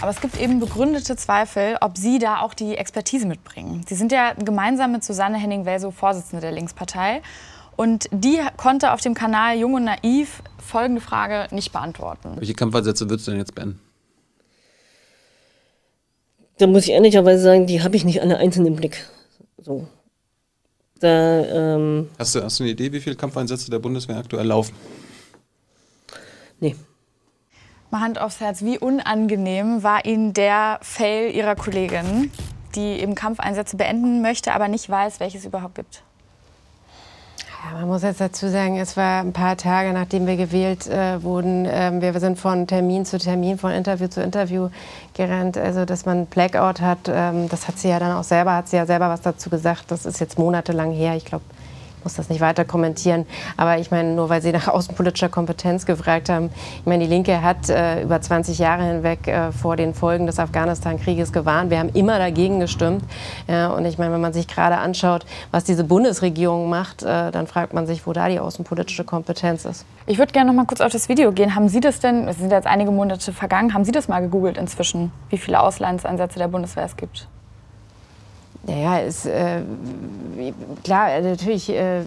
Aber 0.00 0.12
es 0.12 0.20
gibt 0.20 0.40
eben 0.40 0.60
begründete 0.60 1.16
Zweifel, 1.16 1.76
ob 1.80 1.98
Sie 1.98 2.20
da 2.20 2.38
auch 2.38 2.54
die 2.54 2.76
Expertise 2.76 3.26
mitbringen. 3.26 3.84
Sie 3.88 3.96
sind 3.96 4.12
ja 4.12 4.32
gemeinsam 4.34 4.92
mit 4.92 5.02
Susanne 5.02 5.38
Henning-Welsow 5.38 5.90
Vorsitzende 5.90 6.40
der 6.40 6.52
Linkspartei. 6.52 7.20
Und 7.80 8.10
die 8.12 8.38
konnte 8.58 8.92
auf 8.92 9.00
dem 9.00 9.14
Kanal 9.14 9.56
Jung 9.56 9.72
und 9.72 9.84
Naiv 9.84 10.42
folgende 10.58 11.00
Frage 11.00 11.46
nicht 11.50 11.72
beantworten. 11.72 12.36
Welche 12.36 12.52
Kampfansätze 12.52 13.08
würdest 13.08 13.26
du 13.26 13.30
denn 13.30 13.40
jetzt 13.40 13.54
beenden? 13.54 13.80
Da 16.58 16.66
muss 16.66 16.84
ich 16.84 16.90
ehrlicherweise 16.90 17.42
sagen, 17.42 17.66
die 17.66 17.82
habe 17.82 17.96
ich 17.96 18.04
nicht 18.04 18.20
alle 18.20 18.36
einzeln 18.36 18.66
im 18.66 18.76
Blick. 18.76 19.08
So. 19.56 19.88
Da, 20.98 21.08
ähm, 21.08 22.10
hast, 22.18 22.34
du, 22.34 22.44
hast 22.44 22.58
du 22.58 22.64
eine 22.64 22.72
Idee, 22.72 22.92
wie 22.92 23.00
viele 23.00 23.16
Kampfeinsätze 23.16 23.70
der 23.70 23.78
Bundeswehr 23.78 24.18
aktuell 24.18 24.48
laufen? 24.48 24.74
Nee. 26.60 26.76
Mal 27.90 28.00
Hand 28.00 28.20
aufs 28.20 28.40
Herz, 28.40 28.60
wie 28.60 28.78
unangenehm 28.78 29.82
war 29.82 30.04
Ihnen 30.04 30.34
der 30.34 30.80
Fail 30.82 31.34
Ihrer 31.34 31.56
Kollegin, 31.56 32.30
die 32.74 33.00
eben 33.00 33.14
Kampfeinsätze 33.14 33.78
beenden 33.78 34.20
möchte, 34.20 34.52
aber 34.52 34.68
nicht 34.68 34.90
weiß, 34.90 35.18
welches 35.18 35.40
es 35.40 35.46
überhaupt 35.46 35.76
gibt? 35.76 36.02
Ja, 37.62 37.78
man 37.78 37.88
muss 37.88 38.02
jetzt 38.02 38.22
dazu 38.22 38.48
sagen, 38.48 38.78
es 38.78 38.96
war 38.96 39.20
ein 39.20 39.34
paar 39.34 39.54
Tage, 39.54 39.92
nachdem 39.92 40.26
wir 40.26 40.36
gewählt 40.36 40.86
äh, 40.86 41.22
wurden. 41.22 41.68
Ähm, 41.70 42.00
wir 42.00 42.18
sind 42.18 42.38
von 42.38 42.66
Termin 42.66 43.04
zu 43.04 43.18
Termin, 43.18 43.58
von 43.58 43.70
Interview 43.70 44.08
zu 44.08 44.22
Interview 44.22 44.70
gerannt. 45.12 45.58
Also, 45.58 45.84
dass 45.84 46.06
man 46.06 46.24
Blackout 46.24 46.80
hat, 46.80 47.00
ähm, 47.08 47.50
das 47.50 47.68
hat 47.68 47.78
sie 47.78 47.90
ja 47.90 47.98
dann 47.98 48.12
auch 48.12 48.24
selber, 48.24 48.54
hat 48.54 48.68
sie 48.68 48.76
ja 48.76 48.86
selber 48.86 49.10
was 49.10 49.20
dazu 49.20 49.50
gesagt. 49.50 49.90
Das 49.90 50.06
ist 50.06 50.20
jetzt 50.20 50.38
monatelang 50.38 50.92
her. 50.92 51.16
Ich 51.16 51.26
glaube, 51.26 51.44
muss 52.04 52.14
das 52.14 52.28
nicht 52.28 52.40
weiter 52.40 52.64
kommentieren. 52.64 53.26
Aber 53.56 53.78
ich 53.78 53.90
meine, 53.90 54.14
nur 54.14 54.28
weil 54.28 54.42
Sie 54.42 54.52
nach 54.52 54.68
außenpolitischer 54.68 55.28
Kompetenz 55.28 55.86
gefragt 55.86 56.28
haben, 56.28 56.50
ich 56.80 56.86
meine, 56.86 57.04
die 57.04 57.10
Linke 57.10 57.42
hat 57.42 57.68
äh, 57.68 58.02
über 58.02 58.20
20 58.20 58.58
Jahre 58.58 58.84
hinweg 58.84 59.26
äh, 59.26 59.52
vor 59.52 59.76
den 59.76 59.94
Folgen 59.94 60.26
des 60.26 60.38
Afghanistan-Krieges 60.38 61.32
gewarnt. 61.32 61.70
Wir 61.70 61.78
haben 61.78 61.90
immer 61.90 62.18
dagegen 62.18 62.60
gestimmt. 62.60 63.02
Ja, 63.48 63.68
und 63.68 63.84
ich 63.84 63.98
meine, 63.98 64.12
wenn 64.12 64.20
man 64.20 64.32
sich 64.32 64.48
gerade 64.48 64.76
anschaut, 64.76 65.24
was 65.50 65.64
diese 65.64 65.84
Bundesregierung 65.84 66.68
macht, 66.68 67.02
äh, 67.02 67.30
dann 67.30 67.46
fragt 67.46 67.74
man 67.74 67.86
sich, 67.86 68.06
wo 68.06 68.12
da 68.12 68.28
die 68.28 68.40
außenpolitische 68.40 69.04
Kompetenz 69.04 69.64
ist. 69.64 69.84
Ich 70.06 70.18
würde 70.18 70.32
gerne 70.32 70.50
noch 70.50 70.56
mal 70.56 70.66
kurz 70.66 70.80
auf 70.80 70.92
das 70.92 71.08
Video 71.08 71.32
gehen. 71.32 71.54
Haben 71.54 71.68
Sie 71.68 71.80
das 71.80 72.00
denn, 72.00 72.28
es 72.28 72.38
sind 72.38 72.50
jetzt 72.50 72.66
einige 72.66 72.90
Monate 72.90 73.32
vergangen, 73.32 73.74
haben 73.74 73.84
Sie 73.84 73.92
das 73.92 74.08
mal 74.08 74.20
gegoogelt 74.20 74.58
inzwischen, 74.58 75.12
wie 75.28 75.38
viele 75.38 75.60
Auslandseinsätze 75.60 76.38
der 76.38 76.48
Bundeswehr 76.48 76.84
es 76.84 76.96
gibt? 76.96 77.28
Naja, 78.62 78.98
ist, 78.98 79.26
äh, 79.26 79.62
klar, 80.84 81.20
natürlich 81.20 81.70
äh, 81.70 82.02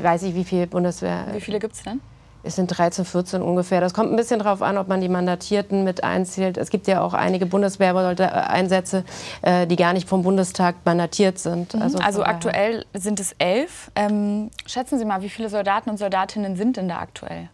weiß 0.00 0.22
ich, 0.24 0.34
wie 0.34 0.44
viel 0.44 0.66
Bundeswehr. 0.66 1.26
Wie 1.32 1.40
viele 1.40 1.58
gibt 1.58 1.74
es 1.74 1.82
denn? 1.82 2.00
Es 2.46 2.54
sind 2.54 2.68
13, 2.68 3.04
14 3.04 3.42
ungefähr. 3.42 3.80
Das 3.80 3.92
kommt 3.92 4.12
ein 4.12 4.16
bisschen 4.16 4.38
darauf 4.38 4.62
an, 4.62 4.78
ob 4.78 4.86
man 4.86 5.00
die 5.00 5.08
Mandatierten 5.08 5.82
mit 5.82 6.04
einzählt. 6.04 6.56
Es 6.56 6.70
gibt 6.70 6.86
ja 6.86 7.02
auch 7.02 7.12
einige 7.12 7.44
Bundeswehreinsätze, 7.44 9.04
äh, 9.42 9.66
die 9.66 9.74
gar 9.74 9.92
nicht 9.92 10.08
vom 10.08 10.22
Bundestag 10.22 10.76
mandatiert 10.84 11.40
sind. 11.40 11.74
Mhm. 11.74 11.82
Also, 11.82 11.98
also 11.98 12.22
aktuell 12.22 12.86
sind 12.94 13.18
es 13.18 13.34
elf. 13.38 13.90
Ähm, 13.96 14.50
schätzen 14.64 14.98
Sie 14.98 15.04
mal, 15.04 15.22
wie 15.22 15.28
viele 15.28 15.48
Soldaten 15.48 15.90
und 15.90 15.98
Soldatinnen 15.98 16.54
sind 16.54 16.76
denn 16.76 16.88
da 16.88 16.98
aktuell? 16.98 17.48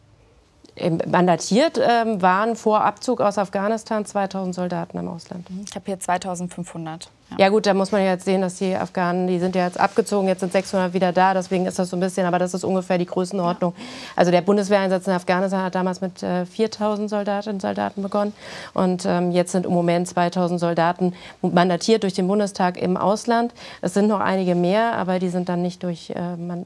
Mandatiert 1.07 1.79
ähm, 1.79 2.23
waren 2.23 2.57
vor 2.57 2.83
Abzug 2.83 3.21
aus 3.21 3.37
Afghanistan 3.37 4.07
2000 4.07 4.55
Soldaten 4.55 4.97
im 4.97 5.09
Ausland. 5.09 5.47
Ich 5.69 5.75
habe 5.75 5.85
hier 5.85 6.01
2500. 6.01 7.11
Ja. 7.31 7.37
ja. 7.39 7.49
gut, 7.51 7.67
da 7.67 7.75
muss 7.75 7.93
man 7.93 8.03
jetzt 8.03 8.25
sehen, 8.25 8.41
dass 8.41 8.57
die 8.57 8.75
Afghanen, 8.75 9.27
die 9.27 9.39
sind 9.39 9.55
ja 9.55 9.67
jetzt 9.67 9.79
abgezogen, 9.79 10.29
jetzt 10.29 10.41
sind 10.41 10.53
600 10.53 10.95
wieder 10.95 11.13
da, 11.13 11.35
deswegen 11.35 11.67
ist 11.67 11.79
das 11.79 11.91
so 11.91 11.97
ein 11.97 12.01
bisschen, 12.01 12.27
aber 12.27 12.39
das 12.39 12.55
ist 12.55 12.65
ungefähr 12.65 12.97
die 12.97 13.05
Größenordnung. 13.05 13.75
Ja. 13.77 13.85
Also 14.17 14.31
der 14.31 14.41
Bundeswehreinsatz 14.41 15.07
in 15.07 15.13
Afghanistan 15.13 15.63
hat 15.63 15.75
damals 15.75 16.01
mit 16.01 16.23
äh, 16.23 16.47
4000 16.47 17.11
Soldatinnen 17.11 17.57
und 17.57 17.61
Soldaten 17.61 18.03
begonnen 18.03 18.33
und 18.73 19.05
ähm, 19.07 19.31
jetzt 19.31 19.53
sind 19.53 19.67
im 19.67 19.73
Moment 19.73 20.09
2000 20.09 20.59
Soldaten 20.59 21.13
mandatiert 21.43 22.03
durch 22.03 22.15
den 22.15 22.27
Bundestag 22.29 22.81
im 22.81 22.97
Ausland. 22.97 23.53
Es 23.83 23.93
sind 23.93 24.09
noch 24.09 24.21
einige 24.21 24.55
mehr, 24.55 24.95
aber 24.95 25.19
die 25.19 25.29
sind 25.29 25.51
dann 25.51 25.61
nicht 25.61 25.83
durch, 25.83 26.11
äh, 26.11 26.17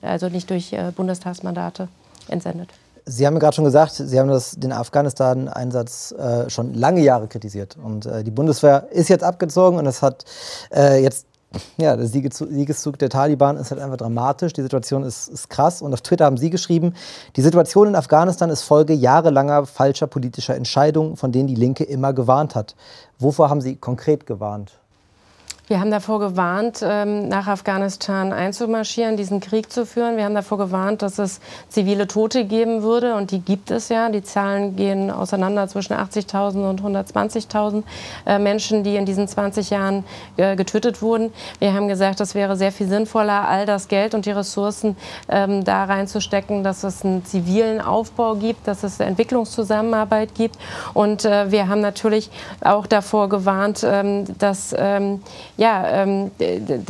also 0.02 0.28
nicht 0.28 0.48
durch 0.48 0.72
äh, 0.72 0.92
Bundestagsmandate 0.94 1.88
entsendet. 2.28 2.70
Sie 3.08 3.24
haben 3.24 3.34
ja 3.34 3.38
gerade 3.40 3.54
schon 3.54 3.64
gesagt, 3.64 3.92
Sie 3.92 4.18
haben 4.18 4.28
das, 4.28 4.56
den 4.56 4.72
Afghanistan-Einsatz 4.72 6.12
äh, 6.12 6.50
schon 6.50 6.74
lange 6.74 7.00
Jahre 7.02 7.28
kritisiert. 7.28 7.76
Und 7.82 8.04
äh, 8.04 8.24
die 8.24 8.32
Bundeswehr 8.32 8.88
ist 8.90 9.08
jetzt 9.08 9.22
abgezogen 9.22 9.78
und 9.78 9.86
es 9.86 10.02
hat 10.02 10.24
äh, 10.74 11.00
jetzt, 11.00 11.26
ja, 11.76 11.96
der 11.96 12.06
Siegeszug 12.08 12.98
der 12.98 13.08
Taliban 13.08 13.58
ist 13.58 13.70
halt 13.70 13.80
einfach 13.80 13.96
dramatisch. 13.96 14.52
Die 14.54 14.62
Situation 14.62 15.04
ist, 15.04 15.28
ist 15.28 15.48
krass. 15.48 15.82
Und 15.82 15.94
auf 15.94 16.00
Twitter 16.00 16.24
haben 16.24 16.36
Sie 16.36 16.50
geschrieben, 16.50 16.94
die 17.36 17.42
Situation 17.42 17.86
in 17.86 17.94
Afghanistan 17.94 18.50
ist 18.50 18.62
Folge 18.62 18.92
jahrelanger 18.92 19.66
falscher 19.66 20.08
politischer 20.08 20.56
Entscheidungen, 20.56 21.16
von 21.16 21.30
denen 21.30 21.46
die 21.46 21.54
Linke 21.54 21.84
immer 21.84 22.12
gewarnt 22.12 22.56
hat. 22.56 22.74
Wovor 23.20 23.50
haben 23.50 23.60
Sie 23.60 23.76
konkret 23.76 24.26
gewarnt? 24.26 24.80
Wir 25.68 25.80
haben 25.80 25.90
davor 25.90 26.20
gewarnt, 26.20 26.78
ähm, 26.80 27.26
nach 27.26 27.48
Afghanistan 27.48 28.32
einzumarschieren, 28.32 29.16
diesen 29.16 29.40
Krieg 29.40 29.72
zu 29.72 29.84
führen. 29.84 30.16
Wir 30.16 30.24
haben 30.24 30.36
davor 30.36 30.58
gewarnt, 30.58 31.02
dass 31.02 31.18
es 31.18 31.40
zivile 31.68 32.06
Tote 32.06 32.44
geben 32.44 32.84
würde. 32.84 33.16
Und 33.16 33.32
die 33.32 33.40
gibt 33.40 33.72
es 33.72 33.88
ja. 33.88 34.08
Die 34.08 34.22
Zahlen 34.22 34.76
gehen 34.76 35.10
auseinander 35.10 35.66
zwischen 35.66 35.94
80.000 35.94 36.70
und 36.70 36.82
120.000 36.82 37.82
äh, 38.26 38.38
Menschen, 38.38 38.84
die 38.84 38.94
in 38.94 39.06
diesen 39.06 39.26
20 39.26 39.70
Jahren 39.70 40.04
äh, 40.36 40.54
getötet 40.54 41.02
wurden. 41.02 41.32
Wir 41.58 41.74
haben 41.74 41.88
gesagt, 41.88 42.20
es 42.20 42.36
wäre 42.36 42.54
sehr 42.54 42.70
viel 42.70 42.86
sinnvoller, 42.86 43.48
all 43.48 43.66
das 43.66 43.88
Geld 43.88 44.14
und 44.14 44.24
die 44.24 44.30
Ressourcen 44.30 44.96
ähm, 45.28 45.64
da 45.64 45.82
reinzustecken, 45.82 46.62
dass 46.62 46.84
es 46.84 47.04
einen 47.04 47.24
zivilen 47.24 47.80
Aufbau 47.80 48.36
gibt, 48.36 48.68
dass 48.68 48.84
es 48.84 49.00
Entwicklungszusammenarbeit 49.00 50.32
gibt. 50.36 50.58
Und 50.94 51.24
äh, 51.24 51.50
wir 51.50 51.66
haben 51.66 51.80
natürlich 51.80 52.30
auch 52.60 52.86
davor 52.86 53.28
gewarnt, 53.28 53.84
ähm, 53.84 54.26
dass 54.38 54.72
ja, 55.56 56.02
ähm, 56.02 56.30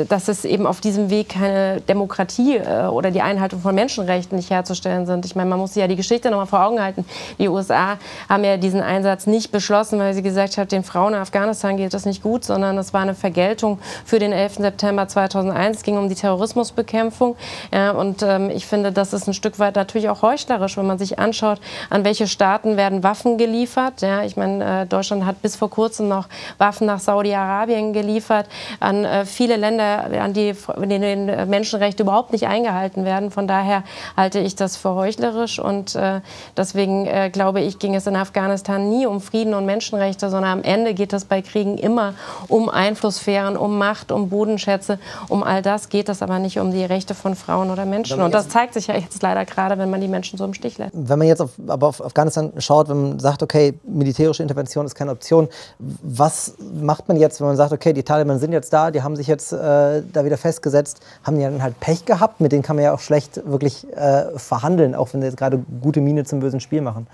dass 0.08 0.28
es 0.28 0.44
eben 0.44 0.66
auf 0.66 0.80
diesem 0.80 1.08
Weg 1.08 1.28
keine 1.30 1.80
Demokratie 1.82 2.56
äh, 2.56 2.86
oder 2.86 3.12
die 3.12 3.22
Einhaltung 3.22 3.60
von 3.60 3.74
Menschenrechten 3.74 4.36
nicht 4.36 4.50
herzustellen 4.50 5.06
sind. 5.06 5.24
Ich 5.24 5.36
meine, 5.36 5.48
man 5.48 5.60
muss 5.60 5.74
sich 5.74 5.80
ja 5.80 5.86
die 5.86 5.94
Geschichte 5.94 6.30
noch 6.30 6.38
mal 6.38 6.46
vor 6.46 6.64
Augen 6.64 6.82
halten. 6.82 7.04
Die 7.38 7.48
USA 7.48 7.98
haben 8.28 8.42
ja 8.42 8.56
diesen 8.56 8.80
Einsatz 8.80 9.26
nicht 9.26 9.52
beschlossen, 9.52 10.00
weil 10.00 10.14
sie 10.14 10.22
gesagt 10.22 10.58
hat, 10.58 10.72
den 10.72 10.82
Frauen 10.82 11.14
in 11.14 11.20
Afghanistan 11.20 11.76
geht 11.76 11.94
das 11.94 12.06
nicht 12.06 12.22
gut, 12.22 12.44
sondern 12.44 12.76
es 12.78 12.92
war 12.92 13.02
eine 13.02 13.14
Vergeltung 13.14 13.78
für 14.04 14.18
den 14.18 14.32
11. 14.32 14.54
September 14.56 15.06
2001. 15.06 15.78
Es 15.78 15.82
ging 15.84 15.96
um 15.96 16.08
die 16.08 16.16
Terrorismusbekämpfung. 16.16 17.36
Ja, 17.72 17.92
und 17.92 18.22
ähm, 18.22 18.50
ich 18.50 18.66
finde, 18.66 18.90
das 18.90 19.12
ist 19.12 19.28
ein 19.28 19.34
Stück 19.34 19.60
weit 19.60 19.76
natürlich 19.76 20.08
auch 20.08 20.22
heuchlerisch, 20.22 20.76
wenn 20.76 20.86
man 20.86 20.98
sich 20.98 21.20
anschaut, 21.20 21.60
an 21.88 22.04
welche 22.04 22.26
Staaten 22.26 22.76
werden 22.76 23.04
Waffen 23.04 23.38
geliefert. 23.38 24.02
Ja, 24.02 24.24
ich 24.24 24.36
meine, 24.36 24.82
äh, 24.82 24.86
Deutschland 24.86 25.24
hat 25.24 25.40
bis 25.40 25.54
vor 25.54 25.70
kurzem 25.70 26.08
noch 26.08 26.26
Waffen 26.58 26.88
nach 26.88 26.98
Saudi-Arabien 26.98 27.92
geliefert. 27.92 28.46
An 28.80 29.04
äh, 29.04 29.24
viele 29.24 29.56
Länder, 29.56 30.10
an 30.20 30.32
die 30.32 30.54
in 30.80 30.88
denen 30.88 31.48
Menschenrechte 31.48 32.02
überhaupt 32.02 32.32
nicht 32.32 32.46
eingehalten 32.46 33.04
werden. 33.04 33.30
Von 33.30 33.46
daher 33.46 33.82
halte 34.16 34.38
ich 34.38 34.56
das 34.56 34.76
für 34.76 34.94
heuchlerisch 34.94 35.58
und 35.58 35.94
äh, 35.94 36.20
deswegen 36.56 37.06
äh, 37.06 37.30
glaube 37.30 37.60
ich, 37.60 37.78
ging 37.78 37.94
es 37.94 38.06
in 38.06 38.16
Afghanistan 38.16 38.88
nie 38.88 39.06
um 39.06 39.20
Frieden 39.20 39.54
und 39.54 39.66
Menschenrechte, 39.66 40.30
sondern 40.30 40.58
am 40.58 40.62
Ende 40.62 40.94
geht 40.94 41.12
es 41.12 41.24
bei 41.24 41.42
Kriegen 41.42 41.78
immer 41.78 42.14
um 42.48 42.68
Einflusssphären, 42.68 43.56
um 43.56 43.78
Macht, 43.78 44.12
um 44.12 44.28
Bodenschätze, 44.28 44.98
um 45.28 45.42
all 45.42 45.62
das 45.62 45.88
geht 45.88 46.08
es 46.08 46.22
aber 46.22 46.38
nicht 46.38 46.58
um 46.58 46.72
die 46.72 46.84
Rechte 46.84 47.14
von 47.14 47.34
Frauen 47.34 47.70
oder 47.70 47.84
Menschen. 47.84 48.20
Und 48.20 48.34
das 48.34 48.48
zeigt 48.48 48.74
sich 48.74 48.86
ja 48.86 48.96
jetzt 48.96 49.22
leider 49.22 49.44
gerade, 49.44 49.78
wenn 49.78 49.90
man 49.90 50.00
die 50.00 50.08
Menschen 50.08 50.38
so 50.38 50.44
im 50.44 50.54
Stich 50.54 50.78
lässt. 50.78 50.92
Wenn 50.94 51.18
man 51.18 51.28
jetzt 51.28 51.40
auf, 51.40 51.50
aber 51.66 51.88
auf 51.88 52.04
Afghanistan 52.04 52.52
schaut, 52.58 52.88
wenn 52.88 53.10
man 53.10 53.18
sagt, 53.18 53.42
okay, 53.42 53.74
militärische 53.84 54.42
Intervention 54.42 54.86
ist 54.86 54.94
keine 54.94 55.10
Option, 55.12 55.48
was 55.78 56.54
macht 56.80 57.08
man 57.08 57.16
jetzt, 57.16 57.40
wenn 57.40 57.48
man 57.48 57.56
sagt, 57.56 57.72
okay, 57.72 57.92
die 57.92 58.02
Taliban 58.02 58.38
sind 58.38 58.45
jetzt 58.52 58.72
da, 58.72 58.90
die 58.90 59.02
haben 59.02 59.16
sich 59.16 59.26
jetzt 59.26 59.52
äh, 59.52 60.02
da 60.12 60.24
wieder 60.24 60.36
festgesetzt, 60.36 61.00
haben 61.24 61.36
die 61.36 61.42
dann 61.42 61.62
halt 61.62 61.78
Pech 61.80 62.04
gehabt, 62.04 62.40
mit 62.40 62.52
denen 62.52 62.62
kann 62.62 62.76
man 62.76 62.84
ja 62.84 62.92
auch 62.92 63.00
schlecht 63.00 63.42
wirklich 63.46 63.86
äh, 63.94 64.38
verhandeln, 64.38 64.94
auch 64.94 65.12
wenn 65.12 65.20
sie 65.20 65.26
jetzt 65.26 65.36
gerade 65.36 65.62
gute 65.80 66.00
Miene 66.00 66.24
zum 66.24 66.40
bösen 66.40 66.60
Spiel 66.60 66.80
machen. 66.80 67.06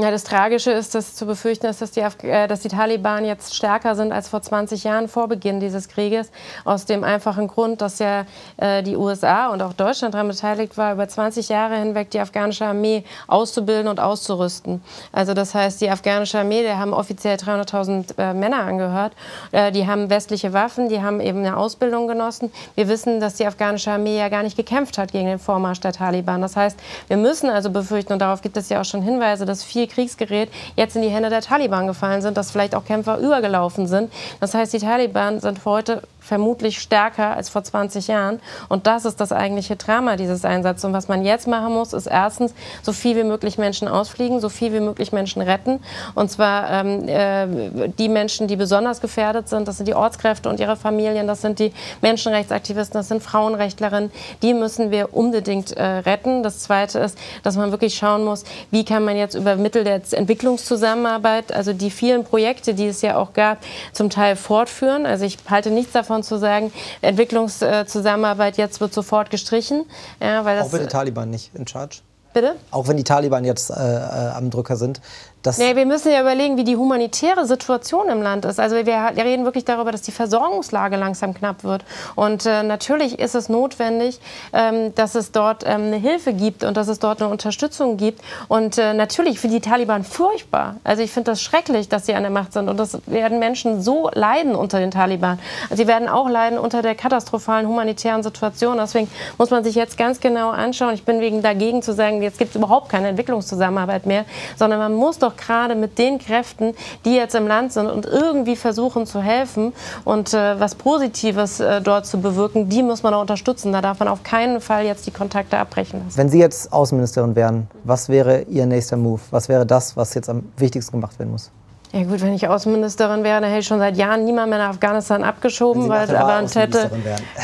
Ja, 0.00 0.12
das 0.12 0.22
Tragische 0.22 0.70
ist, 0.70 0.94
dass 0.94 1.16
zu 1.16 1.26
befürchten 1.26 1.66
ist, 1.66 1.82
dass 1.82 1.90
die, 1.90 1.98
äh, 1.98 2.46
dass 2.46 2.60
die 2.60 2.68
Taliban 2.68 3.24
jetzt 3.24 3.56
stärker 3.56 3.96
sind 3.96 4.12
als 4.12 4.28
vor 4.28 4.40
20 4.40 4.84
Jahren 4.84 5.08
vor 5.08 5.26
Beginn 5.26 5.58
dieses 5.58 5.88
Krieges. 5.88 6.30
Aus 6.64 6.84
dem 6.84 7.02
einfachen 7.02 7.48
Grund, 7.48 7.80
dass 7.80 7.98
ja 7.98 8.24
äh, 8.58 8.84
die 8.84 8.94
USA 8.94 9.48
und 9.48 9.60
auch 9.60 9.72
Deutschland 9.72 10.14
daran 10.14 10.28
beteiligt 10.28 10.78
war, 10.78 10.92
über 10.92 11.08
20 11.08 11.48
Jahre 11.48 11.78
hinweg 11.78 12.10
die 12.10 12.20
afghanische 12.20 12.64
Armee 12.64 13.02
auszubilden 13.26 13.88
und 13.88 13.98
auszurüsten. 13.98 14.84
Also 15.10 15.34
das 15.34 15.52
heißt, 15.56 15.80
die 15.80 15.90
afghanische 15.90 16.38
Armee, 16.38 16.62
die 16.62 16.72
haben 16.72 16.92
offiziell 16.92 17.34
300.000 17.34 18.18
äh, 18.18 18.34
Männer 18.34 18.58
angehört. 18.58 19.14
Äh, 19.50 19.72
die 19.72 19.88
haben 19.88 20.10
westliche 20.10 20.52
Waffen, 20.52 20.88
die 20.88 21.02
haben 21.02 21.20
eben 21.20 21.40
eine 21.40 21.56
Ausbildung 21.56 22.06
genossen. 22.06 22.52
Wir 22.76 22.86
wissen, 22.86 23.18
dass 23.18 23.34
die 23.34 23.46
afghanische 23.48 23.90
Armee 23.90 24.16
ja 24.16 24.28
gar 24.28 24.44
nicht 24.44 24.56
gekämpft 24.56 24.96
hat 24.96 25.10
gegen 25.10 25.26
den 25.26 25.40
Vormarsch 25.40 25.80
der 25.80 25.92
Taliban. 25.92 26.40
Das 26.40 26.54
heißt, 26.54 26.78
wir 27.08 27.16
müssen 27.16 27.50
also 27.50 27.70
befürchten, 27.70 28.12
und 28.12 28.20
darauf 28.20 28.42
gibt 28.42 28.56
es 28.56 28.68
ja 28.68 28.80
auch 28.80 28.84
schon 28.84 29.02
Hinweise, 29.02 29.44
dass 29.44 29.64
viel 29.64 29.87
Kriegsgerät 29.88 30.50
jetzt 30.76 30.96
in 30.96 31.02
die 31.02 31.08
Hände 31.08 31.30
der 31.30 31.40
Taliban 31.40 31.86
gefallen 31.86 32.22
sind, 32.22 32.36
dass 32.36 32.50
vielleicht 32.50 32.74
auch 32.74 32.84
Kämpfer 32.84 33.18
übergelaufen 33.18 33.86
sind. 33.86 34.12
Das 34.40 34.54
heißt, 34.54 34.72
die 34.72 34.78
Taliban 34.78 35.40
sind 35.40 35.64
heute 35.64 36.02
vermutlich 36.28 36.78
stärker 36.78 37.34
als 37.34 37.48
vor 37.48 37.64
20 37.64 38.06
Jahren. 38.06 38.40
Und 38.68 38.86
das 38.86 39.06
ist 39.06 39.18
das 39.20 39.32
eigentliche 39.32 39.76
Drama 39.76 40.16
dieses 40.16 40.44
Einsatzes. 40.44 40.84
Und 40.84 40.92
was 40.92 41.08
man 41.08 41.24
jetzt 41.24 41.48
machen 41.48 41.72
muss, 41.72 41.94
ist 41.94 42.06
erstens 42.06 42.54
so 42.82 42.92
viel 42.92 43.16
wie 43.16 43.24
möglich 43.24 43.56
Menschen 43.56 43.88
ausfliegen, 43.88 44.40
so 44.40 44.50
viel 44.50 44.72
wie 44.74 44.80
möglich 44.80 45.10
Menschen 45.10 45.40
retten. 45.40 45.80
Und 46.14 46.30
zwar 46.30 46.70
ähm, 46.70 47.08
äh, 47.08 47.88
die 47.98 48.10
Menschen, 48.10 48.46
die 48.46 48.56
besonders 48.56 49.00
gefährdet 49.00 49.48
sind. 49.48 49.66
Das 49.66 49.78
sind 49.78 49.88
die 49.88 49.94
Ortskräfte 49.94 50.50
und 50.50 50.60
ihre 50.60 50.76
Familien. 50.76 51.26
Das 51.26 51.40
sind 51.40 51.58
die 51.58 51.72
Menschenrechtsaktivisten. 52.02 52.98
Das 52.98 53.08
sind 53.08 53.22
Frauenrechtlerinnen. 53.22 54.12
Die 54.42 54.52
müssen 54.52 54.90
wir 54.90 55.14
unbedingt 55.14 55.72
äh, 55.72 55.82
retten. 55.82 56.42
Das 56.42 56.60
Zweite 56.60 56.98
ist, 56.98 57.16
dass 57.42 57.56
man 57.56 57.70
wirklich 57.70 57.94
schauen 57.96 58.24
muss, 58.24 58.44
wie 58.70 58.84
kann 58.84 59.02
man 59.02 59.16
jetzt 59.16 59.34
über 59.34 59.56
Mittel 59.56 59.82
der 59.82 60.02
Entwicklungszusammenarbeit, 60.10 61.52
also 61.52 61.72
die 61.72 61.90
vielen 61.90 62.24
Projekte, 62.24 62.74
die 62.74 62.86
es 62.86 63.00
ja 63.00 63.16
auch 63.16 63.32
gab, 63.32 63.58
zum 63.92 64.10
Teil 64.10 64.36
fortführen. 64.36 65.06
Also 65.06 65.24
ich 65.24 65.38
halte 65.48 65.70
nichts 65.70 65.92
davon, 65.92 66.17
und 66.18 66.24
zu 66.24 66.38
sagen, 66.38 66.72
Entwicklungszusammenarbeit 67.00 68.58
jetzt 68.58 68.80
wird 68.80 68.92
sofort 68.92 69.30
gestrichen. 69.30 69.86
Ja, 70.20 70.44
weil 70.44 70.58
das, 70.58 70.68
Auch 70.68 70.72
wenn 70.72 70.82
die 70.82 70.88
Taliban 70.88 71.30
nicht 71.30 71.54
in 71.54 71.66
Charge? 71.66 71.98
Bitte? 72.34 72.56
Auch 72.70 72.86
wenn 72.88 72.96
die 72.96 73.04
Taliban 73.04 73.44
jetzt 73.44 73.70
äh, 73.70 73.74
äh 73.74 74.30
am 74.34 74.50
Drücker 74.50 74.76
sind. 74.76 75.00
Das 75.48 75.56
nee, 75.56 75.74
wir 75.76 75.86
müssen 75.86 76.12
ja 76.12 76.20
überlegen, 76.20 76.58
wie 76.58 76.64
die 76.64 76.76
humanitäre 76.76 77.46
Situation 77.46 78.10
im 78.10 78.20
Land 78.20 78.44
ist. 78.44 78.60
Also 78.60 78.76
wir 78.76 79.12
reden 79.16 79.46
wirklich 79.46 79.64
darüber, 79.64 79.92
dass 79.92 80.02
die 80.02 80.12
Versorgungslage 80.12 80.96
langsam 80.96 81.32
knapp 81.32 81.64
wird. 81.64 81.86
Und 82.16 82.44
äh, 82.44 82.62
natürlich 82.62 83.18
ist 83.18 83.34
es 83.34 83.48
notwendig, 83.48 84.20
ähm, 84.52 84.94
dass 84.94 85.14
es 85.14 85.32
dort 85.32 85.64
ähm, 85.64 85.84
eine 85.84 85.96
Hilfe 85.96 86.34
gibt 86.34 86.64
und 86.64 86.76
dass 86.76 86.88
es 86.88 86.98
dort 86.98 87.22
eine 87.22 87.30
Unterstützung 87.30 87.96
gibt. 87.96 88.20
Und 88.48 88.76
äh, 88.76 88.92
natürlich 88.92 89.40
für 89.40 89.48
die 89.48 89.60
Taliban 89.60 90.04
furchtbar. 90.04 90.76
Also 90.84 91.02
ich 91.02 91.12
finde 91.12 91.30
das 91.30 91.40
schrecklich, 91.40 91.88
dass 91.88 92.04
sie 92.04 92.12
an 92.12 92.24
der 92.24 92.30
Macht 92.30 92.52
sind. 92.52 92.68
Und 92.68 92.76
das 92.76 92.98
werden 93.06 93.38
Menschen 93.38 93.80
so 93.80 94.10
leiden 94.12 94.54
unter 94.54 94.80
den 94.80 94.90
Taliban. 94.90 95.38
Sie 95.70 95.86
werden 95.86 96.08
auch 96.08 96.28
leiden 96.28 96.58
unter 96.58 96.82
der 96.82 96.94
katastrophalen 96.94 97.66
humanitären 97.66 98.22
Situation. 98.22 98.76
Deswegen 98.76 99.10
muss 99.38 99.48
man 99.48 99.64
sich 99.64 99.76
jetzt 99.76 99.96
ganz 99.96 100.20
genau 100.20 100.50
anschauen. 100.50 100.92
Ich 100.92 101.04
bin 101.04 101.22
wegen 101.22 101.40
dagegen 101.40 101.80
zu 101.80 101.94
sagen, 101.94 102.20
jetzt 102.20 102.36
gibt 102.36 102.50
es 102.50 102.56
überhaupt 102.56 102.90
keine 102.90 103.08
Entwicklungszusammenarbeit 103.08 104.04
mehr, 104.04 104.26
sondern 104.58 104.78
man 104.78 104.92
muss 104.92 105.18
doch 105.18 105.37
gerade 105.38 105.74
mit 105.74 105.98
den 105.98 106.18
Kräften, 106.18 106.74
die 107.04 107.14
jetzt 107.14 107.34
im 107.34 107.46
Land 107.46 107.72
sind 107.72 107.86
und 107.86 108.06
irgendwie 108.06 108.56
versuchen 108.56 109.06
zu 109.06 109.22
helfen 109.22 109.72
und 110.04 110.34
äh, 110.34 110.58
was 110.60 110.74
Positives 110.74 111.60
äh, 111.60 111.80
dort 111.80 112.06
zu 112.06 112.20
bewirken, 112.20 112.68
die 112.68 112.82
muss 112.82 113.02
man 113.02 113.14
auch 113.14 113.20
unterstützen. 113.22 113.72
Da 113.72 113.80
darf 113.80 113.98
man 114.00 114.08
auf 114.08 114.22
keinen 114.22 114.60
Fall 114.60 114.84
jetzt 114.84 115.06
die 115.06 115.10
Kontakte 115.10 115.58
abbrechen 115.58 116.02
lassen. 116.04 116.18
Wenn 116.18 116.28
Sie 116.28 116.38
jetzt 116.38 116.72
Außenministerin 116.72 117.36
wären, 117.36 117.68
was 117.84 118.08
wäre 118.08 118.42
Ihr 118.42 118.66
nächster 118.66 118.96
Move? 118.96 119.20
Was 119.30 119.48
wäre 119.48 119.64
das, 119.64 119.96
was 119.96 120.14
jetzt 120.14 120.28
am 120.28 120.44
wichtigsten 120.56 120.92
gemacht 120.92 121.18
werden 121.18 121.30
muss? 121.30 121.50
Ja 121.92 122.02
gut, 122.04 122.20
wenn 122.20 122.34
ich 122.34 122.46
Außenministerin 122.46 123.24
wäre, 123.24 123.40
dann 123.40 123.48
hätte 123.48 123.60
ich 123.60 123.66
schon 123.66 123.78
seit 123.78 123.96
Jahren 123.96 124.24
niemand 124.24 124.50
mehr 124.50 124.58
nach 124.58 124.70
Afghanistan 124.70 125.24
abgeschoben, 125.24 125.88
weil 125.88 126.14
aber 126.14 126.46
hätte. 126.46 126.90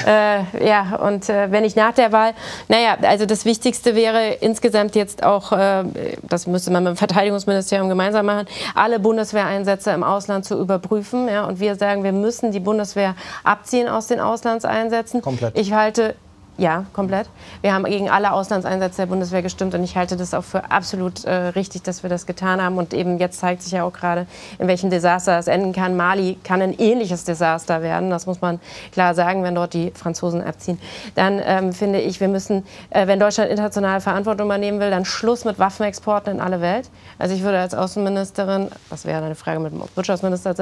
Äh, 0.06 0.66
ja, 0.66 0.96
und 0.96 1.30
äh, 1.30 1.50
wenn 1.50 1.64
ich 1.64 1.76
nach 1.76 1.92
der 1.92 2.12
Wahl, 2.12 2.34
naja, 2.68 2.96
also 3.02 3.24
das 3.24 3.46
Wichtigste 3.46 3.94
wäre 3.94 4.34
insgesamt 4.40 4.96
jetzt 4.96 5.22
auch, 5.22 5.52
äh, 5.52 5.84
das 6.22 6.46
müsste 6.46 6.70
man 6.70 6.84
mit 6.84 6.92
dem 6.92 6.96
Verteidigungsministerium 6.96 7.88
gemeinsam 7.88 8.26
machen, 8.26 8.46
alle 8.74 8.98
Bundeswehreinsätze 8.98 9.92
im 9.92 10.02
Ausland 10.02 10.44
zu 10.44 10.60
überprüfen. 10.60 11.26
Ja, 11.28 11.46
und 11.46 11.58
wir 11.58 11.76
sagen, 11.76 12.04
wir 12.04 12.12
müssen 12.12 12.52
die 12.52 12.60
Bundeswehr 12.60 13.14
abziehen 13.44 13.88
aus 13.88 14.08
den 14.08 14.20
Auslandseinsätzen. 14.20 15.22
Komplett. 15.22 15.58
Ich 15.58 15.72
halte 15.72 16.14
ja, 16.56 16.84
komplett. 16.92 17.28
Wir 17.62 17.74
haben 17.74 17.84
gegen 17.84 18.08
alle 18.08 18.32
Auslandseinsätze 18.32 19.02
der 19.02 19.06
Bundeswehr 19.06 19.42
gestimmt 19.42 19.74
und 19.74 19.82
ich 19.82 19.96
halte 19.96 20.16
das 20.16 20.34
auch 20.34 20.44
für 20.44 20.70
absolut 20.70 21.24
äh, 21.24 21.32
richtig, 21.32 21.82
dass 21.82 22.04
wir 22.04 22.10
das 22.10 22.26
getan 22.26 22.62
haben. 22.62 22.78
Und 22.78 22.94
eben 22.94 23.18
jetzt 23.18 23.40
zeigt 23.40 23.62
sich 23.62 23.72
ja 23.72 23.82
auch 23.82 23.92
gerade, 23.92 24.26
in 24.60 24.68
welchem 24.68 24.88
Desaster 24.88 25.36
es 25.36 25.48
enden 25.48 25.72
kann. 25.72 25.96
Mali 25.96 26.38
kann 26.44 26.62
ein 26.62 26.78
ähnliches 26.78 27.24
Desaster 27.24 27.82
werden, 27.82 28.10
das 28.10 28.26
muss 28.26 28.40
man 28.40 28.60
klar 28.92 29.14
sagen, 29.14 29.42
wenn 29.42 29.56
dort 29.56 29.74
die 29.74 29.90
Franzosen 29.90 30.42
abziehen. 30.42 30.78
Dann 31.16 31.40
ähm, 31.44 31.72
finde 31.72 32.00
ich, 32.00 32.20
wir 32.20 32.28
müssen, 32.28 32.64
äh, 32.90 33.08
wenn 33.08 33.18
Deutschland 33.18 33.50
international 33.50 34.00
Verantwortung 34.00 34.46
übernehmen 34.46 34.78
will, 34.78 34.90
dann 34.90 35.04
Schluss 35.04 35.44
mit 35.44 35.58
Waffenexporten 35.58 36.34
in 36.34 36.40
alle 36.40 36.60
Welt. 36.60 36.88
Also 37.18 37.34
ich 37.34 37.42
würde 37.42 37.58
als 37.58 37.74
Außenministerin, 37.74 38.68
das 38.90 39.04
wäre 39.04 39.24
eine 39.24 39.34
Frage 39.34 39.58
mit 39.58 39.72
dem 39.72 39.82
Wirtschaftsminister 39.94 40.54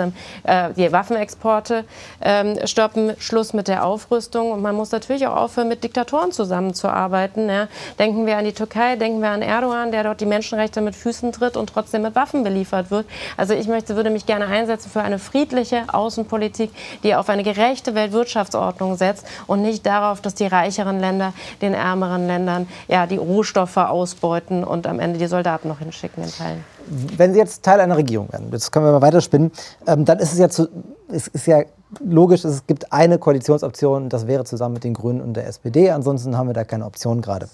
äh, 0.44 0.72
die 0.74 0.90
Waffenexporte 0.90 1.84
ähm, 2.22 2.56
stoppen, 2.66 3.12
Schluss 3.18 3.52
mit 3.52 3.68
der 3.68 3.84
Aufrüstung 3.84 4.52
und 4.52 4.62
man 4.62 4.74
muss 4.74 4.90
natürlich 4.90 5.26
auch 5.26 5.36
aufhören 5.36 5.68
mit 5.68 5.81
Diktatoren 5.82 6.32
zusammenzuarbeiten. 6.32 7.48
Ja. 7.48 7.68
Denken 7.98 8.26
wir 8.26 8.36
an 8.36 8.44
die 8.44 8.52
Türkei, 8.52 8.96
denken 8.96 9.20
wir 9.20 9.30
an 9.30 9.42
Erdogan, 9.42 9.92
der 9.92 10.04
dort 10.04 10.20
die 10.20 10.26
Menschenrechte 10.26 10.80
mit 10.80 10.94
Füßen 10.94 11.32
tritt 11.32 11.56
und 11.56 11.68
trotzdem 11.68 12.02
mit 12.02 12.14
Waffen 12.14 12.44
beliefert 12.44 12.90
wird. 12.90 13.06
Also 13.36 13.54
ich 13.54 13.68
möchte, 13.68 13.96
würde 13.96 14.10
mich 14.10 14.26
gerne 14.26 14.46
einsetzen 14.46 14.90
für 14.90 15.02
eine 15.02 15.18
friedliche 15.18 15.84
Außenpolitik, 15.92 16.70
die 17.02 17.14
auf 17.14 17.28
eine 17.28 17.42
gerechte 17.42 17.94
Weltwirtschaftsordnung 17.94 18.96
setzt 18.96 19.26
und 19.46 19.62
nicht 19.62 19.86
darauf, 19.86 20.20
dass 20.20 20.34
die 20.34 20.46
reicheren 20.46 21.00
Länder 21.00 21.32
den 21.60 21.74
ärmeren 21.74 22.26
Ländern 22.26 22.68
ja, 22.88 23.06
die 23.06 23.16
Rohstoffe 23.16 23.76
ausbeuten 23.76 24.64
und 24.64 24.86
am 24.86 25.00
Ende 25.00 25.18
die 25.18 25.26
Soldaten 25.26 25.68
noch 25.68 25.78
hinschicken 25.78 26.24
in 26.24 26.30
Teilen. 26.30 26.71
Wenn 26.88 27.32
Sie 27.32 27.38
jetzt 27.38 27.62
Teil 27.62 27.80
einer 27.80 27.96
Regierung 27.96 28.32
werden, 28.32 28.48
jetzt 28.52 28.72
können 28.72 28.86
wir 28.86 28.92
mal 28.92 29.02
weiterspinnen, 29.02 29.50
ähm, 29.86 30.04
dann 30.04 30.18
ist 30.18 30.32
es 30.32 30.38
ja, 30.38 30.48
zu, 30.48 30.68
es 31.08 31.28
ist 31.28 31.46
ja 31.46 31.62
logisch, 32.00 32.44
es 32.44 32.66
gibt 32.66 32.92
eine 32.92 33.18
Koalitionsoption, 33.18 34.08
das 34.08 34.26
wäre 34.26 34.44
zusammen 34.44 34.74
mit 34.74 34.84
den 34.84 34.94
Grünen 34.94 35.20
und 35.20 35.34
der 35.34 35.46
SPD. 35.46 35.90
Ansonsten 35.90 36.36
haben 36.36 36.48
wir 36.48 36.54
da 36.54 36.64
keine 36.64 36.86
Option 36.86 37.20
gerade. 37.20 37.48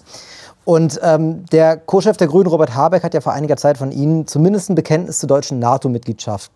Und 0.65 0.99
ähm, 1.03 1.45
der 1.51 1.77
Co-Chef 1.77 2.17
der 2.17 2.27
Grünen, 2.27 2.47
Robert 2.47 2.75
Habeck, 2.75 3.03
hat 3.03 3.13
ja 3.13 3.21
vor 3.21 3.33
einiger 3.33 3.57
Zeit 3.57 3.77
von 3.77 3.91
Ihnen 3.91 4.27
zumindest 4.27 4.69
ein 4.69 4.75
Bekenntnis 4.75 5.19
zur 5.19 5.27
deutschen 5.27 5.59
NATO-Mitgliedschaft 5.59 6.51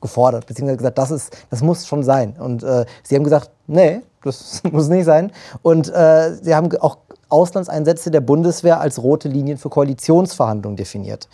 gefordert, 0.00 0.46
beziehungsweise 0.46 0.76
gesagt, 0.76 0.98
das, 0.98 1.10
ist, 1.10 1.36
das 1.50 1.62
muss 1.62 1.86
schon 1.86 2.02
sein. 2.02 2.34
Und 2.38 2.62
äh, 2.62 2.84
Sie 3.02 3.16
haben 3.16 3.24
gesagt, 3.24 3.50
nee, 3.66 4.02
das 4.22 4.62
muss 4.70 4.88
nicht 4.88 5.04
sein. 5.04 5.32
Und 5.62 5.92
äh, 5.92 6.34
Sie 6.42 6.54
haben 6.54 6.70
auch 6.78 6.98
Auslandseinsätze 7.28 8.10
der 8.10 8.20
Bundeswehr 8.20 8.80
als 8.80 9.02
rote 9.02 9.28
Linien 9.28 9.58
für 9.58 9.68
Koalitionsverhandlungen 9.68 10.76
definiert 10.76 11.28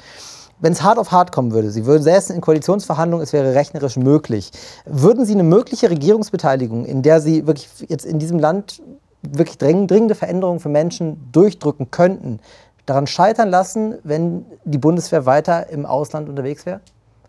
wenn 0.62 0.72
es 0.72 0.82
hart 0.82 0.98
auf 0.98 1.10
hart 1.10 1.32
kommen 1.32 1.52
würde, 1.52 1.70
Sie 1.70 1.86
würden 1.86 2.04
säßen 2.04 2.34
in 2.34 2.40
Koalitionsverhandlungen, 2.40 3.22
es 3.22 3.32
wäre 3.32 3.54
rechnerisch 3.54 3.96
möglich, 3.96 4.52
würden 4.86 5.26
Sie 5.26 5.34
eine 5.34 5.42
mögliche 5.42 5.90
Regierungsbeteiligung, 5.90 6.86
in 6.86 7.02
der 7.02 7.20
Sie 7.20 7.46
wirklich 7.46 7.68
jetzt 7.88 8.06
in 8.06 8.20
diesem 8.20 8.38
Land 8.38 8.80
wirklich 9.22 9.58
dringende 9.58 10.14
Veränderungen 10.14 10.60
für 10.60 10.68
Menschen 10.68 11.28
durchdrücken 11.32 11.90
könnten, 11.90 12.38
daran 12.86 13.08
scheitern 13.08 13.50
lassen, 13.50 13.98
wenn 14.04 14.46
die 14.64 14.78
Bundeswehr 14.78 15.26
weiter 15.26 15.68
im 15.68 15.84
Ausland 15.84 16.28
unterwegs 16.28 16.64
wäre? 16.64 16.80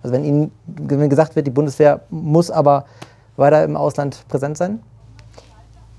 Also 0.03 0.13
wenn 0.13 0.23
Ihnen 0.23 0.51
gesagt 1.09 1.35
wird, 1.35 1.47
die 1.47 1.51
Bundeswehr 1.51 2.01
muss 2.09 2.51
aber 2.51 2.85
weiter 3.35 3.63
im 3.63 3.75
Ausland 3.75 4.27
präsent 4.27 4.57
sein? 4.57 4.79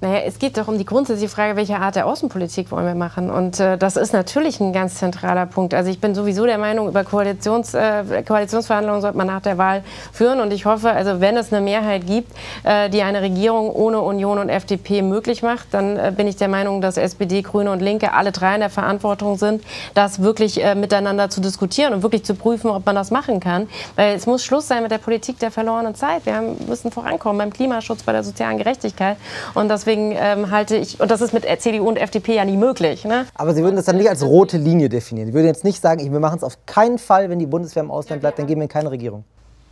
Naja, 0.05 0.21
es 0.27 0.39
geht 0.39 0.59
doch 0.59 0.69
um 0.69 0.77
die 0.77 0.85
grundsätzliche 0.85 1.31
Frage, 1.31 1.57
welche 1.57 1.77
Art 1.77 1.97
der 1.97 2.07
Außenpolitik 2.07 2.71
wollen 2.71 2.85
wir 2.85 2.95
machen. 2.95 3.31
Und 3.31 3.59
äh, 3.59 3.79
das 3.79 3.97
ist 3.97 4.13
natürlich 4.13 4.61
ein 4.61 4.75
ganz 4.75 4.97
zentraler 4.97 5.47
Punkt. 5.47 5.73
Also 5.73 5.91
ich 5.91 5.99
bin 5.99 6.15
sowieso 6.15 6.45
der 6.45 6.59
Meinung, 6.59 6.89
über 6.89 7.05
Koalitions, 7.05 7.73
äh, 7.73 8.23
Koalitionsverhandlungen 8.23 9.01
sollte 9.01 9.17
man 9.17 9.27
nach 9.27 9.41
der 9.41 9.57
Wahl 9.57 9.83
führen. 10.13 10.41
Und 10.41 10.53
ich 10.53 10.67
hoffe, 10.67 10.91
also 10.91 11.23
wenn 11.23 11.39
es 11.39 11.55
eine 11.55 11.63
Mehrheit 11.63 12.07
gibt, 12.07 12.31
äh, 12.65 12.91
die 12.91 13.01
eine 13.01 13.23
Regierung 13.23 13.71
ohne 13.71 14.03
Union 14.03 14.37
und 14.37 14.51
FDP 14.51 15.01
möglich 15.01 15.43
macht, 15.43 15.69
dann 15.73 15.97
äh, 15.97 16.13
bin 16.15 16.29
ich 16.29 16.37
der 16.37 16.49
Meinung, 16.49 16.83
dass 16.83 16.99
SPD, 16.99 17.41
Grüne 17.41 17.73
und 17.73 17.81
Linke 17.81 18.13
alle 18.13 18.31
drei 18.31 18.57
in 18.57 18.61
der 18.61 18.69
Verantwortung 18.69 19.39
sind, 19.39 19.65
das 19.95 20.21
wirklich 20.21 20.63
äh, 20.63 20.75
miteinander 20.75 21.31
zu 21.31 21.41
diskutieren 21.41 21.95
und 21.95 22.03
wirklich 22.03 22.25
zu 22.25 22.35
prüfen, 22.35 22.69
ob 22.69 22.85
man 22.85 22.95
das 22.95 23.11
machen 23.11 23.41
kann. 23.41 23.71
Weil 23.97 24.15
es 24.15 24.27
muss 24.27 24.45
Schluss 24.45 24.69
sein 24.69 24.83
mit 24.83 24.93
der 24.93 24.99
Politik 24.99 25.39
der 25.39 25.51
verlorenen 25.51 25.95
Zeit. 25.95 26.27
Wir 26.27 26.37
haben, 26.37 26.59
müssen 26.69 26.91
vorankommen 26.91 27.39
beim 27.39 27.51
Klimaschutz, 27.55 28.03
bei 28.03 28.13
der 28.13 28.23
sozialen 28.23 28.59
Gerechtigkeit. 28.59 29.17
Und 29.55 29.71
deswegen 29.71 29.94
deswegen 29.95 30.15
ähm, 30.17 30.51
halte 30.51 30.77
ich, 30.77 31.01
und 31.01 31.11
das 31.11 31.21
ist 31.21 31.33
mit 31.33 31.45
CDU 31.59 31.89
und 31.89 31.97
FDP 31.97 32.37
ja 32.37 32.45
nie 32.45 32.57
möglich. 32.57 33.05
Ne? 33.05 33.27
Aber 33.35 33.55
Sie 33.55 33.63
würden 33.63 33.77
das 33.77 33.85
dann 33.85 33.97
nicht 33.97 34.09
als 34.09 34.23
rote 34.23 34.57
Linie 34.57 34.89
definieren. 34.89 35.29
Sie 35.29 35.35
würden 35.35 35.47
jetzt 35.47 35.65
nicht 35.65 35.81
sagen, 35.81 36.13
wir 36.13 36.21
machen 36.21 36.37
es 36.37 36.45
auf 36.45 36.59
keinen 36.67 36.99
Fall, 36.99 37.31
wenn 37.31 37.39
die 37.39 37.47
Bundeswehr 37.47 37.83
im 37.83 37.91
Ausland 37.91 38.21
bleibt, 38.21 38.39
dann 38.39 38.47
geben 38.47 38.61
wir 38.61 38.65
in 38.65 38.69
keine 38.69 38.91
Regierung. 38.91 39.25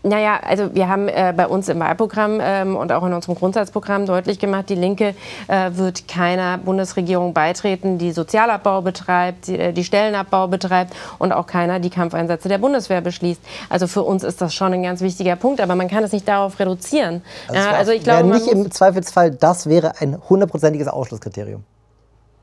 Naja, 0.05 0.41
also 0.43 0.75
wir 0.75 0.89
haben 0.89 1.09
äh, 1.09 1.33
bei 1.37 1.47
uns 1.47 1.69
im 1.69 1.79
Wahlprogramm 1.79 2.41
ähm, 2.43 2.77
und 2.77 2.91
auch 2.91 3.05
in 3.05 3.13
unserem 3.13 3.37
Grundsatzprogramm 3.37 4.05
deutlich 4.05 4.41
gemacht, 4.41 4.69
die 4.69 4.75
Linke 4.75 5.15
äh, 5.47 5.71
wird 5.75 6.09
keiner 6.09 6.59
Bundesregierung 6.59 7.33
beitreten, 7.33 7.99
die 7.99 8.11
Sozialabbau 8.11 8.83
betreibt, 8.83 9.47
die, 9.47 9.59
äh, 9.59 9.73
die, 9.73 9.85
Stellenabbau 9.85 10.49
betreibt 10.49 10.95
und 11.19 11.33
auch 11.33 11.47
keiner 11.47 11.79
die 11.79 11.91
Kampfeinsätze 11.91 12.49
der 12.49 12.59
Bundeswehr 12.59 13.01
beschließt. 13.01 13.41
Also 13.69 13.87
für 13.87 14.03
uns 14.03 14.25
ist 14.25 14.41
das 14.41 14.53
schon 14.55 14.73
ein 14.73 14.83
ganz 14.83 15.03
wichtiger 15.03 15.37
Punkt, 15.37 15.61
aber 15.61 15.77
man 15.77 15.87
kann 15.87 16.03
es 16.03 16.11
nicht 16.11 16.27
darauf 16.27 16.59
reduzieren. 16.59 17.23
Also, 17.49 17.69
also 17.69 17.93
ich 17.93 18.03
glaube, 18.03 18.29
nicht 18.29 18.49
im 18.49 18.71
Zweifelsfall, 18.73 19.31
das 19.31 19.69
wäre 19.69 20.01
ein 20.01 20.19
hundertprozentiges 20.29 20.89
Ausschlusskriterium. 20.89 21.63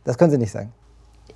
Das 0.05 0.17
können 0.17 0.31
Sie 0.31 0.37
nicht 0.37 0.51
sagen. 0.51 0.71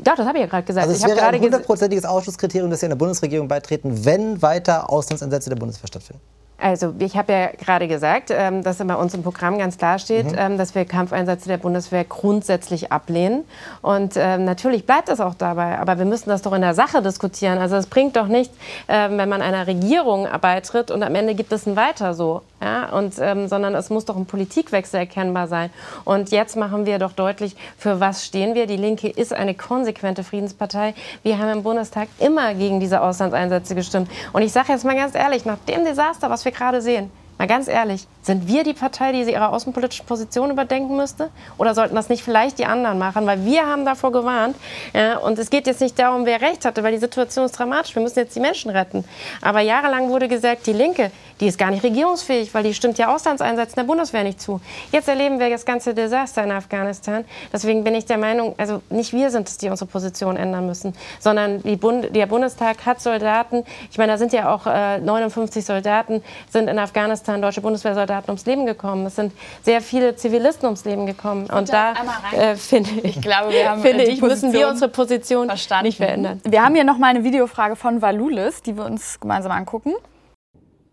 Doch, 0.04 0.16
das 0.16 0.26
habe 0.26 0.38
ich 0.38 0.44
ja 0.44 0.50
gerade 0.50 0.64
gesagt. 0.64 0.88
Also 0.88 0.96
es 0.98 1.04
ich 1.04 1.16
wäre 1.16 1.28
ein 1.28 1.40
hundertprozentiges 1.40 2.06
Ausschlusskriterium, 2.06 2.70
dass 2.70 2.80
Sie 2.80 2.86
einer 2.86 2.96
Bundesregierung 2.96 3.48
beitreten, 3.48 4.06
wenn 4.06 4.42
weiter 4.42 4.90
Auslandseinsätze 4.90 5.50
der 5.50 5.58
Bundeswehr 5.58 5.88
stattfinden. 5.88 6.22
Also 6.64 6.94
ich 7.00 7.18
habe 7.18 7.34
ja 7.34 7.48
gerade 7.48 7.90
gesagt, 7.90 8.30
ähm, 8.32 8.64
dass 8.64 8.78
bei 8.78 8.96
uns 8.96 9.14
im 9.14 9.22
Programm 9.22 9.58
ganz 9.58 9.78
klar 9.78 10.00
steht, 10.00 10.32
mhm. 10.32 10.38
ähm, 10.38 10.58
dass 10.58 10.74
wir 10.76 10.86
Kampfeinsätze 10.86 11.50
der 11.50 11.58
Bundeswehr 11.58 12.06
grundsätzlich 12.06 12.90
ablehnen. 12.90 13.44
Und 13.82 14.14
ähm, 14.16 14.46
natürlich 14.46 14.86
bleibt 14.86 15.10
es 15.10 15.20
auch 15.20 15.36
dabei. 15.36 15.78
Aber 15.78 15.98
wir 15.98 16.06
müssen 16.06 16.30
das 16.30 16.42
doch 16.42 16.54
in 16.54 16.62
der 16.62 16.74
Sache 16.74 17.02
diskutieren. 17.02 17.58
Also 17.58 17.76
es 17.76 17.88
bringt 17.88 18.16
doch 18.16 18.28
nichts, 18.28 18.56
wenn 18.88 19.30
man 19.30 19.42
einer 19.42 19.68
Regierung 19.68 20.28
beitritt 20.42 20.92
und 20.92 21.04
am 21.04 21.16
Ende 21.16 21.36
gibt 21.36 21.52
es 21.52 21.66
ein 21.66 21.76
Weiter 21.76 22.14
so. 22.14 22.42
Ja? 22.63 22.89
Und, 22.89 23.15
ähm, 23.19 23.47
sondern 23.47 23.76
es 23.76 23.89
muss 23.89 24.06
doch 24.06 24.15
ein 24.15 24.26
Politikwechsel 24.26 25.02
erkennbar 25.02 25.47
sein. 25.47 25.69
Und 26.06 26.32
jetzt 26.32 26.56
machen 26.56 26.86
wir 26.86 26.97
doch 26.97 27.12
deutlich, 27.12 27.56
für 27.78 27.99
was 27.99 28.26
stehen 28.26 28.56
wir. 28.56 28.67
Die 28.67 28.78
Linke 28.78 29.10
ist 29.10 29.34
eine 29.34 29.54
konsequente 29.54 30.23
Friedenspartei. 30.23 30.93
Wir 31.23 31.39
haben 31.39 31.49
im 31.49 31.63
Bundestag 31.63 32.08
immer 32.19 32.54
gegen 32.54 32.80
diese 32.80 33.02
Auslandseinsätze 33.02 33.76
gestimmt. 33.76 34.10
Und 34.32 34.43
ich 34.43 34.54
sage 34.54 34.71
jetzt 34.71 34.86
mal 34.86 34.95
ganz 34.95 35.13
ehrlich, 35.13 35.43
nach 35.43 35.58
dem 35.67 35.84
Desaster, 35.84 36.30
was 36.30 36.45
wir 36.45 36.54
gerade 36.54 36.82
sehen, 36.82 37.12
mal 37.44 37.48
ganz 37.48 37.68
ehrlich, 37.68 38.08
sind 38.22 38.48
wir 38.48 38.64
die 38.64 38.74
Partei, 38.74 39.12
die 39.12 39.20
ihre 39.30 39.50
außenpolitische 39.50 40.04
Position 40.04 40.50
überdenken 40.50 40.96
müsste? 40.96 41.30
Oder 41.58 41.76
sollten 41.76 41.94
das 41.94 42.08
nicht 42.08 42.24
vielleicht 42.24 42.58
die 42.58 42.66
anderen 42.66 42.98
machen? 42.98 43.26
Weil 43.26 43.44
wir 43.44 43.66
haben 43.66 43.84
davor 43.84 44.14
gewarnt. 44.14 44.56
Ja, 44.94 45.18
und 45.18 45.38
es 45.38 45.50
geht 45.50 45.68
jetzt 45.68 45.82
nicht 45.82 46.00
darum, 46.00 46.26
wer 46.26 46.40
recht 46.40 46.64
hatte, 46.64 46.84
weil 46.84 46.94
die 46.94 47.00
Situation 47.00 47.44
ist 47.44 47.52
dramatisch. 47.52 47.94
Wir 47.96 48.02
müssen 48.02 48.20
jetzt 48.20 48.34
die 48.34 48.40
Menschen 48.40 48.72
retten. 48.72 49.04
Aber 49.42 49.60
jahrelang 49.60 50.08
wurde 50.10 50.30
gesagt, 50.30 50.68
die 50.68 50.72
Linke, 50.72 51.12
die 51.42 51.48
ist 51.48 51.58
gar 51.58 51.70
nicht 51.70 51.84
regierungsfähig, 51.84 52.54
weil 52.54 52.64
die 52.64 52.74
stimmt 52.74 52.98
ja 52.98 53.14
Auslandseinsätzen 53.14 53.76
der 53.76 53.84
Bundeswehr 53.84 54.24
nicht 54.24 54.40
zu. 54.40 54.62
Jetzt 54.94 55.10
erleben 55.10 55.40
wir 55.40 55.50
das 55.50 55.66
ganze 55.66 55.94
Desaster 55.94 56.46
in 56.46 56.52
Afghanistan. 56.52 57.26
Deswegen 57.52 57.84
bin 57.84 57.94
ich 57.94 58.06
der 58.06 58.18
Meinung, 58.18 58.56
also 58.58 58.82
nicht 58.90 59.12
wir 59.12 59.30
sind 59.32 59.50
es, 59.50 59.58
die 59.58 59.68
unsere 59.68 59.90
Position 59.90 60.38
ändern 60.38 60.66
müssen, 60.66 60.94
sondern 61.20 61.62
Bund 61.62 62.16
der 62.16 62.28
Bundestag 62.28 62.86
hat 62.86 63.02
Soldaten. 63.02 63.66
Ich 63.92 63.98
meine, 63.98 64.14
da 64.14 64.18
sind 64.18 64.32
ja 64.32 64.54
auch 64.54 64.66
äh, 64.66 65.00
59 65.00 65.66
Soldaten, 65.66 66.24
sind 66.50 66.70
in 66.70 66.80
Afghanistan 66.80 67.33
deutsche 67.41 67.62
Bundeswehrsoldaten 67.62 68.13
Soldaten 68.13 68.32
ums 68.32 68.46
Leben 68.46 68.65
gekommen. 68.65 69.06
Es 69.06 69.15
sind 69.15 69.34
sehr 69.62 69.82
viele 69.82 70.15
Zivilisten 70.15 70.65
ums 70.65 70.86
Leben 70.86 71.06
gekommen. 71.06 71.50
Und 71.50 71.72
da 71.72 71.93
äh, 72.32 72.56
finde 72.56 72.89
ich, 73.04 73.22
glaube, 73.22 73.52
wir 73.52 73.69
haben 73.69 73.82
finde 73.82 74.04
ich, 74.04 74.22
müssen 74.22 74.54
wir 74.54 74.67
unsere 74.67 74.89
Position 74.89 75.48
verstanden. 75.48 75.86
nicht 75.86 75.98
verändern. 75.98 76.41
Wir 76.43 76.63
haben 76.63 76.76
hier 76.76 76.84
noch 76.84 76.98
mal 76.98 77.08
eine 77.08 77.24
Videofrage 77.24 77.76
von 77.76 78.02
Valulis, 78.02 78.62
die 78.62 78.76
wir 78.78 78.86
uns 78.86 79.19
gemeinsam 79.19 79.52
angucken. 79.52 79.93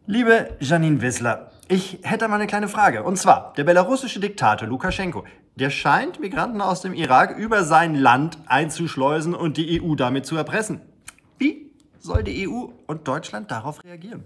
Liebe 0.06 0.56
Janine 0.60 1.00
Wissler, 1.02 1.50
ich 1.68 1.98
hätte 2.02 2.26
mal 2.28 2.36
eine 2.36 2.46
kleine 2.46 2.68
Frage. 2.68 3.04
Und 3.04 3.16
zwar, 3.16 3.52
der 3.56 3.64
belarussische 3.64 4.18
Diktator 4.18 4.66
Lukaschenko, 4.66 5.24
der 5.56 5.70
scheint 5.70 6.20
Migranten 6.20 6.60
aus 6.60 6.80
dem 6.80 6.94
Irak 6.94 7.36
über 7.36 7.64
sein 7.64 7.94
Land 7.94 8.38
einzuschleusen 8.46 9.34
und 9.34 9.56
die 9.56 9.80
EU 9.80 9.94
damit 9.94 10.26
zu 10.26 10.36
erpressen. 10.36 10.80
Wie 11.38 11.70
soll 11.98 12.24
die 12.24 12.48
EU 12.48 12.68
und 12.86 13.06
Deutschland 13.06 13.50
darauf 13.50 13.84
reagieren? 13.84 14.24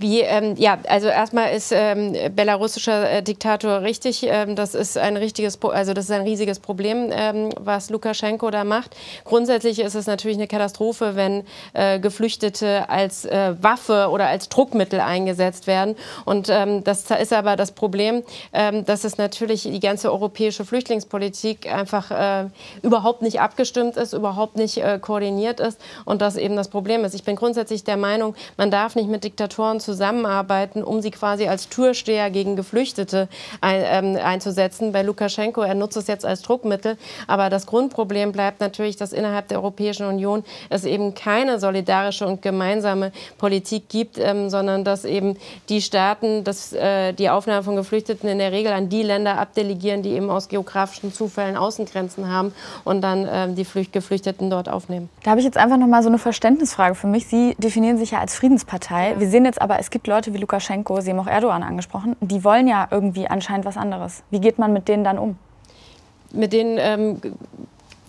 Wie, 0.00 0.22
ähm, 0.22 0.54
ja, 0.56 0.78
also 0.88 1.08
erstmal 1.08 1.54
ist 1.54 1.72
ähm, 1.72 2.16
belarussischer 2.34 3.10
äh, 3.10 3.22
Diktator 3.22 3.82
richtig. 3.82 4.22
Ähm, 4.26 4.56
das 4.56 4.74
ist 4.74 4.96
ein 4.96 5.18
richtiges, 5.18 5.62
also 5.62 5.92
das 5.92 6.06
ist 6.06 6.10
ein 6.10 6.22
riesiges 6.22 6.58
Problem, 6.58 7.10
ähm, 7.12 7.50
was 7.60 7.90
Lukaschenko 7.90 8.50
da 8.50 8.64
macht. 8.64 8.96
Grundsätzlich 9.24 9.78
ist 9.78 9.94
es 9.94 10.06
natürlich 10.06 10.38
eine 10.38 10.46
Katastrophe, 10.46 11.16
wenn 11.16 11.44
äh, 11.74 12.00
Geflüchtete 12.00 12.88
als 12.88 13.26
äh, 13.26 13.54
Waffe 13.60 14.08
oder 14.10 14.28
als 14.28 14.48
Druckmittel 14.48 15.00
eingesetzt 15.00 15.66
werden. 15.66 15.96
Und 16.24 16.48
ähm, 16.48 16.82
das 16.82 17.10
ist 17.10 17.34
aber 17.34 17.56
das 17.56 17.72
Problem, 17.72 18.22
ähm, 18.54 18.86
dass 18.86 19.04
es 19.04 19.18
natürlich 19.18 19.64
die 19.64 19.80
ganze 19.80 20.10
europäische 20.10 20.64
Flüchtlingspolitik 20.64 21.70
einfach 21.70 22.10
äh, 22.10 22.48
überhaupt 22.80 23.20
nicht 23.20 23.42
abgestimmt 23.42 23.98
ist, 23.98 24.14
überhaupt 24.14 24.56
nicht 24.56 24.78
äh, 24.78 24.98
koordiniert 24.98 25.60
ist 25.60 25.78
und 26.06 26.22
das 26.22 26.36
eben 26.36 26.56
das 26.56 26.68
Problem 26.68 27.04
ist. 27.04 27.14
Ich 27.14 27.24
bin 27.24 27.36
grundsätzlich 27.36 27.84
der 27.84 27.98
Meinung, 27.98 28.34
man 28.56 28.70
darf 28.70 28.96
nicht 28.96 29.10
mit 29.10 29.24
Diktatoren 29.24 29.78
zusammen 29.78 29.89
zusammenarbeiten, 29.90 30.84
um 30.84 31.00
sie 31.00 31.10
quasi 31.10 31.48
als 31.48 31.68
Türsteher 31.68 32.30
gegen 32.30 32.54
Geflüchtete 32.54 33.28
ein, 33.60 33.82
ähm, 33.84 34.18
einzusetzen. 34.22 34.92
Bei 34.92 35.02
Lukaschenko, 35.02 35.62
er 35.62 35.74
nutzt 35.74 35.96
es 35.96 36.06
jetzt 36.06 36.24
als 36.24 36.42
Druckmittel. 36.42 36.96
Aber 37.26 37.50
das 37.50 37.66
Grundproblem 37.66 38.30
bleibt 38.30 38.60
natürlich, 38.60 38.96
dass 38.96 39.12
innerhalb 39.12 39.48
der 39.48 39.58
Europäischen 39.58 40.06
Union 40.06 40.44
es 40.68 40.84
eben 40.84 41.14
keine 41.14 41.58
solidarische 41.58 42.26
und 42.26 42.40
gemeinsame 42.40 43.10
Politik 43.38 43.88
gibt, 43.88 44.18
ähm, 44.18 44.48
sondern 44.48 44.84
dass 44.84 45.04
eben 45.04 45.36
die 45.68 45.82
Staaten 45.82 46.44
das, 46.44 46.72
äh, 46.72 47.12
die 47.12 47.28
Aufnahme 47.28 47.64
von 47.64 47.74
Geflüchteten 47.74 48.28
in 48.28 48.38
der 48.38 48.52
Regel 48.52 48.72
an 48.72 48.88
die 48.88 49.02
Länder 49.02 49.38
abdelegieren, 49.38 50.02
die 50.02 50.10
eben 50.10 50.30
aus 50.30 50.48
geografischen 50.48 51.12
Zufällen 51.12 51.56
Außengrenzen 51.56 52.30
haben 52.30 52.54
und 52.84 53.00
dann 53.00 53.28
ähm, 53.28 53.54
die 53.56 53.64
Flücht 53.64 53.92
Geflüchteten 53.92 54.50
dort 54.50 54.68
aufnehmen. 54.68 55.08
Da 55.24 55.32
habe 55.32 55.40
ich 55.40 55.46
jetzt 55.46 55.56
einfach 55.56 55.78
noch 55.78 55.88
mal 55.88 56.02
so 56.02 56.08
eine 56.08 56.18
Verständnisfrage 56.18 56.94
für 56.94 57.08
mich. 57.08 57.26
Sie 57.26 57.56
definieren 57.58 57.98
sich 57.98 58.12
ja 58.12 58.20
als 58.20 58.36
Friedenspartei. 58.36 59.16
Wir 59.18 59.28
sehen 59.28 59.44
jetzt 59.44 59.60
aber, 59.60 59.79
es 59.80 59.90
gibt 59.90 60.06
Leute 60.06 60.34
wie 60.34 60.38
Lukaschenko, 60.38 61.00
Sie 61.00 61.10
haben 61.10 61.18
auch 61.20 61.26
Erdogan 61.26 61.62
angesprochen, 61.62 62.14
die 62.20 62.44
wollen 62.44 62.68
ja 62.68 62.86
irgendwie 62.90 63.26
anscheinend 63.28 63.64
was 63.64 63.78
anderes. 63.78 64.22
Wie 64.30 64.38
geht 64.38 64.58
man 64.58 64.74
mit 64.74 64.88
denen 64.88 65.04
dann 65.04 65.18
um? 65.18 65.38
Mit 66.32 66.52
denen 66.52 66.76
ähm, 66.78 67.20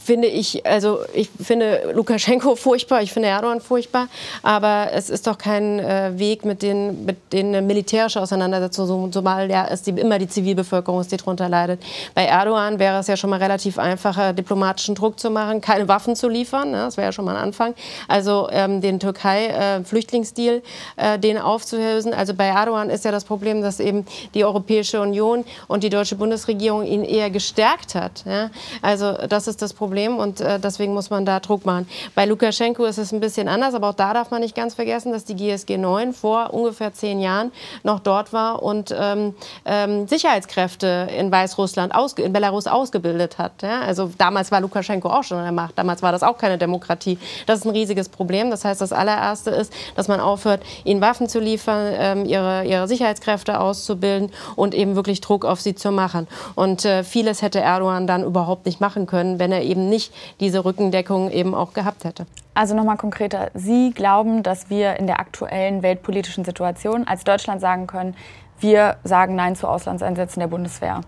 finde 0.03 0.27
ich, 0.27 0.65
also 0.65 0.99
ich 1.13 1.29
finde 1.41 1.91
Lukaschenko 1.93 2.55
furchtbar, 2.55 3.01
ich 3.01 3.13
finde 3.13 3.29
Erdogan 3.29 3.61
furchtbar, 3.61 4.07
aber 4.43 4.89
es 4.93 5.09
ist 5.09 5.27
doch 5.27 5.37
kein 5.37 5.79
äh, 5.79 6.17
Weg 6.17 6.45
mit 6.45 6.61
den, 6.61 7.05
mit 7.05 7.31
den 7.31 7.65
militärische 7.67 8.19
Auseinandersetzungen, 8.19 9.11
zumal 9.11 9.49
ja 9.49 9.67
es 9.69 9.83
die, 9.83 9.91
immer 9.91 10.17
die 10.19 10.27
Zivilbevölkerung 10.27 11.01
ist, 11.01 11.11
die 11.11 11.17
darunter 11.17 11.49
leidet. 11.49 11.81
Bei 12.15 12.25
Erdogan 12.25 12.79
wäre 12.79 12.99
es 12.99 13.07
ja 13.07 13.15
schon 13.15 13.29
mal 13.29 13.39
relativ 13.39 13.77
einfacher, 13.77 14.33
diplomatischen 14.33 14.95
Druck 14.95 15.19
zu 15.19 15.29
machen, 15.29 15.61
keine 15.61 15.87
Waffen 15.87 16.15
zu 16.15 16.27
liefern, 16.27 16.71
ne? 16.71 16.77
das 16.77 16.97
wäre 16.97 17.07
ja 17.07 17.11
schon 17.11 17.25
mal 17.25 17.35
ein 17.35 17.43
Anfang. 17.43 17.75
Also 18.07 18.49
ähm, 18.51 18.81
den 18.81 18.99
Türkei-Flüchtlingsdeal, 18.99 20.61
äh, 20.97 21.13
äh, 21.15 21.19
den 21.19 21.37
aufzuhösen. 21.37 22.13
Also 22.13 22.33
bei 22.33 22.47
Erdogan 22.47 22.89
ist 22.89 23.05
ja 23.05 23.11
das 23.11 23.23
Problem, 23.23 23.61
dass 23.61 23.79
eben 23.79 24.05
die 24.33 24.43
Europäische 24.43 24.99
Union 24.99 25.45
und 25.67 25.83
die 25.83 25.89
deutsche 25.89 26.15
Bundesregierung 26.15 26.85
ihn 26.85 27.03
eher 27.03 27.29
gestärkt 27.29 27.95
hat. 27.95 28.23
Ja? 28.25 28.49
Also 28.81 29.13
das 29.13 29.47
ist 29.47 29.61
das 29.61 29.73
Problem. 29.73 29.90
Problem 29.91 30.19
und 30.19 30.39
äh, 30.39 30.57
deswegen 30.57 30.93
muss 30.93 31.09
man 31.09 31.25
da 31.25 31.41
Druck 31.41 31.65
machen. 31.65 31.85
Bei 32.15 32.25
Lukaschenko 32.25 32.85
ist 32.85 32.97
es 32.97 33.11
ein 33.11 33.19
bisschen 33.19 33.49
anders, 33.49 33.73
aber 33.73 33.89
auch 33.89 33.93
da 33.93 34.13
darf 34.13 34.31
man 34.31 34.39
nicht 34.39 34.55
ganz 34.55 34.73
vergessen, 34.73 35.11
dass 35.11 35.25
die 35.25 35.35
GSG 35.35 35.77
9 35.77 36.13
vor 36.13 36.53
ungefähr 36.53 36.93
zehn 36.93 37.19
Jahren 37.19 37.51
noch 37.83 37.99
dort 37.99 38.31
war 38.31 38.63
und 38.63 38.95
ähm, 38.97 39.35
ähm, 39.65 40.07
Sicherheitskräfte 40.07 41.09
in 41.17 41.29
Weißrussland, 41.29 41.93
in 42.19 42.31
Belarus 42.31 42.67
ausgebildet 42.67 43.37
hat. 43.37 43.63
Ja? 43.63 43.81
Also 43.81 44.09
damals 44.17 44.49
war 44.49 44.61
Lukaschenko 44.61 45.09
auch 45.09 45.25
schon 45.25 45.39
an 45.39 45.43
der 45.43 45.51
Macht, 45.51 45.77
damals 45.77 46.01
war 46.01 46.13
das 46.13 46.23
auch 46.23 46.37
keine 46.37 46.57
Demokratie. 46.57 47.19
Das 47.45 47.59
ist 47.59 47.65
ein 47.65 47.71
riesiges 47.71 48.07
Problem. 48.07 48.49
Das 48.49 48.63
heißt, 48.63 48.79
das 48.79 48.93
allererste 48.93 49.49
ist, 49.49 49.73
dass 49.97 50.07
man 50.07 50.21
aufhört, 50.21 50.61
ihnen 50.85 51.01
Waffen 51.01 51.27
zu 51.27 51.41
liefern, 51.41 51.93
ähm, 51.97 52.25
ihre, 52.25 52.63
ihre 52.63 52.87
Sicherheitskräfte 52.87 53.59
auszubilden 53.59 54.31
und 54.55 54.73
eben 54.73 54.95
wirklich 54.95 55.19
Druck 55.19 55.43
auf 55.43 55.59
sie 55.59 55.75
zu 55.75 55.91
machen. 55.91 56.29
Und 56.55 56.85
äh, 56.85 57.03
vieles 57.03 57.41
hätte 57.41 57.59
Erdogan 57.59 58.07
dann 58.07 58.23
überhaupt 58.23 58.65
nicht 58.65 58.79
machen 58.79 59.05
können, 59.05 59.37
wenn 59.37 59.51
er 59.51 59.63
eben 59.63 59.80
eben 59.81 59.89
nicht 59.89 60.13
diese 60.39 60.63
Rückendeckung 60.63 61.31
eben 61.31 61.55
auch 61.55 61.73
gehabt 61.73 62.03
hätte. 62.03 62.25
Also 62.53 62.75
nochmal 62.75 62.97
konkreter, 62.97 63.49
Sie 63.53 63.91
glauben, 63.91 64.43
dass 64.43 64.69
wir 64.69 64.97
in 64.97 65.07
der 65.07 65.19
aktuellen 65.19 65.83
weltpolitischen 65.83 66.45
Situation 66.45 67.07
als 67.07 67.23
Deutschland 67.23 67.61
sagen 67.61 67.87
können, 67.87 68.15
wir 68.59 68.97
sagen 69.03 69.35
Nein 69.35 69.55
zu 69.55 69.67
Auslandseinsätzen 69.67 70.39
der 70.39 70.47
Bundeswehr. 70.47 71.01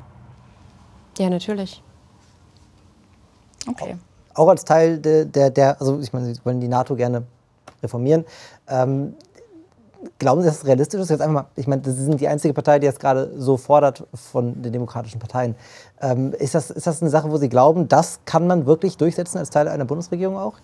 Ja, 1.19 1.29
natürlich. 1.29 1.83
Okay. 3.69 3.95
Auch 4.33 4.47
als 4.47 4.65
Teil 4.65 4.97
der, 4.97 5.25
der, 5.25 5.51
der 5.51 5.79
also 5.79 5.99
ich 5.99 6.11
meine, 6.11 6.33
Sie 6.33 6.41
wollen 6.43 6.59
die 6.59 6.67
NATO 6.67 6.95
gerne 6.95 7.23
reformieren. 7.83 8.25
Ähm, 8.67 9.13
glauben 10.19 10.41
Sie, 10.41 10.47
dass 10.47 10.57
es 10.57 10.65
realistisch 10.65 11.01
ist? 11.01 11.09
Jetzt 11.09 11.21
einfach 11.21 11.43
mal, 11.43 11.45
ich 11.55 11.67
meine, 11.67 11.83
Sie 11.83 11.91
sind 11.91 12.19
die 12.19 12.27
einzige 12.27 12.53
Partei, 12.53 12.79
die 12.79 12.87
das 12.87 12.99
gerade 12.99 13.31
so 13.37 13.57
fordert 13.57 14.05
von 14.13 14.61
den 14.61 14.71
demokratischen 14.73 15.19
Parteien. 15.19 15.55
Ähm, 16.01 16.33
ist, 16.33 16.55
das, 16.55 16.69
ist 16.69 16.87
das 16.87 17.01
eine 17.01 17.09
Sache, 17.09 17.31
wo 17.31 17.37
Sie 17.37 17.49
glauben, 17.49 17.87
das 17.87 18.19
kann 18.25 18.47
man 18.47 18.65
wirklich 18.65 18.97
durchsetzen 18.97 19.37
als 19.37 19.49
Teil 19.49 19.67
einer 19.67 19.85
Bundesregierung 19.85 20.37
auch? 20.37 20.55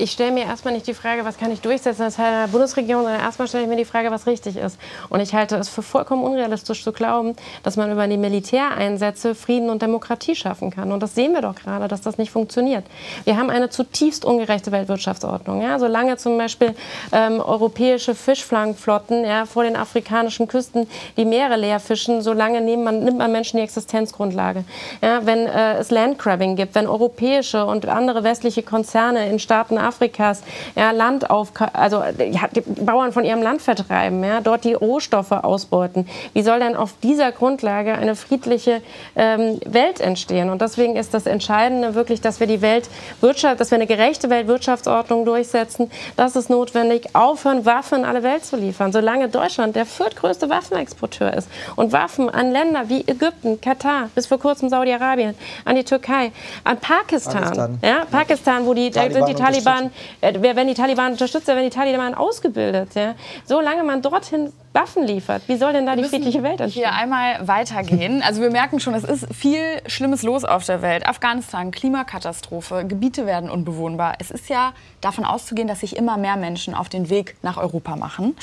Ich 0.00 0.12
stelle 0.12 0.32
mir 0.32 0.44
erstmal 0.44 0.72
nicht 0.72 0.86
die 0.86 0.94
Frage, 0.94 1.24
was 1.24 1.36
kann 1.36 1.52
ich 1.52 1.60
durchsetzen 1.60 2.02
als 2.02 2.16
Teil 2.16 2.46
der 2.46 2.50
Bundesregierung, 2.50 3.02
sondern 3.02 3.20
erstmal 3.20 3.48
stelle 3.48 3.64
ich 3.64 3.68
mir 3.68 3.76
die 3.76 3.84
Frage, 3.84 4.10
was 4.10 4.26
richtig 4.26 4.56
ist. 4.56 4.78
Und 5.10 5.20
ich 5.20 5.34
halte 5.34 5.56
es 5.56 5.68
für 5.68 5.82
vollkommen 5.82 6.24
unrealistisch 6.24 6.82
zu 6.82 6.92
glauben, 6.92 7.36
dass 7.62 7.76
man 7.76 7.92
über 7.92 8.06
die 8.06 8.16
Militäreinsätze 8.16 9.34
Frieden 9.34 9.68
und 9.68 9.82
Demokratie 9.82 10.34
schaffen 10.34 10.70
kann. 10.70 10.90
Und 10.92 11.02
das 11.02 11.14
sehen 11.14 11.32
wir 11.34 11.42
doch 11.42 11.54
gerade, 11.54 11.86
dass 11.86 12.00
das 12.00 12.16
nicht 12.16 12.30
funktioniert. 12.30 12.84
Wir 13.24 13.36
haben 13.36 13.50
eine 13.50 13.68
zutiefst 13.68 14.24
ungerechte 14.24 14.72
Weltwirtschaftsordnung. 14.72 15.60
Ja? 15.60 15.78
Solange 15.78 16.16
zum 16.16 16.38
Beispiel 16.38 16.74
ähm, 17.12 17.40
europäische 17.40 18.14
Fischfangflotten 18.14 19.24
ja, 19.24 19.44
vor 19.44 19.64
den 19.64 19.76
afrikanischen 19.76 20.48
Küsten 20.48 20.88
die 21.16 21.24
Meere 21.26 21.56
leer 21.56 21.80
fischen, 21.80 22.22
solange 22.22 22.60
nimmt 22.60 22.84
man, 22.84 23.04
nimmt 23.04 23.18
man 23.18 23.30
Menschen 23.32 23.58
die 23.58 23.64
Existenzgrundlage. 23.64 24.64
Ja? 25.02 25.26
Wenn 25.26 25.46
äh, 25.46 25.74
es 25.78 25.90
Landgrabbing 25.90 26.56
gibt, 26.56 26.74
wenn 26.74 26.86
europäische 26.86 27.66
und 27.66 27.86
andere 27.86 28.24
westliche 28.24 28.62
Konzerne 28.62 29.28
in 29.28 29.38
Staaten 29.38 29.76
Afrikas 29.90 30.42
ja, 30.76 30.92
Land 30.92 31.30
auf, 31.30 31.52
also 31.72 32.02
ja, 32.18 32.48
die 32.54 32.60
Bauern 32.60 33.12
von 33.12 33.24
ihrem 33.24 33.42
Land 33.42 33.60
vertreiben, 33.60 34.22
ja, 34.22 34.40
dort 34.40 34.64
die 34.64 34.74
Rohstoffe 34.74 35.32
ausbeuten. 35.32 36.08
Wie 36.32 36.42
soll 36.42 36.60
denn 36.60 36.76
auf 36.76 36.94
dieser 37.02 37.32
Grundlage 37.32 37.92
eine 37.94 38.14
friedliche 38.14 38.82
ähm, 39.16 39.60
Welt 39.66 40.00
entstehen? 40.00 40.50
Und 40.50 40.62
deswegen 40.62 40.96
ist 40.96 41.12
das 41.12 41.26
Entscheidende 41.26 41.94
wirklich, 41.94 42.20
dass 42.20 42.38
wir 42.38 42.46
die 42.46 42.62
Weltwirtschaft, 42.62 43.60
dass 43.60 43.70
wir 43.70 43.76
eine 43.76 43.86
gerechte 43.86 44.30
Weltwirtschaftsordnung 44.30 45.24
durchsetzen. 45.24 45.90
Das 46.16 46.36
ist 46.36 46.50
notwendig. 46.50 47.14
Aufhören, 47.14 47.66
Waffen 47.66 48.00
in 48.00 48.04
alle 48.04 48.22
Welt 48.22 48.44
zu 48.44 48.56
liefern. 48.56 48.92
Solange 48.92 49.28
Deutschland 49.28 49.74
der 49.74 49.86
viertgrößte 49.86 50.48
Waffenexporteur 50.48 51.34
ist 51.34 51.48
und 51.76 51.92
Waffen 51.92 52.30
an 52.30 52.52
Länder 52.52 52.88
wie 52.88 53.00
Ägypten, 53.06 53.60
Katar, 53.60 54.08
bis 54.14 54.26
vor 54.26 54.38
kurzem 54.38 54.68
Saudi-Arabien, 54.68 55.34
an 55.64 55.74
die 55.76 55.84
Türkei, 55.84 56.32
an 56.64 56.78
Pakistan, 56.78 57.42
Pakistan. 57.42 57.78
Ja, 57.82 58.04
Pakistan, 58.10 58.66
wo 58.66 58.74
die, 58.74 58.90
da 58.90 59.10
sind 59.10 59.28
die 59.28 59.34
Taliban 59.34 59.79
Taliban, 59.80 59.90
äh, 60.20 60.34
wer 60.40 60.56
wenn 60.56 60.68
die 60.68 60.74
Taliban 60.74 61.12
unterstützt, 61.12 61.46
wer 61.46 61.56
wenn 61.56 61.64
die 61.64 61.70
Taliban 61.70 62.14
ausgebildet. 62.14 62.94
Ja? 62.94 63.14
Solange 63.44 63.82
man 63.84 64.02
dorthin 64.02 64.52
Waffen 64.72 65.04
liefert, 65.04 65.42
wie 65.48 65.56
soll 65.56 65.72
denn 65.72 65.84
da 65.84 65.96
die 65.96 66.04
friedliche 66.04 66.44
Welt 66.44 66.60
entstehen? 66.60 66.84
Hier 66.84 66.94
einmal 66.94 67.46
weitergehen. 67.48 68.22
Also 68.22 68.40
wir 68.40 68.50
merken 68.50 68.78
schon, 68.78 68.94
es 68.94 69.02
ist 69.02 69.26
viel 69.34 69.82
Schlimmes 69.86 70.22
los 70.22 70.44
auf 70.44 70.64
der 70.64 70.80
Welt. 70.80 71.06
Afghanistan, 71.06 71.72
Klimakatastrophe, 71.72 72.84
Gebiete 72.86 73.26
werden 73.26 73.50
unbewohnbar. 73.50 74.14
Es 74.20 74.30
ist 74.30 74.48
ja 74.48 74.72
davon 75.00 75.24
auszugehen, 75.24 75.66
dass 75.66 75.80
sich 75.80 75.96
immer 75.96 76.16
mehr 76.18 76.36
Menschen 76.36 76.74
auf 76.74 76.88
den 76.88 77.10
Weg 77.10 77.34
nach 77.42 77.56
Europa 77.56 77.96
machen. 77.96 78.36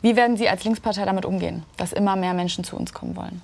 Wie 0.00 0.16
werden 0.16 0.38
Sie 0.38 0.48
als 0.48 0.64
Linkspartei 0.64 1.04
damit 1.04 1.26
umgehen, 1.26 1.64
dass 1.76 1.92
immer 1.92 2.16
mehr 2.16 2.32
Menschen 2.32 2.64
zu 2.64 2.76
uns 2.76 2.94
kommen 2.94 3.14
wollen? 3.16 3.42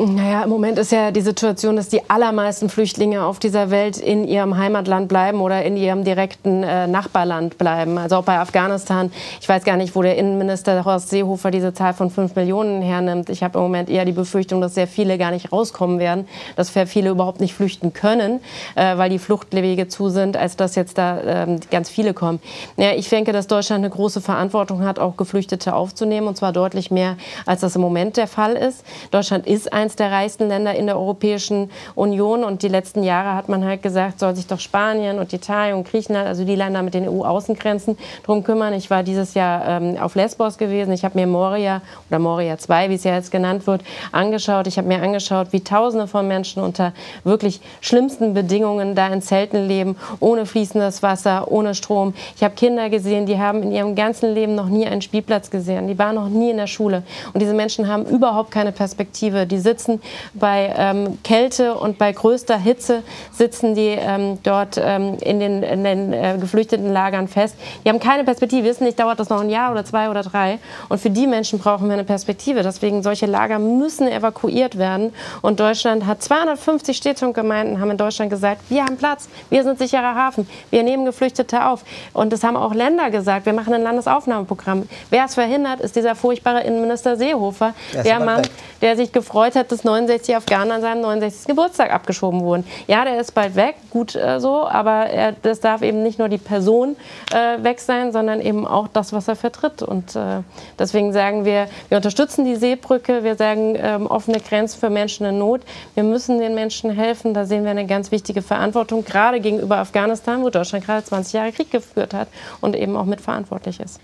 Naja, 0.00 0.44
im 0.44 0.50
Moment 0.50 0.78
ist 0.78 0.92
ja 0.92 1.10
die 1.10 1.22
Situation, 1.22 1.74
dass 1.74 1.88
die 1.88 2.08
allermeisten 2.08 2.68
Flüchtlinge 2.68 3.24
auf 3.24 3.40
dieser 3.40 3.70
Welt 3.70 3.96
in 3.96 4.28
ihrem 4.28 4.56
Heimatland 4.56 5.08
bleiben 5.08 5.40
oder 5.40 5.64
in 5.64 5.76
ihrem 5.76 6.04
direkten 6.04 6.62
äh, 6.62 6.86
Nachbarland 6.86 7.58
bleiben. 7.58 7.98
Also 7.98 8.14
auch 8.14 8.22
bei 8.22 8.38
Afghanistan. 8.38 9.10
Ich 9.40 9.48
weiß 9.48 9.64
gar 9.64 9.76
nicht, 9.76 9.96
wo 9.96 10.02
der 10.02 10.16
Innenminister 10.16 10.84
Horst 10.84 11.10
Seehofer 11.10 11.50
diese 11.50 11.74
Zahl 11.74 11.94
von 11.94 12.10
5 12.10 12.36
Millionen 12.36 12.80
hernimmt. 12.80 13.28
Ich 13.28 13.42
habe 13.42 13.58
im 13.58 13.64
Moment 13.64 13.90
eher 13.90 14.04
die 14.04 14.12
Befürchtung, 14.12 14.60
dass 14.60 14.76
sehr 14.76 14.86
viele 14.86 15.18
gar 15.18 15.32
nicht 15.32 15.50
rauskommen 15.50 15.98
werden, 15.98 16.28
dass 16.54 16.72
sehr 16.72 16.86
viele 16.86 17.10
überhaupt 17.10 17.40
nicht 17.40 17.54
flüchten 17.54 17.92
können, 17.92 18.38
äh, 18.76 18.96
weil 18.98 19.10
die 19.10 19.18
Fluchtwege 19.18 19.88
zu 19.88 20.10
sind, 20.10 20.36
als 20.36 20.54
dass 20.54 20.76
jetzt 20.76 20.96
da 20.96 21.44
äh, 21.44 21.58
ganz 21.72 21.90
viele 21.90 22.14
kommen. 22.14 22.38
Ja, 22.76 22.92
ich 22.92 23.08
denke, 23.08 23.32
dass 23.32 23.48
Deutschland 23.48 23.84
eine 23.84 23.90
große 23.90 24.20
Verantwortung 24.20 24.84
hat, 24.84 25.00
auch 25.00 25.16
Geflüchtete 25.16 25.74
aufzunehmen, 25.74 26.28
und 26.28 26.36
zwar 26.36 26.52
deutlich 26.52 26.92
mehr, 26.92 27.16
als 27.46 27.62
das 27.62 27.74
im 27.74 27.82
Moment 27.82 28.16
der 28.16 28.28
Fall 28.28 28.54
ist. 28.54 28.84
Deutschland 29.10 29.44
ist 29.44 29.72
ein 29.72 29.87
eines 29.88 29.96
der 29.96 30.12
reichsten 30.12 30.48
Länder 30.48 30.74
in 30.74 30.86
der 30.86 30.98
Europäischen 30.98 31.70
Union. 31.94 32.44
Und 32.44 32.62
die 32.62 32.68
letzten 32.68 33.02
Jahre 33.02 33.34
hat 33.34 33.48
man 33.48 33.64
halt 33.64 33.82
gesagt, 33.82 34.20
soll 34.20 34.36
sich 34.36 34.46
doch 34.46 34.60
Spanien 34.60 35.18
und 35.18 35.32
Italien 35.32 35.78
und 35.78 35.88
Griechenland, 35.88 36.28
also 36.28 36.44
die 36.44 36.56
Länder 36.56 36.82
mit 36.82 36.92
den 36.92 37.08
EU-Außengrenzen, 37.08 37.96
darum 38.26 38.44
kümmern. 38.44 38.74
Ich 38.74 38.90
war 38.90 39.02
dieses 39.02 39.32
Jahr 39.32 39.66
ähm, 39.66 39.96
auf 39.98 40.14
Lesbos 40.14 40.58
gewesen. 40.58 40.92
Ich 40.92 41.04
habe 41.04 41.18
mir 41.18 41.26
Moria 41.26 41.80
oder 42.10 42.18
Moria 42.18 42.58
2, 42.58 42.90
wie 42.90 42.94
es 42.94 43.04
ja 43.04 43.14
jetzt 43.14 43.30
genannt 43.30 43.66
wird, 43.66 43.80
angeschaut. 44.12 44.66
Ich 44.66 44.76
habe 44.76 44.88
mir 44.88 45.00
angeschaut, 45.00 45.48
wie 45.52 45.60
Tausende 45.60 46.06
von 46.06 46.28
Menschen 46.28 46.62
unter 46.62 46.92
wirklich 47.24 47.62
schlimmsten 47.80 48.34
Bedingungen 48.34 48.94
da 48.94 49.08
in 49.08 49.22
Zelten 49.22 49.66
leben, 49.66 49.96
ohne 50.20 50.44
fließendes 50.44 51.02
Wasser, 51.02 51.50
ohne 51.50 51.74
Strom. 51.74 52.12
Ich 52.36 52.42
habe 52.42 52.54
Kinder 52.54 52.90
gesehen, 52.90 53.24
die 53.24 53.38
haben 53.38 53.62
in 53.62 53.72
ihrem 53.72 53.94
ganzen 53.94 54.34
Leben 54.34 54.54
noch 54.54 54.68
nie 54.68 54.86
einen 54.86 55.00
Spielplatz 55.00 55.48
gesehen. 55.48 55.88
Die 55.88 55.98
waren 55.98 56.16
noch 56.16 56.28
nie 56.28 56.50
in 56.50 56.58
der 56.58 56.66
Schule. 56.66 57.04
Und 57.32 57.40
diese 57.40 57.54
Menschen 57.54 57.88
haben 57.88 58.04
überhaupt 58.04 58.50
keine 58.50 58.72
Perspektive. 58.72 59.46
Die 59.46 59.58
sitzen 59.58 59.77
sitzen 59.78 60.02
bei 60.34 60.74
ähm, 60.76 61.18
Kälte 61.22 61.74
und 61.74 61.98
bei 61.98 62.12
größter 62.12 62.58
Hitze 62.58 63.02
sitzen 63.32 63.74
die 63.74 63.96
ähm, 63.98 64.38
dort 64.42 64.80
ähm, 64.82 65.16
in 65.20 65.38
den, 65.38 65.62
in 65.62 65.84
den 65.84 66.12
äh, 66.12 66.36
geflüchteten 66.40 66.92
Lagern 66.92 67.28
fest. 67.28 67.54
Die 67.84 67.88
haben 67.88 68.00
keine 68.00 68.24
Perspektive, 68.24 68.66
wissen 68.66 68.84
nicht, 68.84 68.98
dauert 68.98 69.20
das 69.20 69.28
noch 69.28 69.40
ein 69.40 69.50
Jahr 69.50 69.70
oder 69.70 69.84
zwei 69.84 70.10
oder 70.10 70.22
drei. 70.22 70.58
Und 70.88 71.00
für 71.00 71.10
die 71.10 71.26
Menschen 71.26 71.58
brauchen 71.60 71.86
wir 71.86 71.94
eine 71.94 72.04
Perspektive. 72.04 72.62
Deswegen 72.62 73.02
solche 73.02 73.26
Lager 73.26 73.58
müssen 73.58 74.08
evakuiert 74.08 74.78
werden. 74.78 75.12
Und 75.42 75.60
Deutschland 75.60 76.06
hat 76.06 76.22
250 76.22 76.96
Städte 76.96 77.26
und 77.26 77.34
Gemeinden 77.34 77.80
haben 77.80 77.90
in 77.90 77.96
Deutschland 77.96 78.30
gesagt, 78.30 78.62
wir 78.68 78.84
haben 78.84 78.96
Platz, 78.96 79.28
wir 79.50 79.62
sind 79.62 79.78
sicherer 79.78 80.14
Hafen, 80.14 80.48
wir 80.70 80.82
nehmen 80.82 81.04
Geflüchtete 81.04 81.66
auf. 81.66 81.84
Und 82.12 82.32
das 82.32 82.42
haben 82.42 82.56
auch 82.56 82.74
Länder 82.74 83.10
gesagt, 83.10 83.46
wir 83.46 83.52
machen 83.52 83.74
ein 83.74 83.82
Landesaufnahmeprogramm. 83.82 84.88
Wer 85.10 85.26
es 85.26 85.34
verhindert, 85.34 85.80
ist 85.80 85.94
dieser 85.94 86.16
furchtbare 86.16 86.62
Innenminister 86.62 87.16
Seehofer, 87.16 87.74
der 88.04 88.20
Mann, 88.20 88.42
der 88.80 88.96
sich 88.96 89.12
gefreut 89.12 89.54
hat, 89.54 89.67
dass 89.68 89.84
69 89.84 90.36
Afghanen 90.36 90.72
an 90.72 90.80
seinem 90.80 91.00
69. 91.02 91.46
Geburtstag 91.46 91.92
abgeschoben 91.92 92.40
wurden. 92.40 92.64
Ja, 92.86 93.04
der 93.04 93.20
ist 93.20 93.34
bald 93.34 93.56
weg, 93.56 93.76
gut 93.90 94.14
äh, 94.14 94.40
so, 94.40 94.66
aber 94.66 95.06
er, 95.06 95.32
das 95.32 95.60
darf 95.60 95.82
eben 95.82 96.02
nicht 96.02 96.18
nur 96.18 96.28
die 96.28 96.38
Person 96.38 96.96
äh, 97.32 97.62
weg 97.62 97.80
sein, 97.80 98.12
sondern 98.12 98.40
eben 98.40 98.66
auch 98.66 98.88
das, 98.88 99.12
was 99.12 99.28
er 99.28 99.36
vertritt. 99.36 99.82
Und 99.82 100.16
äh, 100.16 100.42
deswegen 100.78 101.12
sagen 101.12 101.44
wir, 101.44 101.68
wir 101.88 101.96
unterstützen 101.96 102.44
die 102.44 102.56
Seebrücke, 102.56 103.24
wir 103.24 103.36
sagen 103.36 103.76
ähm, 103.76 104.06
offene 104.06 104.40
Grenzen 104.40 104.78
für 104.78 104.90
Menschen 104.90 105.26
in 105.26 105.38
Not. 105.38 105.62
Wir 105.94 106.02
müssen 106.02 106.38
den 106.38 106.54
Menschen 106.54 106.90
helfen, 106.90 107.34
da 107.34 107.44
sehen 107.44 107.64
wir 107.64 107.70
eine 107.70 107.86
ganz 107.86 108.10
wichtige 108.10 108.42
Verantwortung, 108.42 109.04
gerade 109.04 109.40
gegenüber 109.40 109.78
Afghanistan, 109.78 110.42
wo 110.42 110.50
Deutschland 110.50 110.84
gerade 110.84 111.04
20 111.04 111.32
Jahre 111.32 111.52
Krieg 111.52 111.70
geführt 111.70 112.14
hat 112.14 112.28
und 112.60 112.76
eben 112.76 112.96
auch 112.96 113.04
mitverantwortlich 113.04 113.80
ist. 113.80 114.00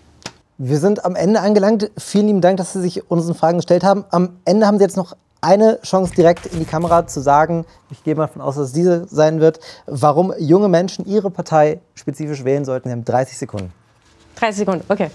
Wir 0.56 0.78
sind 0.78 1.04
am 1.04 1.16
Ende 1.16 1.40
angelangt. 1.40 1.90
Vielen 1.98 2.28
lieben 2.28 2.40
Dank, 2.40 2.58
dass 2.58 2.72
Sie 2.72 2.80
sich 2.80 3.10
unseren 3.10 3.34
Fragen 3.34 3.58
gestellt 3.58 3.82
haben. 3.82 4.04
Am 4.10 4.36
Ende 4.44 4.66
haben 4.66 4.78
Sie 4.78 4.84
jetzt 4.84 4.96
noch 4.96 5.16
eine 5.45 5.78
Chance 5.82 6.14
direkt 6.14 6.47
in 6.47 6.59
die 6.59 6.64
Kamera 6.64 7.07
zu 7.07 7.20
sagen, 7.20 7.66
ich 7.90 8.03
gehe 8.03 8.14
mal 8.14 8.26
davon 8.26 8.42
aus, 8.42 8.57
dass 8.57 8.68
es 8.68 8.72
diese 8.72 9.07
sein 9.09 9.40
wird, 9.40 9.61
warum 9.86 10.32
junge 10.38 10.68
Menschen 10.68 11.07
ihre 11.07 11.30
Partei 11.30 11.80
spezifisch 11.95 12.45
wählen 12.45 12.64
sollten. 12.64 12.88
Sie 12.88 12.92
haben 12.92 13.05
30 13.05 13.36
Sekunden. 13.36 13.72
30 14.36 14.57
Sekunden, 14.57 14.84
okay. 14.88 15.11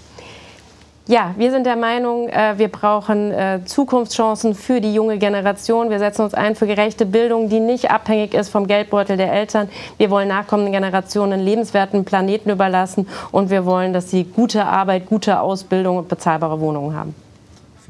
Ja, 1.08 1.34
wir 1.36 1.50
sind 1.50 1.66
der 1.66 1.74
Meinung, 1.74 2.28
äh, 2.28 2.54
wir 2.56 2.68
brauchen 2.68 3.32
äh, 3.32 3.60
Zukunftschancen 3.64 4.54
für 4.54 4.80
die 4.80 4.94
junge 4.94 5.18
Generation. 5.18 5.90
Wir 5.90 5.98
setzen 5.98 6.22
uns 6.22 6.34
ein 6.34 6.54
für 6.54 6.68
gerechte 6.68 7.04
Bildung, 7.04 7.48
die 7.48 7.58
nicht 7.58 7.90
abhängig 7.90 8.32
ist 8.32 8.50
vom 8.50 8.68
Geldbeutel 8.68 9.16
der 9.16 9.32
Eltern. 9.32 9.68
Wir 9.98 10.10
wollen 10.10 10.28
nachkommenden 10.28 10.72
Generationen 10.72 11.40
lebenswerten 11.40 12.04
Planeten 12.04 12.50
überlassen 12.50 13.08
und 13.32 13.50
wir 13.50 13.66
wollen, 13.66 13.92
dass 13.92 14.10
sie 14.10 14.22
gute 14.22 14.64
Arbeit, 14.64 15.06
gute 15.06 15.40
Ausbildung 15.40 15.96
und 15.96 16.08
bezahlbare 16.08 16.60
Wohnungen 16.60 16.94
haben. 16.94 17.14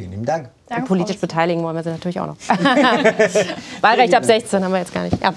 Vielen 0.01 0.12
lieben 0.12 0.24
Dank. 0.24 0.48
Danke, 0.66 0.80
und 0.80 0.88
politisch 0.88 1.18
beteiligen 1.18 1.62
wollen 1.62 1.76
wir 1.76 1.82
sie 1.82 1.90
natürlich 1.90 2.18
auch 2.18 2.28
noch. 2.28 2.36
Wahlrecht 3.82 4.14
ab 4.14 4.24
16 4.24 4.64
haben 4.64 4.72
wir 4.72 4.78
jetzt 4.78 4.94
gar 4.94 5.03
nicht. 5.03 5.18
Ja, 5.22 5.34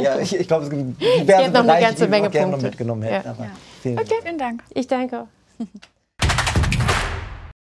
ja 0.00 0.20
ich, 0.20 0.38
ich 0.38 0.46
glaube, 0.46 0.62
es 0.66 0.70
gibt 0.70 1.00
diverse 1.00 1.32
es 1.32 1.42
gibt 1.42 1.52
noch 1.52 1.66
eine 1.66 1.80
ganze 1.80 2.06
Menge 2.06 2.30
Punkte. 2.30 2.48
Noch 2.48 2.62
mitgenommen 2.62 3.02
hätten. 3.02 3.26
Ja. 3.26 3.34
Ja. 3.36 3.50
Vielen, 3.82 3.98
okay. 3.98 4.14
vielen 4.22 4.38
Dank. 4.38 4.62
Ich 4.72 4.86
danke. 4.86 5.26